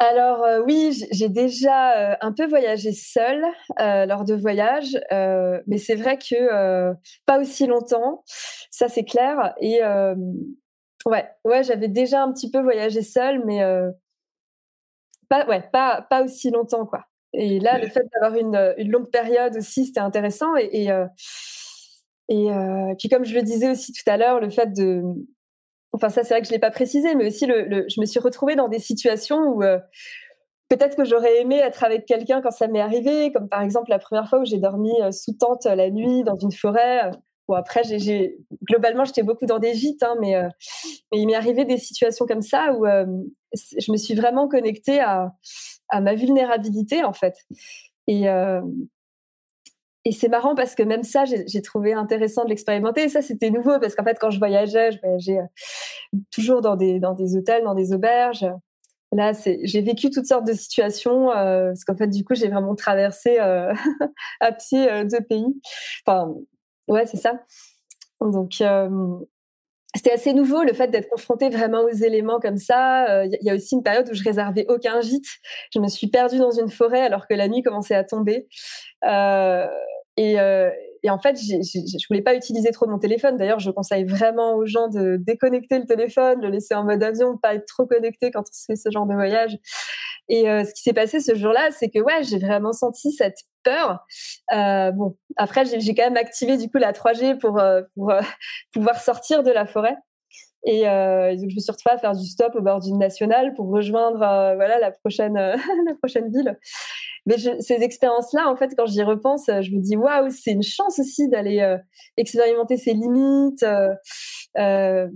Alors 0.00 0.64
oui, 0.66 1.04
j'ai 1.12 1.28
déjà 1.28 2.16
un 2.20 2.32
peu 2.32 2.46
voyagé 2.46 2.92
seule 2.92 3.44
lors 3.78 4.24
de 4.24 4.34
voyages, 4.34 4.98
mais 5.66 5.78
c'est 5.78 5.94
vrai 5.94 6.16
que 6.16 6.92
pas 7.26 7.38
aussi 7.38 7.66
longtemps, 7.66 8.24
ça 8.70 8.88
c'est 8.88 9.04
clair. 9.04 9.54
Et 9.60 9.80
Ouais, 11.06 11.26
ouais, 11.44 11.62
j'avais 11.64 11.88
déjà 11.88 12.22
un 12.22 12.32
petit 12.32 12.50
peu 12.50 12.60
voyagé 12.60 13.02
seule, 13.02 13.42
mais 13.46 13.62
euh, 13.62 13.90
pas, 15.28 15.46
ouais, 15.46 15.62
pas, 15.72 16.02
pas 16.10 16.22
aussi 16.22 16.50
longtemps, 16.50 16.86
quoi. 16.86 17.04
Et 17.32 17.60
là, 17.60 17.78
le 17.78 17.88
fait 17.88 18.02
d'avoir 18.12 18.38
une, 18.38 18.74
une, 18.76 18.90
longue 18.90 19.10
période 19.10 19.56
aussi, 19.56 19.86
c'était 19.86 20.00
intéressant. 20.00 20.56
Et, 20.56 20.68
et, 20.72 20.90
euh, 20.90 21.06
et 22.28 22.50
euh, 22.50 22.94
puis, 22.98 23.08
comme 23.08 23.24
je 23.24 23.34
le 23.34 23.42
disais 23.42 23.70
aussi 23.70 23.92
tout 23.92 24.08
à 24.10 24.16
l'heure, 24.16 24.40
le 24.40 24.50
fait 24.50 24.72
de. 24.72 25.02
Enfin, 25.92 26.08
ça, 26.08 26.22
c'est 26.22 26.34
vrai 26.34 26.40
que 26.40 26.46
je 26.46 26.52
l'ai 26.52 26.58
pas 26.58 26.70
précisé, 26.70 27.14
mais 27.14 27.26
aussi, 27.26 27.46
le, 27.46 27.86
je 27.88 28.00
me 28.00 28.06
suis 28.06 28.20
retrouvée 28.20 28.56
dans 28.56 28.68
des 28.68 28.78
situations 28.78 29.38
où 29.38 29.62
peut-être 30.68 30.96
que 30.96 31.04
j'aurais 31.04 31.40
aimé 31.40 31.56
être 31.56 31.82
avec 31.82 32.06
quelqu'un 32.06 32.40
quand 32.40 32.52
ça 32.52 32.68
m'est 32.68 32.80
arrivé, 32.80 33.32
comme 33.32 33.48
par 33.48 33.62
exemple 33.62 33.90
la 33.90 33.98
première 33.98 34.28
fois 34.28 34.40
où 34.40 34.44
j'ai 34.44 34.58
dormi 34.58 34.92
sous 35.10 35.32
tente 35.32 35.64
la 35.64 35.90
nuit 35.90 36.22
dans 36.22 36.36
une 36.36 36.52
forêt. 36.52 37.10
Bon, 37.50 37.56
après, 37.56 37.82
globalement, 38.62 39.04
j'étais 39.04 39.24
beaucoup 39.24 39.44
dans 39.44 39.58
des 39.58 39.74
gîtes, 39.74 40.04
hein, 40.04 40.14
mais, 40.20 40.36
euh, 40.36 40.48
mais, 41.10 41.18
il 41.18 41.26
m'est 41.26 41.34
arrivé 41.34 41.64
des 41.64 41.78
situations 41.78 42.24
comme 42.24 42.42
ça 42.42 42.72
où 42.74 42.86
euh, 42.86 43.04
je 43.52 43.90
me 43.90 43.96
suis 43.96 44.14
vraiment 44.14 44.46
connectée 44.46 45.00
à, 45.00 45.32
ma 46.00 46.14
vulnérabilité, 46.14 47.02
en 47.02 47.12
fait. 47.12 47.34
Et, 48.06 48.28
euh, 48.28 48.60
et 50.04 50.12
c'est 50.12 50.28
marrant 50.28 50.54
parce 50.54 50.74
que 50.74 50.82
même 50.82 51.02
ça, 51.02 51.24
j'ai 51.24 51.62
trouvé 51.62 51.92
intéressant 51.92 52.44
de 52.44 52.48
l'expérimenter. 52.48 53.04
Et 53.04 53.08
ça, 53.10 53.20
c'était 53.20 53.50
nouveau 53.50 53.78
parce 53.78 53.94
qu'en 53.94 54.04
fait, 54.04 54.18
quand 54.18 54.30
je 54.30 54.38
voyageais, 54.38 54.92
je 54.92 55.00
voyageais 55.00 55.40
toujours 56.32 56.62
dans 56.62 56.76
des, 56.76 57.00
hôtels, 57.36 57.64
dans 57.64 57.74
des 57.74 57.92
auberges. 57.92 58.46
Là, 59.12 59.32
j'ai 59.44 59.82
vécu 59.82 60.08
toutes 60.08 60.26
sortes 60.26 60.46
de 60.46 60.54
situations 60.54 61.32
euh, 61.32 61.68
parce 61.68 61.84
qu'en 61.84 61.96
fait, 61.96 62.06
du 62.06 62.24
coup, 62.24 62.34
j'ai 62.34 62.48
vraiment 62.48 62.74
traversé 62.74 63.38
euh, 63.40 63.74
à 64.40 64.52
pied 64.52 64.90
euh, 64.90 65.04
deux 65.04 65.20
pays. 65.20 65.60
Enfin, 66.06 66.32
ouais, 66.88 67.04
c'est 67.04 67.18
ça. 67.18 67.34
Donc, 68.20 68.62
c'était 69.94 70.12
assez 70.12 70.32
nouveau 70.32 70.62
le 70.62 70.72
fait 70.72 70.88
d'être 70.88 71.10
confronté 71.10 71.50
vraiment 71.50 71.82
aux 71.82 71.88
éléments 71.88 72.38
comme 72.38 72.58
ça. 72.58 73.24
Il 73.24 73.38
y 73.42 73.50
a 73.50 73.54
aussi 73.54 73.74
une 73.74 73.82
période 73.82 74.08
où 74.10 74.14
je 74.14 74.22
réservais 74.22 74.64
aucun 74.68 75.00
gîte. 75.00 75.26
Je 75.74 75.80
me 75.80 75.88
suis 75.88 76.06
perdue 76.06 76.38
dans 76.38 76.52
une 76.52 76.70
forêt 76.70 77.00
alors 77.00 77.26
que 77.26 77.34
la 77.34 77.48
nuit 77.48 77.62
commençait 77.62 77.94
à 77.94 78.04
tomber. 78.04 78.46
Et, 80.22 80.36
et 81.02 81.10
en 81.10 81.18
fait, 81.18 81.36
je 81.36 81.56
je 81.62 82.06
voulais 82.08 82.22
pas 82.22 82.34
utiliser 82.34 82.70
trop 82.70 82.86
mon 82.86 82.98
téléphone. 82.98 83.36
D'ailleurs, 83.36 83.58
je 83.58 83.70
conseille 83.70 84.04
vraiment 84.04 84.54
aux 84.54 84.66
gens 84.66 84.88
de 84.88 85.16
déconnecter 85.16 85.78
le 85.78 85.86
téléphone, 85.86 86.40
le 86.42 86.50
laisser 86.50 86.74
en 86.74 86.84
mode 86.84 87.02
avion, 87.02 87.38
pas 87.38 87.54
être 87.54 87.66
trop 87.66 87.86
connecté 87.86 88.30
quand 88.30 88.40
on 88.40 88.66
fait 88.66 88.76
ce 88.76 88.90
genre 88.90 89.06
de 89.06 89.14
voyage. 89.14 89.56
Et 90.28 90.48
euh, 90.48 90.64
ce 90.64 90.72
qui 90.72 90.82
s'est 90.82 90.92
passé 90.92 91.20
ce 91.20 91.34
jour-là, 91.34 91.70
c'est 91.70 91.88
que 91.88 91.98
ouais, 91.98 92.22
j'ai 92.22 92.38
vraiment 92.38 92.72
senti 92.72 93.12
cette 93.12 93.38
peur. 93.64 94.04
Euh, 94.52 94.92
bon, 94.92 95.16
après, 95.36 95.64
j'ai 95.64 95.94
quand 95.94 96.04
même 96.04 96.16
activé 96.16 96.56
du 96.56 96.70
coup 96.70 96.78
la 96.78 96.92
3G 96.92 97.38
pour, 97.38 97.58
euh, 97.58 97.82
euh, 97.98 98.20
pouvoir 98.72 99.00
sortir 99.00 99.42
de 99.42 99.50
la 99.50 99.66
forêt. 99.66 99.96
Et 100.64 100.86
euh, 100.86 101.34
donc 101.36 101.48
je 101.48 101.54
me 101.54 101.60
suis 101.60 101.72
retrouvée 101.72 101.94
à 101.94 101.98
faire 101.98 102.14
du 102.14 102.26
stop 102.26 102.54
au 102.54 102.60
bord 102.60 102.80
d'une 102.80 102.98
nationale 102.98 103.54
pour 103.54 103.70
rejoindre 103.70 104.20
euh, 104.22 104.54
voilà 104.56 104.78
la 104.78 104.90
prochaine 104.90 105.34
la 105.34 105.94
prochaine 106.02 106.30
ville. 106.30 106.58
Mais 107.26 107.36
ces 107.38 107.82
expériences-là, 107.82 108.48
en 108.48 108.56
fait, 108.56 108.72
quand 108.76 108.86
j'y 108.86 109.02
repense, 109.02 109.48
euh, 109.48 109.60
je 109.60 109.72
me 109.72 109.80
dis 109.80 109.96
waouh, 109.96 110.30
c'est 110.30 110.52
une 110.52 110.62
chance 110.62 110.98
aussi 110.98 111.28
d'aller 111.28 111.60
euh, 111.60 111.76
expérimenter 112.16 112.76
ses 112.76 112.94
limites. 112.94 113.64
Euh, 114.58 115.08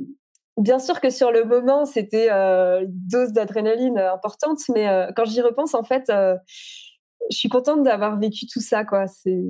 bien 0.56 0.78
sûr 0.78 1.00
que 1.00 1.10
sur 1.10 1.32
le 1.32 1.44
moment, 1.44 1.84
c'était 1.84 2.30
une 2.30 2.86
dose 2.88 3.32
d'adrénaline 3.32 3.98
importante, 3.98 4.58
mais 4.74 5.08
quand 5.16 5.24
j'y 5.24 5.40
repense, 5.40 5.74
en 5.74 5.84
fait, 5.84 6.04
je 6.08 7.36
suis 7.36 7.48
contente 7.48 7.82
d'avoir 7.82 8.18
vécu 8.18 8.46
tout 8.46 8.60
ça, 8.60 8.84
quoi. 8.84 9.06
C'est, 9.06 9.42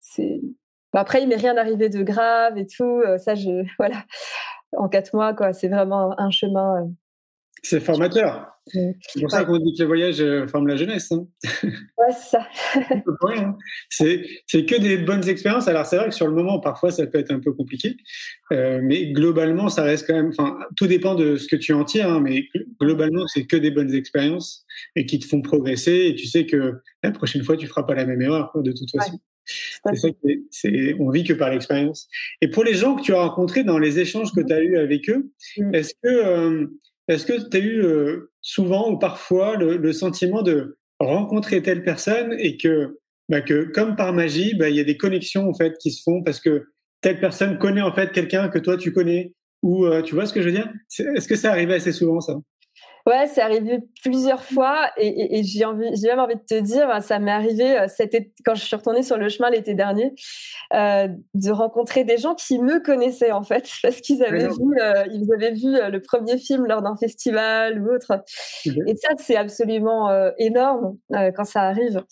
c'est. 0.00 0.40
après, 0.92 1.22
il 1.22 1.28
m'est 1.28 1.36
rien 1.36 1.56
arrivé 1.56 1.88
de 1.88 2.02
grave 2.02 2.58
et 2.58 2.66
tout. 2.66 3.02
ça, 3.18 3.34
je 3.34 3.64
voilà. 3.78 4.02
En 4.76 4.88
quatre 4.88 5.14
mois, 5.14 5.34
quoi. 5.34 5.52
C'est 5.52 5.68
vraiment 5.68 6.18
un 6.18 6.30
chemin 6.30 6.90
c'est 7.64 7.80
formateur. 7.80 8.46
C'est 8.66 9.20
pour 9.20 9.30
ça 9.30 9.44
qu'on 9.44 9.58
dit 9.58 9.72
que 9.74 9.82
les 9.82 9.86
voyages 9.86 10.20
euh, 10.20 10.46
forment 10.46 10.68
la 10.68 10.76
jeunesse. 10.76 11.12
Hein. 11.12 11.26
Ouais, 11.96 12.12
c'est 12.12 12.36
ça. 12.36 12.46
Hein. 13.22 13.56
c'est 14.46 14.66
que 14.66 14.78
des 14.78 14.98
bonnes 14.98 15.26
expériences. 15.26 15.68
Alors 15.68 15.86
c'est 15.86 15.96
vrai 15.96 16.08
que 16.08 16.14
sur 16.14 16.26
le 16.26 16.34
moment, 16.34 16.60
parfois, 16.60 16.90
ça 16.90 17.06
peut 17.06 17.18
être 17.18 17.30
un 17.30 17.40
peu 17.40 17.52
compliqué, 17.52 17.96
euh, 18.52 18.80
mais 18.82 19.12
globalement, 19.12 19.70
ça 19.70 19.84
reste 19.84 20.06
quand 20.06 20.14
même. 20.14 20.28
Enfin, 20.28 20.58
tout 20.76 20.86
dépend 20.86 21.14
de 21.14 21.36
ce 21.36 21.48
que 21.48 21.56
tu 21.56 21.72
en 21.72 21.84
tires, 21.84 22.10
hein, 22.10 22.20
mais 22.20 22.48
globalement, 22.78 23.26
c'est 23.26 23.46
que 23.46 23.56
des 23.56 23.70
bonnes 23.70 23.94
expériences 23.94 24.66
et 24.96 25.06
qui 25.06 25.18
te 25.18 25.26
font 25.26 25.40
progresser. 25.40 26.08
Et 26.08 26.14
tu 26.14 26.26
sais 26.26 26.44
que 26.44 26.74
la 27.02 27.10
prochaine 27.10 27.42
fois, 27.42 27.56
tu 27.56 27.66
feras 27.66 27.84
pas 27.84 27.94
la 27.94 28.04
même 28.04 28.20
erreur 28.20 28.50
de 28.54 28.72
toute 28.72 28.90
façon. 28.90 29.18
C'est 29.46 29.96
ça 29.96 30.08
c'est, 30.50 30.94
on 30.98 31.10
vit 31.10 31.24
que 31.24 31.32
par 31.32 31.50
l'expérience. 31.50 32.08
Et 32.40 32.48
pour 32.48 32.64
les 32.64 32.74
gens 32.74 32.96
que 32.96 33.02
tu 33.02 33.14
as 33.14 33.20
rencontrés 33.20 33.64
dans 33.64 33.78
les 33.78 33.98
échanges 33.98 34.32
que 34.32 34.40
mmh. 34.40 34.46
tu 34.46 34.52
as 34.52 34.62
eus 34.62 34.76
avec 34.76 35.10
eux, 35.10 35.30
mmh. 35.58 35.74
est-ce 35.74 35.94
que 36.02 36.08
euh, 36.08 36.66
est-ce 37.08 37.26
que 37.26 37.48
tu 37.48 37.56
as 37.56 37.60
eu 37.60 37.82
euh, 37.82 38.32
souvent 38.40 38.90
ou 38.90 38.98
parfois 38.98 39.56
le, 39.56 39.92
sentiment 39.92 40.42
de 40.42 40.78
rencontrer 40.98 41.62
telle 41.62 41.82
personne 41.82 42.34
et 42.38 42.56
que, 42.56 42.98
bah, 43.28 43.40
que 43.40 43.64
comme 43.64 43.96
par 43.96 44.12
magie, 44.12 44.54
bah, 44.54 44.68
il 44.68 44.76
y 44.76 44.80
a 44.80 44.84
des 44.84 44.96
connexions 44.96 45.48
en 45.48 45.54
fait 45.54 45.76
qui 45.78 45.90
se 45.90 46.02
font 46.02 46.22
parce 46.22 46.40
que 46.40 46.64
telle 47.00 47.20
personne 47.20 47.58
connaît 47.58 47.82
en 47.82 47.92
fait 47.92 48.12
quelqu'un 48.12 48.48
que 48.48 48.58
toi 48.58 48.76
tu 48.76 48.92
connais 48.92 49.32
ou 49.62 49.86
euh, 49.86 50.02
tu 50.02 50.14
vois 50.14 50.26
ce 50.26 50.32
que 50.32 50.40
je 50.40 50.46
veux 50.46 50.52
dire? 50.52 50.72
Est-ce 51.16 51.28
que 51.28 51.36
ça 51.36 51.50
arrive 51.50 51.70
assez 51.70 51.92
souvent 51.92 52.20
ça? 52.20 52.36
Ouais, 53.06 53.26
c'est 53.26 53.42
arrivé 53.42 53.80
plusieurs 54.02 54.42
fois 54.42 54.90
et, 54.96 55.38
et, 55.38 55.44
j'ai 55.44 55.66
envie, 55.66 55.94
j'ai 55.94 56.08
même 56.08 56.20
envie 56.20 56.36
de 56.36 56.40
te 56.40 56.58
dire, 56.58 57.02
ça 57.02 57.18
m'est 57.18 57.30
arrivé 57.30 57.78
euh, 57.78 57.86
quand 58.46 58.54
je 58.54 58.64
suis 58.64 58.74
retournée 58.74 59.02
sur 59.02 59.18
le 59.18 59.28
chemin 59.28 59.50
l'été 59.50 59.74
dernier, 59.74 60.14
euh, 60.72 61.08
de 61.34 61.50
rencontrer 61.50 62.04
des 62.04 62.16
gens 62.16 62.34
qui 62.34 62.58
me 62.58 62.80
connaissaient 62.80 63.30
en 63.30 63.42
fait 63.42 63.68
parce 63.82 64.00
qu'ils 64.00 64.24
avaient 64.24 64.48
vu, 64.48 64.80
euh, 64.80 65.04
ils 65.12 65.30
avaient 65.34 65.52
vu 65.52 65.76
le 65.90 66.00
premier 66.00 66.38
film 66.38 66.64
lors 66.66 66.80
d'un 66.80 66.96
festival 66.96 67.82
ou 67.82 67.94
autre. 67.94 68.24
Et 68.64 68.96
ça, 68.96 69.10
c'est 69.18 69.36
absolument 69.36 70.10
énorme 70.38 70.96
quand 71.10 71.44
ça 71.44 71.60
arrive 71.62 72.02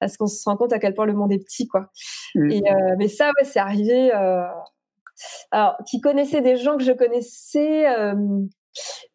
parce 0.00 0.18
qu'on 0.18 0.26
se 0.26 0.42
rend 0.44 0.56
compte 0.58 0.74
à 0.74 0.78
quel 0.78 0.92
point 0.92 1.06
le 1.06 1.14
monde 1.14 1.32
est 1.32 1.42
petit, 1.42 1.66
quoi. 1.66 1.86
Mmh. 2.34 2.50
Et 2.50 2.62
mais 2.98 3.08
ça, 3.08 3.28
ouais, 3.28 3.44
c'est 3.44 3.58
arrivé. 3.58 4.12
alors, 5.50 5.76
qui 5.88 6.00
connaissaient 6.00 6.42
des 6.42 6.56
gens 6.56 6.76
que 6.76 6.84
je 6.84 6.92
connaissais 6.92 7.86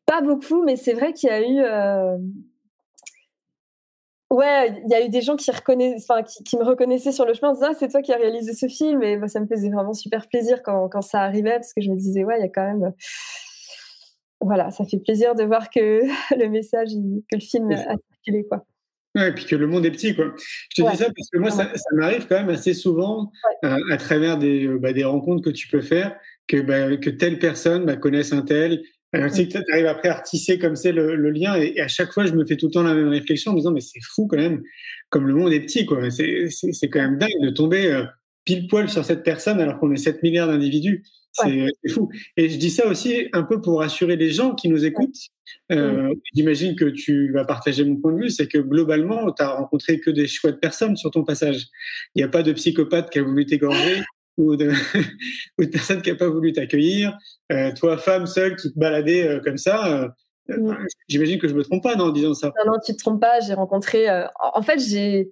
pas 0.08 0.22
beaucoup, 0.22 0.64
mais 0.64 0.76
c'est 0.78 0.94
vrai 0.94 1.14
qu'il 1.14 1.30
y 1.30 1.32
a 1.32 1.42
eu. 1.42 1.60
Euh... 1.60 2.18
Ouais, 4.32 4.82
il 4.84 4.92
y 4.92 4.96
a 4.96 5.06
eu 5.06 5.10
des 5.10 5.22
gens 5.22 5.36
qui, 5.36 5.52
reconnaissent, 5.52 6.06
enfin, 6.10 6.24
qui, 6.24 6.44
qui, 6.44 6.58
me 6.58 6.64
reconnaissaient 6.64 7.12
sur 7.12 7.26
le 7.26 7.34
chemin 7.34 7.52
en 7.52 7.54
disant 7.54 7.68
ah, 7.72 7.76
c'est 7.78 7.90
toi 7.90 8.02
qui 8.02 8.12
as 8.12 8.18
réalisé 8.18 8.54
ce 8.54 8.68
film. 8.68 9.04
Et 9.04 9.18
bah, 9.18 9.28
ça 9.28 9.40
me 9.40 9.48
faisait 9.48 9.70
vraiment 9.70 9.94
super 9.94 10.28
plaisir 10.28 10.64
quand, 10.64 10.90
quand 10.90 11.02
ça 11.02 11.22
arrivait 11.22 11.56
parce 11.56 11.74
que 11.74 11.82
je 11.82 11.92
me 11.92 11.96
disais 11.96 12.24
ouais, 12.24 12.38
il 12.40 12.42
y 12.42 12.46
a 12.46 12.50
quand 12.50 12.66
même. 12.66 12.94
Voilà, 14.42 14.72
ça 14.72 14.86
fait 14.86 15.00
plaisir 15.00 15.36
de 15.36 15.44
voir 15.44 15.70
que 15.70 16.02
le 16.38 16.50
message, 16.50 16.90
que 17.30 17.36
le 17.36 17.42
film 17.42 17.72
a 17.72 17.96
circulé. 18.24 18.46
Quoi. 18.50 18.66
Ouais, 19.16 19.30
et 19.30 19.32
puis 19.32 19.46
que 19.46 19.56
le 19.56 19.68
monde 19.68 19.86
est 19.86 19.92
petit, 19.92 20.16
quoi. 20.16 20.34
Je 20.38 20.84
te 20.84 20.90
dis 20.90 20.98
ça 20.98 21.06
parce 21.06 21.30
que 21.32 21.40
moi, 21.40 21.50
ça, 21.50 21.72
ça 21.74 21.90
m'arrive 21.94 22.28
quand 22.28 22.36
même 22.36 22.50
assez 22.50 22.74
souvent 22.74 23.32
euh, 23.66 23.78
à 23.90 23.98
travers 23.98 24.38
des, 24.38 24.68
euh, 24.68 24.78
bah, 24.78 24.94
des 24.94 25.04
rencontres 25.04 25.44
que 25.44 25.50
tu 25.50 25.68
peux 25.68 25.82
faire, 25.82 26.16
que, 26.48 26.62
bah, 26.62 26.96
que 26.98 27.10
telle 27.10 27.40
personne 27.40 27.86
bah, 27.86 27.96
connaisse 27.96 28.32
un 28.32 28.44
tel, 28.44 28.82
alors, 29.14 29.32
tu 29.32 29.48
tu 29.48 29.58
arrives 29.72 29.86
après 29.86 30.10
à 30.10 30.20
tisser 30.20 30.60
comme 30.60 30.76
c'est 30.76 30.92
le, 30.92 31.16
le, 31.16 31.32
lien, 31.32 31.56
et, 31.56 31.80
à 31.80 31.88
chaque 31.88 32.12
fois, 32.12 32.26
je 32.26 32.34
me 32.34 32.46
fais 32.46 32.58
tout 32.58 32.68
le 32.68 32.72
temps 32.74 32.84
la 32.84 32.94
même 32.94 33.08
réflexion 33.08 33.52
en 33.52 33.54
me 33.54 33.60
disant, 33.60 33.72
mais 33.72 33.82
c'est 33.82 34.02
fou 34.04 34.28
quand 34.28 34.38
même, 34.38 34.62
comme 35.10 35.28
le 35.28 35.34
monde 35.34 35.54
est 35.54 35.62
petit, 35.62 35.86
quoi. 35.86 36.10
C'est 36.10 36.90
quand 36.90 37.00
même 37.00 37.18
dingue 37.18 37.42
de 37.42 37.50
tomber 37.50 37.88
euh, 37.88 38.04
pile 38.44 38.68
poil 38.68 38.90
sur 38.90 39.06
cette 39.06 39.24
personne 39.24 39.60
alors 39.60 39.80
qu'on 39.80 39.92
est 39.94 39.98
7 39.98 40.24
milliards 40.24 40.48
d'individus. 40.48 41.04
C'est 41.32 41.68
fou. 41.92 42.10
Et 42.36 42.50
je 42.50 42.58
dis 42.58 42.72
ça 42.72 42.88
aussi 42.88 43.28
un 43.34 43.44
peu 43.44 43.62
pour 43.62 43.80
rassurer 43.80 44.16
les 44.16 44.32
gens 44.32 44.56
qui 44.56 44.70
nous 44.70 44.86
écoutent. 44.86 45.20
Euh, 45.72 46.12
J'imagine 46.34 46.76
que 46.76 46.86
tu 46.86 47.32
vas 47.32 47.46
partager 47.46 47.86
mon 47.86 47.98
point 47.98 48.12
de 48.12 48.24
vue, 48.24 48.30
c'est 48.32 48.48
que 48.48 48.58
globalement, 48.58 49.32
tu 49.32 49.44
as 49.44 49.50
rencontré 49.50 50.00
que 50.00 50.10
des 50.10 50.26
chouettes 50.28 50.60
personnes 50.60 50.96
sur 50.96 51.12
ton 51.12 51.24
passage. 51.24 51.68
Il 52.16 52.20
n'y 52.20 52.24
a 52.24 52.28
pas 52.28 52.42
de 52.42 52.54
psychopathe 52.54 53.12
qui 53.12 53.20
a 53.20 53.24
voulu 53.24 53.46
t'égorger 53.46 54.02
ou 54.38 54.56
de, 54.56 54.72
ou 55.60 55.66
de 55.66 55.70
personne 55.70 56.02
qui 56.02 56.12
n'a 56.12 56.16
pas 56.16 56.30
voulu 56.30 56.54
t'accueillir, 56.54 57.18
euh, 57.52 57.72
toi, 57.74 57.98
femme 57.98 58.28
seule 58.28 58.56
qui 58.56 58.72
te 58.72 58.80
baladait 58.80 59.28
euh, 59.28 59.42
comme 59.44 59.58
ça. 59.58 59.88
Euh, 59.88 60.10
mm. 60.50 60.86
J'imagine 61.08 61.40
que 61.40 61.48
je 61.48 61.56
me 61.56 61.64
trompe 61.64 61.84
pas 61.84 61.96
non, 61.96 62.06
en 62.06 62.12
disant 62.12 62.34
ça. 62.34 62.54
Non, 62.66 62.74
non, 62.74 62.80
tu 62.84 62.94
te 62.94 62.98
trompes 62.98 63.22
pas. 63.22 63.40
J'ai 63.40 63.54
rencontré. 63.54 64.08
en 64.40 64.62
fait, 64.62 64.80
j'ai. 64.80 65.32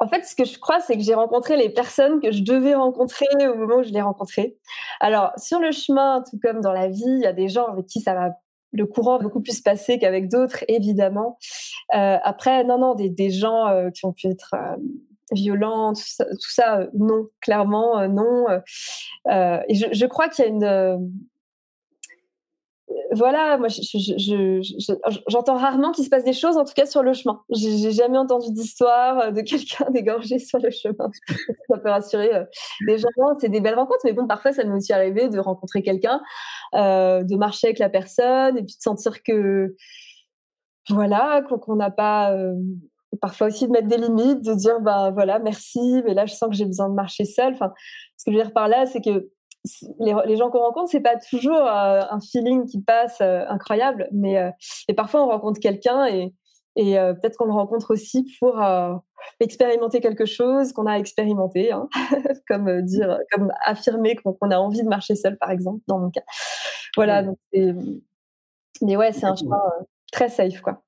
En 0.00 0.08
fait, 0.08 0.24
ce 0.24 0.34
que 0.34 0.44
je 0.44 0.58
crois, 0.58 0.80
c'est 0.80 0.96
que 0.96 1.02
j'ai 1.02 1.14
rencontré 1.14 1.56
les 1.56 1.70
personnes 1.70 2.20
que 2.20 2.32
je 2.32 2.42
devais 2.42 2.74
rencontrer 2.74 3.26
au 3.48 3.54
moment 3.54 3.76
où 3.76 3.82
je 3.84 3.92
les 3.92 4.00
rencontrées. 4.00 4.56
Alors, 4.98 5.30
sur 5.36 5.60
le 5.60 5.70
chemin, 5.70 6.24
tout 6.28 6.40
comme 6.42 6.60
dans 6.60 6.72
la 6.72 6.88
vie, 6.88 7.04
il 7.06 7.20
y 7.20 7.26
a 7.26 7.32
des 7.32 7.48
gens 7.48 7.66
avec 7.66 7.86
qui 7.86 8.00
ça 8.00 8.14
va 8.14 8.30
le 8.72 8.86
courant 8.86 9.18
beaucoup 9.18 9.40
plus 9.40 9.58
se 9.58 9.62
passer 9.62 9.98
qu'avec 9.98 10.28
d'autres, 10.28 10.64
évidemment. 10.66 11.38
Euh, 11.94 12.16
après, 12.22 12.64
non, 12.64 12.78
non, 12.78 12.94
des, 12.94 13.10
des 13.10 13.30
gens 13.30 13.68
euh, 13.68 13.90
qui 13.90 14.04
ont 14.06 14.12
pu 14.12 14.28
être 14.28 14.54
violent, 15.32 15.92
tout 15.92 16.50
ça, 16.50 16.78
euh, 16.78 16.86
non, 16.94 17.28
clairement, 17.40 17.98
euh, 17.98 18.08
non. 18.08 18.46
Euh, 19.28 19.58
et 19.68 19.74
je, 19.74 20.06
crois 20.06 20.28
qu'il 20.28 20.44
y 20.44 20.48
a 20.48 20.50
une 20.50 21.12
voilà, 23.14 23.58
moi, 23.58 23.68
j'entends 25.28 25.56
rarement 25.56 25.92
qu'il 25.92 26.04
se 26.04 26.10
passe 26.10 26.24
des 26.24 26.32
choses, 26.32 26.56
en 26.56 26.64
tout 26.64 26.72
cas 26.74 26.86
sur 26.86 27.02
le 27.02 27.12
chemin. 27.12 27.42
J'ai 27.50 27.92
jamais 27.92 28.18
entendu 28.18 28.52
d'histoire 28.52 29.32
de 29.32 29.40
quelqu'un 29.42 29.90
dégorgé 29.90 30.38
sur 30.38 30.58
le 30.58 30.70
chemin. 30.70 31.10
ça 31.68 31.78
peut 31.78 31.90
rassurer 31.90 32.30
les 32.86 32.98
gens. 32.98 33.08
C'est 33.38 33.48
des 33.48 33.60
belles 33.60 33.74
rencontres, 33.74 34.00
mais 34.04 34.12
bon, 34.12 34.26
parfois, 34.26 34.52
ça 34.52 34.64
m'est 34.64 34.74
aussi 34.74 34.92
arrivé 34.92 35.28
de 35.28 35.38
rencontrer 35.38 35.82
quelqu'un, 35.82 36.20
euh, 36.74 37.22
de 37.22 37.36
marcher 37.36 37.68
avec 37.68 37.78
la 37.78 37.90
personne 37.90 38.56
et 38.56 38.62
puis 38.62 38.76
de 38.76 38.82
sentir 38.82 39.22
que, 39.22 39.74
voilà, 40.88 41.42
qu'on 41.42 41.76
n'a 41.76 41.90
pas 41.90 42.34
parfois 43.20 43.48
aussi 43.48 43.66
de 43.66 43.72
mettre 43.72 43.88
des 43.88 43.98
limites, 43.98 44.42
de 44.42 44.54
dire 44.54 44.80
bah 44.80 45.10
voilà 45.10 45.38
merci, 45.38 46.02
mais 46.04 46.14
là 46.14 46.26
je 46.26 46.34
sens 46.34 46.48
que 46.48 46.54
j'ai 46.54 46.64
besoin 46.64 46.88
de 46.88 46.94
marcher 46.94 47.24
seule. 47.24 47.54
Enfin, 47.54 47.72
ce 48.16 48.24
que 48.24 48.32
je 48.32 48.36
veux 48.36 48.42
dire 48.42 48.52
par 48.52 48.68
là, 48.68 48.86
c'est 48.86 49.00
que 49.00 49.30
les, 50.00 50.36
gens 50.36 50.50
qu'on 50.50 50.58
rencontre, 50.58 50.90
c'est 50.90 51.00
pas 51.00 51.16
toujours 51.16 51.56
euh, 51.56 52.00
un 52.10 52.20
feeling 52.20 52.66
qui 52.66 52.80
passe 52.80 53.20
euh, 53.20 53.44
incroyable, 53.48 54.08
mais 54.12 54.38
euh, 54.38 54.50
et 54.88 54.94
parfois 54.94 55.22
on 55.22 55.28
rencontre 55.28 55.60
quelqu'un 55.60 56.06
et, 56.06 56.34
et 56.74 56.94
peut-être 56.94 57.36
qu'on 57.36 57.44
le 57.44 57.52
rencontre 57.52 57.92
aussi 57.92 58.26
pour 58.40 58.58
expérimenter 59.40 60.00
quelque 60.00 60.24
chose 60.24 60.72
qu'on 60.72 60.86
a 60.86 60.94
expérimenté, 60.94 61.70
hein, 61.70 61.86
comme 62.48 62.80
dire, 62.80 63.18
comme 63.30 63.52
affirmer 63.62 64.16
qu'on 64.16 64.50
a 64.50 64.56
envie 64.56 64.82
de 64.82 64.88
marcher 64.88 65.14
seul, 65.14 65.36
par 65.36 65.50
exemple, 65.50 65.80
dans 65.86 65.98
mon 65.98 66.10
cas. 66.10 66.22
Voilà, 66.96 67.22
donc 67.22 67.36
mais 68.82 68.96
ouais, 68.96 69.12
c'est 69.12 69.26
un 69.26 69.36
chemin 69.36 69.60
très 70.12 70.30
safe, 70.30 70.62
quoi. 70.62 70.82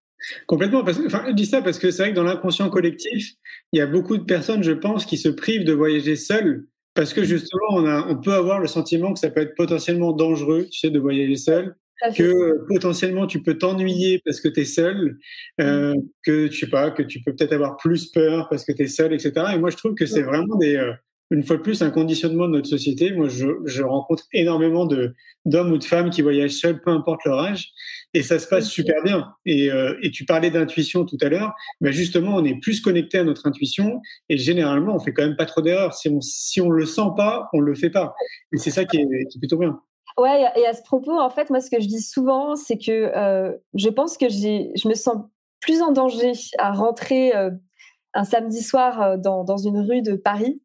Complètement. 0.47 0.85
Parce, 0.85 0.99
enfin, 1.07 1.25
je 1.29 1.33
dis 1.33 1.47
ça 1.47 1.63
parce 1.63 1.79
que 1.79 1.91
c'est 1.91 2.03
vrai 2.03 2.11
que 2.11 2.17
dans 2.17 2.25
l'inconscient 2.25 2.71
collectif, 2.71 3.33
il 3.73 3.79
y 3.79 3.83
a 3.83 3.87
beaucoup 3.87 4.17
de 4.17 4.25
personnes, 4.25 4.63
je 4.63 4.73
pense, 4.73 5.07
qui 5.07 5.17
se 5.19 5.29
privent 5.29 5.65
de 5.65 5.73
voyager 5.73 6.17
seules 6.17 6.67
parce 6.95 7.13
que 7.13 7.25
justement, 7.25 7.67
on, 7.73 7.87
a, 7.87 8.07
on 8.09 8.17
peut 8.21 8.33
avoir 8.33 8.61
le 8.61 8.69
sentiment 8.69 9.13
que 9.13 9.19
ça 9.19 9.31
peut 9.31 9.41
être 9.41 9.57
potentiellement 9.57 10.13
dangereux, 10.13 10.67
tu 10.71 10.79
sais, 10.79 10.91
de 10.91 10.99
voyager 10.99 11.37
seul. 11.37 11.75
que 12.17 12.67
potentiellement 12.69 13.27
tu 13.27 13.43
peux 13.43 13.57
t'ennuyer 13.57 14.21
parce 14.25 14.41
que 14.41 14.49
tu 14.49 14.61
es 14.61 14.65
seul, 14.65 15.19
euh, 15.61 15.95
que 16.25 16.49
tu 16.49 16.59
sais 16.61 16.71
pas, 16.71 16.91
que 16.91 17.03
tu 17.03 17.21
peux 17.23 17.35
peut-être 17.35 17.53
avoir 17.53 17.77
plus 17.79 18.07
peur 18.13 18.49
parce 18.49 18.65
que 18.65 18.73
tu 18.73 18.83
es 18.83 18.87
seul, 18.89 19.13
etc. 19.13 19.33
Et 19.55 19.59
moi, 19.59 19.71
je 19.71 19.77
trouve 19.77 19.95
que 19.95 20.07
c'est 20.07 20.23
vraiment 20.23 20.57
des, 20.57 20.77
euh, 20.77 20.93
une 21.35 21.43
fois 21.43 21.57
de 21.57 21.63
plus, 21.63 21.83
un 21.83 21.91
conditionnement 21.91 22.47
de 22.47 22.53
notre 22.53 22.69
société. 22.69 23.13
Moi, 23.13 23.29
je, 23.29 23.49
je 23.65 23.83
rencontre 23.83 24.25
énormément 24.33 24.87
de 24.87 25.15
d'hommes 25.45 25.73
ou 25.73 25.79
de 25.79 25.85
femmes 25.85 26.11
qui 26.11 26.23
voyagent 26.23 26.53
seuls, 26.53 26.81
peu 26.81 26.91
importe 26.91 27.25
leur 27.25 27.41
âge, 27.41 27.73
et 28.15 28.23
ça 28.23 28.39
se 28.39 28.47
passe 28.47 28.69
super 28.69 29.03
bien. 29.03 29.35
Et, 29.45 29.71
euh, 29.71 29.99
et 30.03 30.11
tu 30.11 30.25
parlais 30.25 30.51
d'intuition 30.51 31.05
tout 31.05 31.19
à 31.21 31.29
l'heure. 31.29 31.53
Ben 31.81 31.93
justement, 31.93 32.37
on 32.37 32.45
est 32.45 32.59
plus 32.61 32.81
connecté 32.81 33.19
à 33.19 33.25
notre 33.25 33.47
intuition, 33.47 34.01
et 34.29 34.37
généralement, 34.37 34.95
on 34.95 35.01
fait 35.01 35.13
quand 35.13 35.25
même 35.25 35.37
pas 35.37 35.47
trop 35.47 35.61
d'erreurs. 35.61 35.93
Si 35.95 36.09
on 36.09 36.21
si 36.21 36.61
on 36.61 36.71
le 36.71 36.87
sent 36.87 37.11
pas, 37.17 37.49
on 37.53 37.61
le 37.61 37.75
fait 37.75 37.91
pas. 37.91 38.15
Et 38.53 38.59
c'est 38.59 38.71
ça 38.71 38.85
qui 38.85 38.99
est, 38.99 39.27
qui 39.29 39.39
est 39.39 39.41
plutôt 39.41 39.59
bien. 39.59 39.81
Ouais, 40.17 40.45
et 40.57 40.65
à 40.67 40.73
ce 40.73 40.83
propos, 40.83 41.19
en 41.19 41.31
fait, 41.31 41.51
moi, 41.51 41.61
ce 41.61 41.69
que 41.69 41.81
je 41.81 41.89
dis 41.89 42.01
souvent, 42.01 42.55
c'est 42.55 42.79
que 42.79 42.93
euh, 42.93 43.53
je 43.75 43.89
pense 43.89 44.17
que 44.17 44.29
j'ai, 44.29 44.71
je 44.77 44.87
me 44.89 44.95
sens 44.95 45.17
plus 45.61 45.83
en 45.83 45.91
danger 45.91 46.33
à 46.59 46.73
rentrer 46.73 47.35
euh, 47.35 47.51
un 48.15 48.25
samedi 48.25 48.63
soir 48.63 49.03
euh, 49.03 49.17
dans, 49.17 49.57
une 49.57 49.79
rue 49.79 50.03
de 50.03 50.15
Paris 50.15 50.63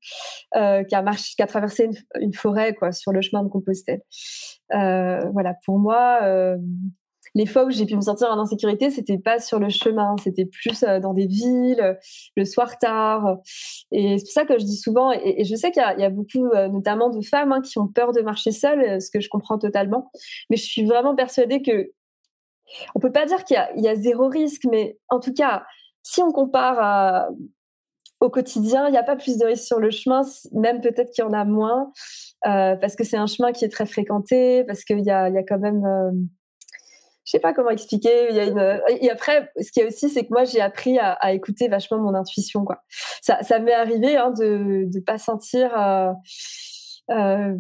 euh, 0.56 0.84
marcher, 1.04 1.34
qu'à 1.38 1.48
traverser 1.48 1.90
une, 2.20 2.34
forêt, 2.34 2.74
quoi, 2.74 2.92
sur 2.92 3.12
le 3.12 3.22
chemin 3.22 3.44
de 3.44 3.50
Compostelle. 3.50 4.02
Euh, 4.74 5.20
voilà, 5.32 5.56
pour 5.66 5.80
moi, 5.80 6.22
les 7.36 7.46
fois 7.46 7.66
où 7.66 7.70
j'ai 7.70 7.86
pu 7.86 7.96
me 7.96 8.02
sentir 8.02 8.30
en 8.30 8.40
insécurité, 8.40 8.90
c'était 8.90 9.18
pas 9.18 9.40
sur 9.40 9.60
le 9.60 9.70
chemin, 9.70 10.16
c'était 10.24 10.46
plus 10.46 10.84
dans 11.02 11.14
des 11.14 11.28
villes, 11.28 11.98
le 12.36 12.46
soir 12.46 12.78
tard. 12.80 13.38
Et 13.92 14.18
c'est 14.18 14.24
pour 14.24 14.34
ça 14.34 14.46
que 14.46 14.58
je 14.60 14.66
dis 14.66 14.78
souvent, 14.78 15.12
et, 15.12 15.44
je 15.44 15.56
sais 15.56 15.72
qu'il 15.72 15.84
y, 15.98 16.04
a 16.04 16.10
beaucoup, 16.10 16.48
notamment 16.72 17.10
de 17.10 17.22
femmes, 17.22 17.52
hein, 17.52 17.62
qui 17.62 17.78
ont 17.80 17.88
peur 17.88 18.14
de 18.14 18.22
marcher 18.22 18.52
seules, 18.52 19.02
ce 19.02 19.10
que 19.12 19.20
je 19.20 19.30
comprends 19.30 19.58
totalement. 19.58 20.12
Mais 20.50 20.58
je 20.58 20.64
suis 20.64 20.86
vraiment 20.86 21.16
persuadée 21.16 21.62
que 21.62 21.92
on 22.96 23.00
peut 23.00 23.12
pas 23.12 23.26
dire 23.26 23.44
qu'il 23.44 23.58
y, 23.78 23.88
a 23.88 23.96
zéro 23.96 24.28
risque, 24.28 24.66
mais 24.70 24.98
en 25.10 25.20
tout 25.20 25.34
cas, 25.34 25.64
si 26.04 26.22
on 26.22 26.32
compare 26.32 27.30
au 28.20 28.30
quotidien, 28.30 28.88
il 28.88 28.92
n'y 28.92 28.98
a 28.98 29.04
pas 29.04 29.16
plus 29.16 29.38
de 29.38 29.46
risques 29.46 29.66
sur 29.66 29.80
le 29.80 29.92
chemin, 29.92 30.22
même 30.52 30.82
peut-être 30.82 31.12
qu'il 31.12 31.24
y 31.24 31.28
en 31.28 31.34
a 31.34 31.46
moins, 31.46 31.92
euh, 32.48 32.76
parce 32.76 32.96
que 32.96 33.04
c'est 33.04 33.18
un 33.18 33.28
chemin 33.28 33.52
qui 33.52 33.66
est 33.66 33.70
très 33.70 33.86
fréquenté, 33.86 34.64
parce 34.66 34.84
qu'il 34.84 35.00
y 35.00 35.12
a, 35.12 35.30
y 35.30 35.38
a 35.38 35.44
quand 35.44 35.60
même 35.60 35.86
euh, 35.86 36.12
je 37.30 37.38
sais 37.38 37.40
pas 37.40 37.54
comment 37.54 37.70
expliquer. 37.70 38.30
Il 38.32 38.36
y 38.36 38.40
a 38.40 38.46
une... 38.46 38.82
Et 39.02 39.12
après, 39.12 39.52
ce 39.62 39.72
qu'il 39.72 39.84
y 39.84 39.86
a 39.86 39.88
aussi, 39.88 40.10
c'est 40.10 40.24
que 40.24 40.30
moi, 40.32 40.46
j'ai 40.46 40.62
appris 40.62 40.98
à, 40.98 41.32
écouter 41.32 41.68
vachement 41.68 42.00
mon 42.00 42.16
intuition. 42.16 42.66
Ça, 43.22 43.44
ça 43.44 43.60
m'est 43.60 43.74
arrivé 43.74 44.18
hein, 44.18 44.32
de 44.32 44.88
ne 44.92 45.00
pas 45.02 45.20
sentir. 45.20 45.70
Euh, 45.80 46.12
euh, 47.12 47.54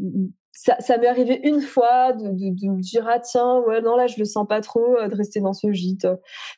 ça, 0.62 0.76
ça 0.82 0.98
m'est 0.98 1.08
arrivé 1.08 1.40
une 1.44 1.62
fois 1.62 2.12
de, 2.12 2.32
de, 2.32 2.50
de, 2.54 2.68
me 2.70 2.82
dire 2.82 3.08
ah 3.08 3.20
tiens 3.20 3.60
ouais 3.60 3.82
non 3.82 3.96
là 3.96 4.08
je 4.08 4.16
le 4.20 4.26
sens 4.26 4.46
pas 4.46 4.60
trop 4.60 4.98
euh, 4.98 5.08
de 5.08 5.16
rester 5.16 5.40
dans 5.40 5.54
ce 5.54 5.72
gîte. 5.72 6.06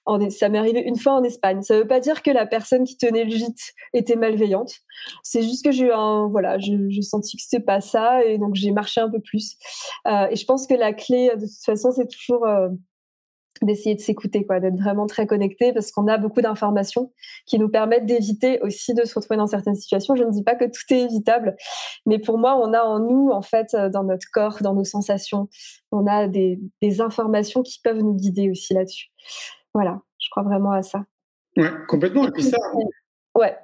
En, 0.07 0.27
ça 0.31 0.49
m'est 0.49 0.57
arrivé 0.57 0.79
une 0.79 0.97
fois 0.97 1.13
en 1.13 1.23
Espagne. 1.23 1.61
Ça 1.61 1.77
veut 1.77 1.85
pas 1.85 1.99
dire 1.99 2.23
que 2.23 2.31
la 2.31 2.47
personne 2.47 2.83
qui 2.83 2.97
tenait 2.97 3.25
le 3.25 3.29
gîte 3.29 3.73
était 3.93 4.15
malveillante. 4.15 4.73
C'est 5.21 5.43
juste 5.43 5.63
que 5.63 5.71
j'ai 5.71 5.85
eu 5.85 5.91
un 5.91 6.27
voilà, 6.29 6.57
j'ai 6.57 7.01
senti 7.03 7.37
que 7.37 7.43
c'était 7.43 7.63
pas 7.63 7.79
ça 7.79 8.23
et 8.25 8.39
donc 8.39 8.55
j'ai 8.55 8.71
marché 8.71 9.01
un 9.01 9.09
peu 9.09 9.19
plus. 9.19 9.55
Euh, 10.07 10.27
et 10.31 10.35
je 10.35 10.45
pense 10.45 10.65
que 10.65 10.73
la 10.73 10.93
clé 10.93 11.31
de 11.35 11.45
toute 11.45 11.63
façon 11.63 11.91
c'est 11.91 12.07
toujours 12.07 12.47
euh, 12.47 12.69
d'essayer 13.61 13.95
de 13.95 13.99
s'écouter, 13.99 14.45
quoi, 14.45 14.59
d'être 14.59 14.77
vraiment 14.77 15.07
très 15.07 15.27
connecté 15.27 15.73
parce 15.73 15.91
qu'on 15.91 16.07
a 16.07 16.17
beaucoup 16.17 16.41
d'informations 16.41 17.11
qui 17.45 17.59
nous 17.59 17.69
permettent 17.69 18.05
d'éviter 18.05 18.59
aussi 18.61 18.93
de 18.93 19.05
se 19.05 19.13
retrouver 19.13 19.37
dans 19.37 19.47
certaines 19.47 19.75
situations. 19.75 20.15
Je 20.15 20.23
ne 20.23 20.31
dis 20.31 20.43
pas 20.43 20.55
que 20.55 20.65
tout 20.65 20.81
est 20.89 21.01
évitable, 21.01 21.55
mais 22.05 22.19
pour 22.19 22.37
moi, 22.37 22.57
on 22.57 22.73
a 22.73 22.81
en 22.81 22.99
nous, 22.99 23.29
en 23.29 23.41
fait, 23.41 23.73
euh, 23.73 23.89
dans 23.89 24.03
notre 24.03 24.27
corps, 24.33 24.57
dans 24.61 24.73
nos 24.73 24.83
sensations, 24.83 25.47
on 25.91 26.07
a 26.07 26.27
des, 26.27 26.59
des 26.81 27.01
informations 27.01 27.61
qui 27.61 27.79
peuvent 27.83 27.99
nous 27.99 28.15
guider 28.15 28.49
aussi 28.49 28.73
là-dessus. 28.73 29.07
Voilà, 29.73 30.01
je 30.19 30.29
crois 30.31 30.43
vraiment 30.43 30.71
à 30.71 30.81
ça. 30.81 31.03
Ouais, 31.57 31.69
complètement. 31.87 32.27
Et 32.27 32.31
puis 32.31 32.43
ça. 32.43 32.57
Ouais. 33.35 33.55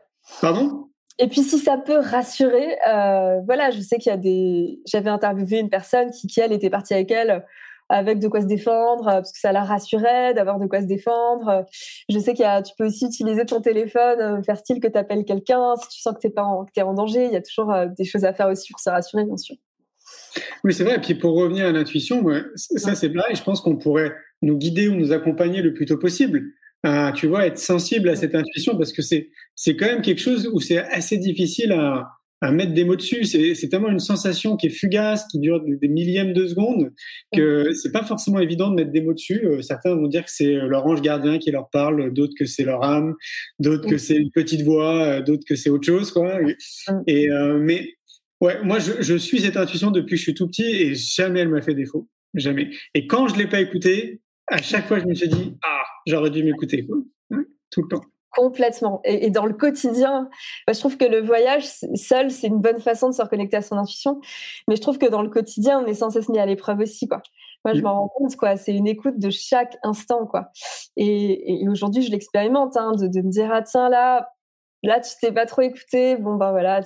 Pardon? 0.41 0.89
Et 1.19 1.27
puis 1.27 1.41
si 1.41 1.57
ça 1.57 1.77
peut 1.77 1.97
rassurer, 1.97 2.77
euh, 2.87 3.39
voilà, 3.45 3.71
je 3.71 3.81
sais 3.81 3.97
qu'il 3.97 4.11
y 4.11 4.13
a 4.13 4.17
des. 4.17 4.79
J'avais 4.85 5.09
interviewé 5.09 5.59
une 5.59 5.69
personne 5.69 6.11
qui, 6.11 6.27
qui 6.27 6.39
elle 6.39 6.53
était 6.53 6.69
partie 6.69 6.93
avec 6.93 7.09
elle 7.09 7.43
avec 7.89 8.19
de 8.19 8.27
quoi 8.27 8.41
se 8.41 8.47
défendre, 8.47 9.07
euh, 9.07 9.13
parce 9.13 9.31
que 9.31 9.39
ça 9.39 9.51
la 9.51 9.63
rassurait 9.63 10.33
d'avoir 10.33 10.59
de 10.59 10.67
quoi 10.67 10.81
se 10.81 10.87
défendre. 10.87 11.65
Je 12.09 12.19
sais 12.19 12.33
qu'il 12.33 12.43
y 12.43 12.47
a, 12.47 12.61
tu 12.61 12.73
peux 12.77 12.85
aussi 12.85 13.05
utiliser 13.05 13.45
ton 13.45 13.61
téléphone, 13.61 14.19
euh, 14.19 14.43
faire 14.43 14.57
style 14.57 14.79
que 14.79 14.87
tu 14.87 14.97
appelles 14.97 15.25
quelqu'un 15.25 15.75
si 15.81 15.87
tu 15.89 16.01
sens 16.01 16.13
que 16.13 16.19
tu 16.19 16.27
es, 16.27 16.39
en, 16.39 16.65
es 16.75 16.81
en 16.81 16.93
danger. 16.93 17.25
Il 17.25 17.31
y 17.31 17.37
a 17.37 17.41
toujours 17.41 17.71
euh, 17.71 17.87
des 17.97 18.05
choses 18.05 18.25
à 18.25 18.33
faire 18.33 18.47
aussi 18.47 18.71
pour 18.71 18.79
se 18.79 18.89
rassurer, 18.89 19.23
bien 19.23 19.37
sûr. 19.37 19.55
Oui, 20.63 20.73
c'est 20.73 20.83
vrai. 20.83 20.95
Et 20.95 20.99
puis 20.99 21.15
pour 21.15 21.35
revenir 21.35 21.65
à 21.65 21.71
l'intuition, 21.71 22.25
ça 22.55 22.95
c'est 22.95 23.09
pareil. 23.09 23.35
Je 23.35 23.43
pense 23.43 23.61
qu'on 23.61 23.77
pourrait 23.77 24.13
nous 24.41 24.57
guider 24.57 24.87
ou 24.87 24.95
nous 24.95 25.11
accompagner 25.11 25.61
le 25.61 25.73
plus 25.73 25.85
tôt 25.85 25.97
possible. 25.97 26.43
À, 26.83 27.11
tu 27.11 27.27
vois, 27.27 27.45
être 27.47 27.57
sensible 27.57 28.07
à 28.07 28.15
cette 28.15 28.35
intuition 28.35 28.77
parce 28.77 28.93
que 28.93 29.01
c'est 29.01 29.29
c'est 29.55 29.75
quand 29.75 29.87
même 29.87 30.01
quelque 30.01 30.21
chose 30.21 30.49
où 30.53 30.61
c'est 30.61 30.77
assez 30.77 31.17
difficile 31.17 31.71
à, 31.71 32.07
à 32.41 32.51
mettre 32.51 32.73
des 32.73 32.83
mots 32.83 32.95
dessus. 32.95 33.23
C'est 33.25 33.69
tellement 33.69 33.89
une 33.89 33.99
sensation 33.99 34.57
qui 34.57 34.67
est 34.67 34.71
fugace, 34.71 35.25
qui 35.27 35.39
dure 35.39 35.61
des, 35.63 35.87
millièmes 35.87 36.33
de 36.33 36.45
secondes, 36.47 36.91
que 37.33 37.73
c'est 37.73 37.91
pas 37.91 38.03
forcément 38.03 38.39
évident 38.39 38.69
de 38.69 38.75
mettre 38.75 38.91
des 38.91 39.01
mots 39.01 39.13
dessus. 39.13 39.45
Euh, 39.45 39.61
certains 39.61 39.95
vont 39.95 40.07
dire 40.07 40.23
que 40.23 40.31
c'est 40.31 40.55
euh, 40.55 40.67
leur 40.67 40.85
ange 40.85 41.01
gardien 41.01 41.39
qui 41.39 41.51
leur 41.51 41.69
parle, 41.69 42.13
d'autres 42.13 42.33
que 42.37 42.45
c'est 42.45 42.63
leur 42.63 42.83
âme, 42.83 43.15
d'autres 43.59 43.89
que 43.89 43.97
c'est 43.97 44.15
une 44.15 44.31
petite 44.31 44.61
voix, 44.61 45.03
euh, 45.03 45.21
d'autres 45.21 45.45
que 45.47 45.55
c'est 45.55 45.69
autre 45.69 45.85
chose, 45.85 46.11
quoi. 46.11 46.39
Et, 47.07 47.29
mais 47.59 47.93
ouais, 48.41 48.63
moi 48.63 48.79
je, 48.79 49.01
je, 49.01 49.15
suis 49.15 49.39
cette 49.39 49.57
intuition 49.57 49.91
depuis 49.91 50.11
que 50.11 50.17
je 50.17 50.23
suis 50.23 50.33
tout 50.33 50.47
petit 50.47 50.63
et 50.63 50.95
jamais 50.95 51.41
elle 51.41 51.49
m'a 51.49 51.61
fait 51.61 51.73
défaut, 51.73 52.07
jamais. 52.35 52.69
Et 52.93 53.07
quand 53.07 53.27
je 53.27 53.37
l'ai 53.37 53.47
pas 53.47 53.61
écoutée, 53.61 54.21
à 54.47 54.61
chaque 54.61 54.87
fois 54.87 54.99
je 54.99 55.05
me 55.05 55.15
suis 55.15 55.27
dit 55.27 55.55
ah 55.63 55.83
j'aurais 56.05 56.29
dû 56.29 56.43
m'écouter, 56.43 56.87
tout 57.71 57.81
le 57.81 57.87
temps. 57.87 58.01
Complètement. 58.31 59.01
Et, 59.03 59.25
et, 59.25 59.29
dans 59.29 59.45
le 59.45 59.53
quotidien, 59.53 60.29
bah, 60.67 60.73
je 60.73 60.79
trouve 60.79 60.97
que 60.97 61.05
le 61.05 61.21
voyage 61.21 61.65
seul, 61.95 62.29
c'est 62.29 62.47
une 62.47 62.59
bonne 62.59 62.79
façon 62.79 63.09
de 63.09 63.13
se 63.13 63.21
reconnecter 63.21 63.57
à 63.57 63.61
son 63.61 63.77
intuition. 63.77 64.19
Mais 64.67 64.75
je 64.75 64.81
trouve 64.81 64.97
que 64.97 65.05
dans 65.05 65.21
le 65.21 65.29
quotidien, 65.29 65.81
on 65.81 65.85
est 65.85 65.93
sans 65.93 66.09
cesse 66.09 66.29
mis 66.29 66.39
à 66.39 66.45
l'épreuve 66.45 66.79
aussi, 66.79 67.07
quoi. 67.07 67.21
Moi, 67.65 67.73
je 67.73 67.81
m'en 67.81 68.01
rends 68.01 68.07
compte, 68.09 68.35
quoi. 68.35 68.57
C'est 68.57 68.73
une 68.73 68.87
écoute 68.87 69.17
de 69.17 69.29
chaque 69.29 69.77
instant, 69.83 70.25
quoi. 70.25 70.51
Et, 70.97 71.61
et 71.61 71.69
aujourd'hui, 71.69 72.01
je 72.01 72.11
l'expérimente, 72.11 72.77
hein, 72.77 72.91
de, 72.93 73.07
de, 73.07 73.21
me 73.21 73.29
dire, 73.29 73.49
ah 73.51 73.61
tiens, 73.61 73.89
là, 73.89 74.29
là 74.87 74.99
tu 74.99 75.11
t'es 75.21 75.31
pas 75.31 75.45
trop 75.45 75.61
écouté. 75.61 76.15
Bon 76.15 76.35
ben 76.35 76.51
voilà 76.51 76.81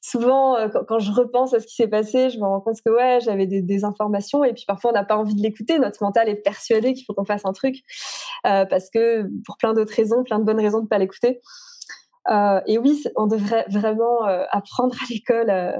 souvent 0.00 0.56
euh, 0.56 0.68
quand, 0.86 0.98
je 0.98 1.10
repense 1.10 1.54
à 1.54 1.60
ce 1.60 1.66
qui 1.66 1.74
s'est 1.74 1.88
passé 1.88 2.30
je 2.30 2.38
me 2.38 2.44
rends 2.44 2.60
compte 2.60 2.80
que 2.84 2.90
j'avais 3.20 3.46
des, 3.46 3.84
informations 3.84 4.44
et 4.44 4.52
puis 4.52 4.64
parfois 4.66 4.90
on 4.90 4.94
n'a 4.94 5.04
pas 5.04 5.16
envie 5.16 5.34
de 5.34 5.42
l'écouter. 5.42 5.78
Notre 5.78 6.02
mental 6.02 6.28
est 6.28 6.36
persuadé 6.36 6.94
qu'il 6.94 7.04
faut 7.04 7.14
qu'on 7.14 7.24
fasse 7.24 7.44
un 7.44 7.52
truc 7.52 7.76
euh, 8.46 8.64
parce 8.66 8.90
que 8.90 9.28
pour 9.44 9.56
plein 9.56 9.72
d'autres 9.72 9.94
raisons 9.94 10.22
plein 10.22 10.38
de 10.38 10.44
bonnes 10.44 10.60
raisons 10.60 10.80
de 10.80 10.86
pas 10.86 10.98
l'écouter 10.98 11.40
euh, 12.30 12.60
et 12.66 12.78
oui, 12.78 13.02
on 13.16 13.26
devrait 13.26 13.64
vraiment 13.70 14.26
euh, 14.26 14.44
apprendre 14.50 14.94
à 15.00 15.06
l'école. 15.10 15.50
Euh, 15.50 15.72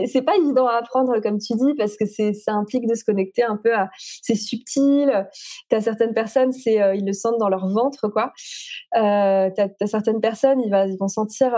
et 0.00 0.06
c'est 0.06 0.22
pas 0.22 0.36
évident 0.36 0.66
à 0.66 0.74
apprendre, 0.74 1.18
comme 1.20 1.38
tu 1.38 1.54
dis, 1.54 1.74
parce 1.74 1.96
que 1.96 2.04
ça 2.06 2.52
implique 2.52 2.86
de 2.86 2.94
se 2.94 3.04
connecter 3.04 3.42
un 3.42 3.56
peu 3.56 3.74
à. 3.74 3.90
C'est 4.22 4.36
subtil. 4.36 5.26
T'as 5.68 5.80
certaines 5.80 6.14
personnes, 6.14 6.52
c'est 6.52 6.80
euh, 6.80 6.94
ils 6.94 7.06
le 7.06 7.12
sentent 7.12 7.38
dans 7.38 7.48
leur 7.48 7.68
ventre, 7.68 8.08
quoi. 8.08 8.32
Euh, 8.96 9.50
T'as 9.56 9.68
as 9.80 9.86
certaines 9.86 10.20
personnes, 10.20 10.60
ils, 10.60 10.70
va, 10.70 10.86
vont 10.98 11.08
sentir. 11.08 11.50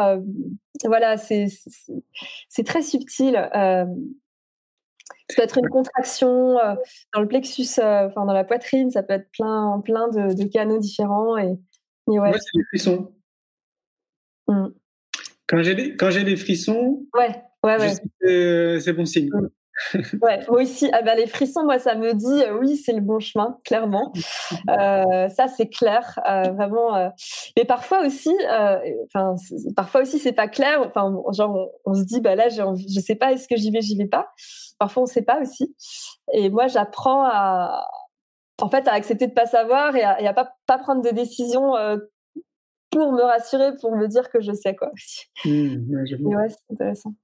voilà, 0.84 1.16
c'est 1.16 1.48
très 2.64 2.82
subtil. 2.82 3.34
ça 3.34 3.86
peut 5.36 5.42
être 5.42 5.58
une 5.58 5.68
contraction 5.68 6.56
dans 7.14 7.20
le 7.20 7.28
plexus, 7.28 7.66
dans 7.78 8.24
la 8.24 8.44
poitrine. 8.44 8.90
Ça 8.90 9.02
peut 9.02 9.14
être 9.14 9.30
plein 9.32 9.80
plein 9.84 10.08
de, 10.08 10.44
canaux 10.44 10.78
différents. 10.78 11.36
Et, 11.36 11.58
ouais. 12.08 12.32
c'est. 12.76 12.98
Mm. 14.52 14.74
Quand 15.46 15.62
j'ai 15.62 15.74
des, 15.74 15.96
quand 15.96 16.10
j'ai 16.10 16.24
des 16.24 16.36
frissons, 16.36 17.04
ouais, 17.14 17.42
ouais, 17.64 17.76
ouais. 17.78 18.80
c'est 18.80 18.92
bon 18.92 19.04
signe. 19.04 19.30
Mm. 19.32 19.48
ouais, 20.22 20.40
moi 20.48 20.62
aussi. 20.62 20.90
Ah 20.92 21.02
bah, 21.02 21.14
les 21.14 21.26
frissons, 21.26 21.64
moi, 21.64 21.78
ça 21.78 21.94
me 21.94 22.14
dit 22.14 22.42
euh, 22.44 22.58
oui, 22.58 22.76
c'est 22.76 22.92
le 22.92 23.00
bon 23.00 23.20
chemin, 23.20 23.58
clairement. 23.64 24.12
Euh, 24.68 25.28
ça, 25.30 25.48
c'est 25.48 25.68
clair, 25.68 26.20
euh, 26.28 26.50
vraiment. 26.52 27.10
Mais 27.56 27.64
parfois 27.64 28.06
aussi, 28.06 28.34
enfin, 29.06 29.34
parfois 29.74 30.02
aussi, 30.02 30.18
c'est 30.18 30.32
pas 30.32 30.46
clair. 30.46 30.82
Enfin, 30.86 31.14
genre, 31.32 31.70
on, 31.86 31.94
se 31.94 32.02
dit, 32.02 32.20
bah 32.20 32.34
là, 32.34 32.48
j'ai 32.48 32.62
envie, 32.62 32.86
je 32.92 33.00
sais 33.00 33.14
pas, 33.14 33.32
est-ce 33.32 33.48
que 33.48 33.56
j'y 33.56 33.70
vais, 33.70 33.80
j'y 33.80 33.96
vais 33.96 34.06
pas? 34.06 34.32
Parfois, 34.78 35.04
on 35.04 35.06
sait 35.06 35.22
pas 35.22 35.40
aussi. 35.40 35.74
Et 36.34 36.50
moi, 36.50 36.66
j'apprends 36.68 37.24
à, 37.24 37.86
en 38.60 38.68
fait, 38.68 38.86
à 38.88 38.92
accepter 38.92 39.26
de 39.26 39.32
pas 39.32 39.46
savoir 39.46 39.96
et 39.96 40.02
à, 40.02 40.20
et 40.20 40.26
à 40.26 40.34
pas, 40.34 40.54
pas 40.66 40.78
prendre 40.78 41.02
de 41.02 41.10
décisions 41.10 41.74
pour 42.92 43.12
me 43.12 43.22
rassurer, 43.22 43.70
pour 43.80 43.96
me 43.96 44.06
dire 44.06 44.30
que 44.30 44.40
je 44.40 44.52
sais 44.52 44.76
quoi. 44.76 44.92
Mmh, 45.44 45.96
ouais, 46.26 46.48
c'est 46.48 46.72
intéressant. 46.72 47.14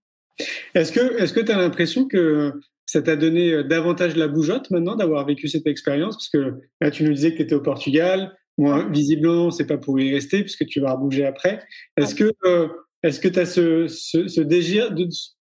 Est-ce 0.75 0.93
que 0.93 1.21
est-ce 1.21 1.33
que 1.33 1.41
tu 1.41 1.53
as 1.53 1.57
l'impression 1.57 2.07
que 2.07 2.53
ça 2.87 3.03
t'a 3.03 3.17
donné 3.17 3.53
euh, 3.53 3.63
davantage 3.63 4.17
la 4.17 4.29
bougeotte 4.29 4.71
maintenant 4.71 4.97
d'avoir 4.97 5.27
vécu 5.27 5.49
cette 5.49 5.67
expérience? 5.67 6.17
Parce 6.17 6.29
que 6.31 6.61
là, 6.81 6.91
tu 6.91 7.05
nous 7.05 7.13
disais 7.13 7.33
que 7.33 7.37
tu 7.37 7.43
étais 7.43 7.55
au 7.55 7.61
Portugal. 7.61 8.37
Moi, 8.57 8.89
visiblement, 8.91 9.51
c'est 9.51 9.67
pas 9.67 9.79
pour 9.79 10.01
y 10.01 10.13
rester 10.13 10.41
puisque 10.41 10.67
tu 10.67 10.81
vas 10.81 10.97
bouger 10.97 11.27
après. 11.27 11.61
Est-ce 11.97 12.15
que 12.15 12.33
euh, 12.45 12.69
est-ce 13.03 13.21
que 13.21 13.29
tu 13.29 13.39
as 13.39 13.47
ce, 13.47 13.87
ce, 13.87 14.27
ce 14.27 14.41
désir 14.41 14.93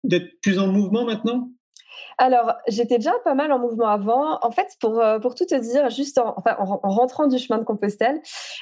d'être 0.02 0.40
plus 0.40 0.58
en 0.58 0.68
mouvement 0.68 1.04
maintenant? 1.04 1.50
Alors, 2.18 2.54
j'étais 2.68 2.96
déjà 2.96 3.12
pas 3.24 3.34
mal 3.34 3.52
en 3.52 3.58
mouvement 3.58 3.88
avant. 3.88 4.38
En 4.42 4.50
fait, 4.50 4.68
pour, 4.80 5.00
euh, 5.00 5.18
pour 5.18 5.34
tout 5.34 5.44
te 5.44 5.54
dire, 5.54 5.90
juste 5.90 6.18
en, 6.18 6.34
rentrant 6.82 7.26
du 7.26 7.38
chemin 7.38 7.58
de 7.58 7.64
Compostelle, 7.64 8.20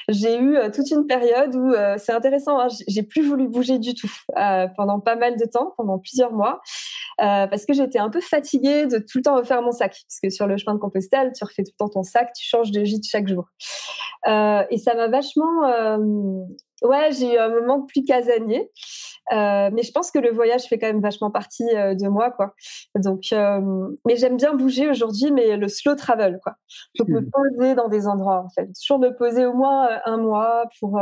j'ai 0.09 0.37
eu 0.37 0.57
euh, 0.57 0.69
toute 0.71 0.89
une 0.91 1.05
période 1.05 1.55
où 1.55 1.73
euh, 1.73 1.95
c'est 1.97 2.11
intéressant, 2.11 2.59
hein, 2.59 2.67
j'ai 2.87 3.03
plus 3.03 3.21
voulu 3.21 3.47
bouger 3.47 3.79
du 3.79 3.93
tout 3.93 4.11
pendant 4.75 4.99
pas 4.99 5.15
mal 5.15 5.37
de 5.37 5.45
temps, 5.45 5.73
pendant 5.77 5.99
plusieurs 5.99 6.31
mois, 6.31 6.61
parce 7.17 7.65
que 7.65 7.73
j'étais 7.73 7.99
un 7.99 8.09
peu 8.09 8.21
fatiguée 8.21 8.85
de 8.85 8.97
tout 8.97 9.19
le 9.19 9.23
temps 9.23 9.35
refaire 9.35 9.61
mon 9.61 9.71
sac. 9.71 9.91
Parce 9.91 10.19
que 10.21 10.29
sur 10.29 10.47
le 10.47 10.57
chemin 10.57 10.75
de 10.75 10.79
Compostelle, 10.79 11.31
tu 11.35 11.43
refais 11.43 11.63
tout 11.63 11.71
le 11.73 11.85
temps 11.85 11.89
ton 11.89 12.03
sac, 12.03 12.33
tu 12.33 12.45
changes 12.45 12.71
de 12.71 12.83
gîte 12.83 13.05
chaque 13.07 13.27
jour. 13.27 13.45
et 14.25 14.77
ça 14.77 14.95
m'a 14.95 15.07
vachement 15.07 15.97
ouais, 16.83 17.11
j'ai 17.11 17.35
eu 17.35 17.37
un 17.37 17.49
moment 17.49 17.81
plus 17.81 18.03
casanier. 18.03 18.69
Euh, 19.31 19.69
mais 19.71 19.83
je 19.83 19.91
pense 19.91 20.11
que 20.11 20.19
le 20.19 20.31
voyage 20.31 20.63
fait 20.63 20.77
quand 20.77 20.87
même 20.87 21.01
vachement 21.01 21.31
partie 21.31 21.69
euh, 21.75 21.95
de 21.95 22.07
moi, 22.07 22.31
quoi. 22.31 22.53
Donc, 22.95 23.31
euh, 23.31 23.87
mais 24.05 24.17
j'aime 24.17 24.35
bien 24.35 24.53
bouger 24.53 24.89
aujourd'hui, 24.89 25.31
mais 25.31 25.55
le 25.55 25.67
slow 25.69 25.95
travel, 25.95 26.39
quoi. 26.43 26.55
Faut 26.97 27.05
me 27.07 27.21
mmh. 27.21 27.29
poser 27.31 27.75
dans 27.75 27.87
des 27.87 28.07
endroits, 28.07 28.43
en 28.43 28.49
fait. 28.49 28.69
Toujours 28.79 28.99
me 28.99 29.15
poser 29.15 29.45
au 29.45 29.53
moins 29.53 29.87
un 30.05 30.17
mois 30.17 30.65
pour 30.79 30.99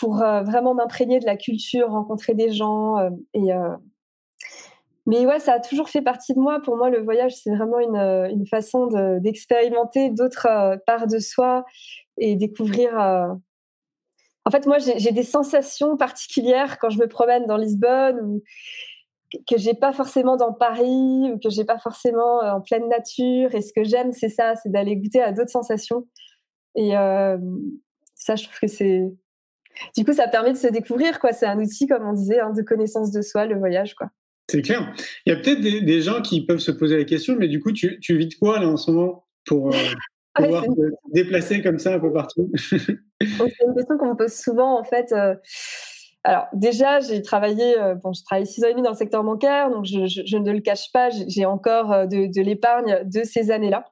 pour 0.00 0.16
vraiment 0.16 0.74
m'imprégner 0.74 1.20
de 1.20 1.24
la 1.24 1.36
culture, 1.36 1.90
rencontrer 1.90 2.34
des 2.34 2.52
gens 2.52 2.96
et 3.32 3.52
mais 5.06 5.24
ouais, 5.26 5.38
ça 5.38 5.52
a 5.52 5.60
toujours 5.60 5.88
fait 5.88 6.02
partie 6.02 6.34
de 6.34 6.40
moi. 6.40 6.60
Pour 6.60 6.76
moi, 6.76 6.90
le 6.90 7.00
voyage, 7.00 7.36
c'est 7.36 7.54
vraiment 7.54 7.78
une, 7.78 7.96
une 7.96 8.46
façon 8.46 8.88
d'expérimenter 9.20 10.10
d'autres 10.10 10.78
parts 10.84 11.06
de 11.06 11.18
soi 11.20 11.64
et 12.18 12.34
découvrir 12.34 13.36
en 14.44 14.50
fait, 14.50 14.66
moi, 14.66 14.78
j'ai 14.78 15.12
des 15.12 15.22
sensations 15.22 15.96
particulières 15.96 16.78
quand 16.78 16.90
je 16.90 16.98
me 16.98 17.08
promène 17.08 17.46
dans 17.46 17.56
Lisbonne 17.56 18.20
ou 18.20 18.42
que 19.48 19.56
j'ai 19.56 19.74
pas 19.74 19.92
forcément 19.92 20.36
dans 20.36 20.52
Paris 20.52 21.32
ou 21.32 21.38
que 21.38 21.50
j'ai 21.50 21.64
pas 21.64 21.78
forcément 21.78 22.42
euh, 22.42 22.52
en 22.52 22.60
pleine 22.60 22.88
nature. 22.88 23.54
Et 23.54 23.62
ce 23.62 23.72
que 23.72 23.84
j'aime, 23.84 24.12
c'est 24.12 24.28
ça, 24.28 24.54
c'est 24.56 24.70
d'aller 24.70 24.96
goûter 24.96 25.20
à 25.20 25.32
d'autres 25.32 25.50
sensations. 25.50 26.06
Et 26.76 26.96
euh, 26.96 27.38
ça, 28.14 28.36
je 28.36 28.44
trouve 28.44 28.58
que 28.60 28.66
c'est. 28.66 29.02
Du 29.96 30.04
coup, 30.04 30.12
ça 30.12 30.28
permet 30.28 30.52
de 30.52 30.58
se 30.58 30.68
découvrir, 30.68 31.18
quoi. 31.18 31.32
C'est 31.32 31.46
un 31.46 31.58
outil, 31.58 31.86
comme 31.86 32.06
on 32.06 32.12
disait, 32.12 32.40
hein, 32.40 32.50
de 32.50 32.62
connaissance 32.62 33.10
de 33.10 33.22
soi, 33.22 33.46
le 33.46 33.58
voyage, 33.58 33.94
quoi. 33.94 34.08
C'est 34.48 34.62
clair. 34.62 34.94
Il 35.26 35.32
y 35.32 35.36
a 35.36 35.40
peut-être 35.40 35.60
des, 35.60 36.00
gens 36.00 36.20
qui 36.20 36.44
peuvent 36.44 36.58
se 36.58 36.70
poser 36.70 36.96
la 36.98 37.04
question, 37.04 37.34
mais 37.38 37.48
du 37.48 37.60
coup, 37.60 37.72
tu, 37.72 37.98
tu 38.00 38.16
vis 38.16 38.28
de 38.28 38.34
quoi 38.34 38.60
là 38.60 38.68
en 38.68 38.76
ce 38.76 38.90
moment 38.90 39.26
pour, 39.46 39.68
euh, 39.68 39.78
pouvoir 40.34 40.64
se 40.64 41.12
déplacer 41.12 41.62
comme 41.62 41.78
ça 41.78 41.94
un 41.94 41.98
peu 41.98 42.12
partout? 42.12 42.52
C'est 43.24 43.64
une 43.66 43.74
question 43.74 43.98
qu'on 43.98 44.08
me 44.08 44.16
pose 44.16 44.34
souvent 44.34 44.78
en 44.78 44.84
fait. 44.84 45.12
Euh, 45.12 45.34
alors 46.24 46.46
déjà, 46.54 47.00
j'ai 47.00 47.20
travaillé, 47.20 47.78
euh, 47.78 47.94
bon, 47.96 48.12
je 48.14 48.22
travaille 48.24 48.46
six 48.46 48.64
ans 48.64 48.68
et 48.68 48.70
demi 48.70 48.82
dans 48.82 48.90
le 48.90 48.96
secteur 48.96 49.22
bancaire, 49.22 49.70
donc 49.70 49.84
je, 49.84 50.36
ne 50.38 50.52
le 50.52 50.60
cache 50.60 50.90
pas, 50.90 51.10
j'ai 51.10 51.44
encore 51.44 51.92
euh, 51.92 52.06
de, 52.06 52.40
l'épargne 52.40 53.00
de 53.04 53.24
ces 53.24 53.50
années-là. 53.50 53.84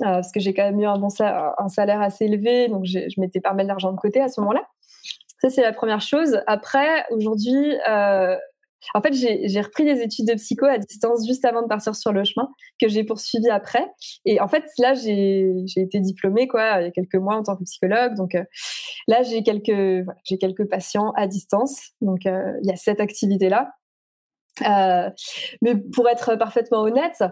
parce 0.00 0.32
que 0.32 0.40
j'ai 0.40 0.54
quand 0.54 0.64
même 0.64 0.80
eu 0.80 0.86
un, 0.86 0.98
bon 0.98 1.08
salaire, 1.08 2.00
assez 2.00 2.24
élevé, 2.24 2.68
donc 2.68 2.84
je 2.84 3.20
m'étais 3.20 3.40
pas 3.40 3.52
mal 3.52 3.68
d'argent 3.68 3.92
de 3.92 3.96
côté 3.96 4.20
à 4.20 4.28
ce 4.28 4.40
moment-là. 4.40 4.62
Ça, 5.40 5.50
c'est 5.50 5.62
la 5.62 5.72
première 5.72 6.00
chose. 6.00 6.40
Après, 6.48 7.06
aujourd'hui, 7.10 7.76
en 8.94 9.02
fait, 9.02 9.12
j'ai 9.12 9.60
repris 9.60 9.84
des 9.84 10.02
études 10.02 10.26
de 10.26 10.34
psycho 10.34 10.66
à 10.66 10.78
distance 10.78 11.26
juste 11.26 11.44
avant 11.44 11.62
de 11.62 11.66
partir 11.68 11.94
sur 11.94 12.12
le 12.12 12.24
chemin, 12.24 12.48
que 12.80 12.88
j'ai 12.88 13.04
poursuivi 13.04 13.48
après. 13.50 13.84
Et 14.24 14.40
en 14.40 14.48
fait, 14.48 14.64
là, 14.78 14.94
j'ai 14.94 15.52
été 15.76 16.00
diplômée 16.00 16.48
quoi, 16.48 16.80
il 16.80 16.84
y 16.84 16.88
a 16.88 16.90
quelques 16.90 17.16
mois 17.16 17.36
en 17.36 17.42
tant 17.42 17.56
que 17.56 17.64
psychologue. 17.64 18.14
Donc 18.14 18.34
euh, 18.34 18.44
là, 19.06 19.22
j'ai 19.22 19.42
quelques, 19.42 20.06
j'ai 20.24 20.38
quelques 20.38 20.68
patients 20.68 21.12
à 21.16 21.26
distance. 21.26 21.90
Donc 22.00 22.26
euh, 22.26 22.52
il 22.62 22.68
y 22.68 22.72
a 22.72 22.76
cette 22.76 23.00
activité-là. 23.00 23.70
Euh, 24.66 25.10
mais 25.62 25.76
pour 25.76 26.08
être 26.08 26.36
parfaitement 26.36 26.80
honnête, 26.80 27.22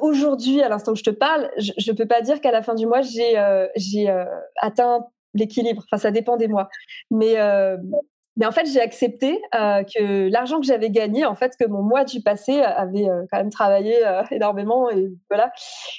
aujourd'hui, 0.00 0.62
à 0.62 0.68
l'instant 0.68 0.92
où 0.92 0.96
je 0.96 1.02
te 1.02 1.10
parle, 1.10 1.50
je 1.58 1.90
ne 1.90 1.96
peux 1.96 2.06
pas 2.06 2.22
dire 2.22 2.40
qu'à 2.40 2.52
la 2.52 2.62
fin 2.62 2.74
du 2.74 2.86
mois, 2.86 3.02
j'ai 3.02 3.38
euh, 3.38 4.24
atteint 4.60 5.06
l'équilibre. 5.34 5.84
Enfin, 5.90 6.00
ça 6.00 6.10
dépend 6.10 6.36
des 6.36 6.48
mois. 6.48 6.68
Mais 7.10 7.34
mais 8.36 8.46
en 8.46 8.52
fait, 8.52 8.66
j'ai 8.66 8.80
accepté 8.80 9.40
euh, 9.54 9.82
que 9.84 10.28
l'argent 10.28 10.60
que 10.60 10.66
j'avais 10.66 10.90
gagné, 10.90 11.24
en 11.24 11.34
fait, 11.34 11.52
que 11.58 11.66
mon 11.66 11.82
mois 11.82 12.04
du 12.04 12.20
passé 12.20 12.60
avait 12.60 13.08
euh, 13.08 13.24
quand 13.30 13.38
même 13.38 13.50
travaillé 13.50 14.04
euh, 14.04 14.22
énormément 14.30 14.90
et 14.90 15.12
voilà, 15.30 15.52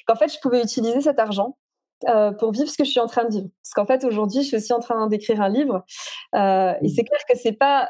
qu'en 0.08 0.16
fait, 0.16 0.34
je 0.34 0.40
pouvais 0.40 0.62
utiliser 0.62 1.02
cet 1.02 1.20
argent 1.20 1.58
pour 2.38 2.52
vivre 2.52 2.70
ce 2.70 2.78
que 2.78 2.84
je 2.84 2.92
suis 2.92 3.00
en 3.00 3.08
train 3.08 3.24
de 3.24 3.32
vivre. 3.32 3.48
Parce 3.64 3.74
qu'en 3.74 3.86
fait, 3.86 4.04
aujourd'hui, 4.04 4.44
je 4.44 4.48
suis 4.48 4.58
aussi 4.58 4.74
en 4.74 4.80
train 4.80 5.08
d'écrire 5.08 5.42
un 5.42 5.50
livre 5.50 5.84
et 6.36 6.90
c'est 6.90 7.04
clair 7.04 7.20
que 7.28 7.36
c'est 7.36 7.54
pas 7.54 7.90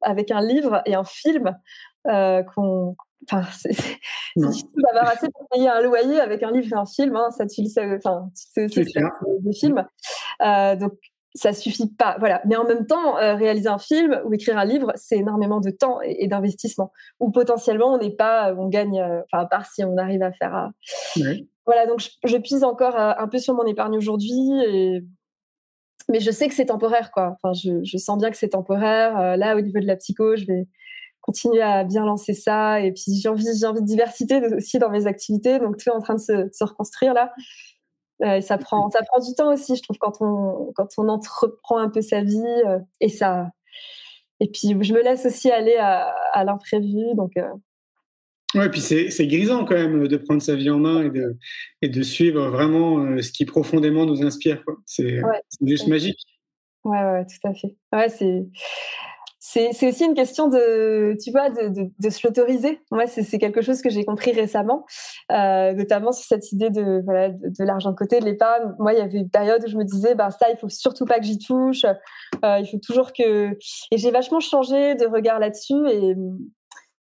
avec 0.00 0.32
un 0.32 0.40
livre 0.40 0.82
et 0.86 0.96
un 0.96 1.04
film 1.04 1.56
qu'on 2.04 2.96
Enfin, 3.30 3.46
c'est 3.52 3.76
difficile 4.36 4.68
d'avoir 4.76 5.08
assez 5.08 5.28
pour 5.30 5.48
payer 5.48 5.68
un 5.68 5.80
loyer 5.80 6.20
avec 6.20 6.42
un 6.42 6.50
livre 6.50 6.68
et 6.72 6.78
un 6.78 6.86
film. 6.86 7.16
Hein, 7.16 7.30
ça, 7.30 7.46
tu 7.46 7.62
le 7.62 7.68
sais, 7.68 7.96
enfin, 7.96 8.30
tu 8.56 8.68
sais 8.68 8.92
des 9.40 9.52
films. 9.52 9.84
Euh, 10.42 10.76
donc, 10.76 10.92
ça 11.38 11.52
suffit 11.52 11.88
pas. 11.88 12.16
Voilà. 12.18 12.42
Mais 12.46 12.56
en 12.56 12.64
même 12.64 12.86
temps, 12.86 13.18
euh, 13.18 13.34
réaliser 13.34 13.68
un 13.68 13.78
film 13.78 14.20
ou 14.24 14.34
écrire 14.34 14.58
un 14.58 14.64
livre, 14.64 14.92
c'est 14.96 15.18
énormément 15.18 15.60
de 15.60 15.70
temps 15.70 16.00
et, 16.02 16.26
d'investissement. 16.26 16.92
Ou 17.20 17.30
potentiellement, 17.30 17.94
on 17.94 17.98
n'est 17.98 18.14
pas, 18.14 18.54
on 18.54 18.68
gagne, 18.68 19.00
euh, 19.00 19.20
enfin, 19.24 19.44
à 19.44 19.46
part 19.46 19.66
si 19.66 19.84
on 19.84 19.96
arrive 19.96 20.22
à 20.22 20.32
faire. 20.32 20.70
Euh, 21.18 21.34
voilà. 21.66 21.86
Donc, 21.86 22.00
je, 22.24 22.36
pise 22.36 22.64
encore 22.64 22.96
un 22.96 23.28
peu 23.28 23.38
sur 23.38 23.54
mon 23.54 23.64
épargne 23.64 23.96
aujourd'hui. 23.96 24.50
Et... 24.66 25.00
Mais 26.08 26.20
je 26.20 26.30
sais 26.30 26.48
que 26.48 26.54
c'est 26.54 26.66
temporaire, 26.66 27.10
quoi. 27.12 27.36
Enfin, 27.36 27.52
je, 27.52 27.84
je, 27.84 27.98
sens 27.98 28.18
bien 28.18 28.30
que 28.30 28.36
c'est 28.36 28.50
temporaire. 28.50 29.36
là, 29.36 29.56
au 29.56 29.60
niveau 29.60 29.78
de 29.78 29.86
la 29.86 29.96
psycho, 29.96 30.36
je 30.36 30.46
vais 30.46 30.66
continuer 31.20 31.60
à 31.60 31.84
bien 31.84 32.04
lancer 32.04 32.32
ça. 32.32 32.80
Et 32.80 32.92
puis, 32.92 33.20
j'ai 33.20 33.28
envie, 33.28 33.44
j'ai 33.58 33.66
envie 33.66 33.82
de 33.82 33.86
diversité 33.86 34.40
aussi 34.54 34.78
dans 34.78 34.90
mes 34.90 35.06
activités. 35.06 35.58
Donc, 35.58 35.76
tout 35.76 35.90
est 35.90 35.92
en 35.92 36.00
train 36.00 36.14
de 36.14 36.20
se, 36.20 36.32
de 36.32 36.52
se 36.52 36.64
reconstruire 36.64 37.14
là 37.14 37.32
ça 38.20 38.58
prend, 38.58 38.90
ça 38.90 39.00
prend 39.02 39.20
du 39.20 39.34
temps 39.34 39.52
aussi, 39.52 39.76
je 39.76 39.82
trouve, 39.82 39.98
quand 39.98 40.20
on, 40.20 40.72
quand 40.74 40.88
on 40.98 41.08
entreprend 41.08 41.78
un 41.78 41.88
peu 41.88 42.00
sa 42.00 42.22
vie. 42.22 42.42
Euh, 42.66 42.78
et 43.00 43.08
ça. 43.08 43.50
Et 44.40 44.48
puis, 44.48 44.76
je 44.80 44.94
me 44.94 45.02
laisse 45.02 45.26
aussi 45.26 45.50
aller 45.50 45.76
à, 45.76 46.14
à 46.32 46.44
l'imprévu. 46.44 47.14
Donc. 47.14 47.36
Euh. 47.36 47.48
Ouais, 48.54 48.70
puis 48.70 48.80
c'est 48.80 49.26
grisant 49.26 49.66
quand 49.66 49.74
même 49.74 50.08
de 50.08 50.16
prendre 50.16 50.40
sa 50.40 50.54
vie 50.54 50.70
en 50.70 50.78
main 50.78 51.02
et 51.02 51.10
de, 51.10 51.36
et 51.82 51.88
de 51.90 52.02
suivre 52.02 52.48
vraiment 52.48 52.98
euh, 53.00 53.20
ce 53.20 53.30
qui 53.30 53.44
profondément 53.44 54.06
nous 54.06 54.24
inspire. 54.24 54.64
C'est 54.86 55.20
juste 55.60 55.86
magique. 55.86 56.18
Ouais, 56.84 56.98
ouais, 56.98 57.26
tout 57.26 57.46
à 57.46 57.52
fait. 57.52 57.76
Ouais, 57.92 58.08
c'est 58.08 58.46
c'est 59.50 59.88
aussi 59.88 60.04
une 60.04 60.14
question 60.14 60.48
de, 60.48 61.16
tu 61.22 61.30
vois, 61.30 61.48
de, 61.48 62.10
se 62.10 62.26
l'autoriser. 62.26 62.80
Moi, 62.90 63.06
c'est 63.06 63.38
quelque 63.38 63.62
chose 63.62 63.80
que 63.80 63.88
j'ai 63.88 64.04
compris 64.04 64.32
récemment, 64.32 64.84
euh, 65.32 65.72
notamment 65.72 66.12
sur 66.12 66.26
cette 66.26 66.52
idée 66.52 66.68
de, 66.68 67.02
l'argent 67.64 67.90
de 67.92 67.96
côté, 67.96 68.20
de 68.20 68.26
l'épargne. 68.26 68.74
Moi, 68.78 68.92
il 68.92 68.98
y 68.98 69.02
avait 69.02 69.18
une 69.18 69.30
période 69.30 69.64
où 69.64 69.68
je 69.68 69.76
me 69.78 69.84
disais, 69.84 70.14
ben 70.14 70.30
ça, 70.30 70.50
il 70.50 70.58
faut 70.58 70.68
surtout 70.68 71.06
pas 71.06 71.18
que 71.18 71.24
j'y 71.24 71.38
touche. 71.38 71.84
Euh, 72.44 72.58
il 72.60 72.66
faut 72.70 72.78
toujours 72.78 73.12
que. 73.14 73.56
Et 73.90 73.96
j'ai 73.96 74.10
vachement 74.10 74.40
changé 74.40 74.94
de 74.96 75.06
regard 75.06 75.38
là-dessus 75.38 75.88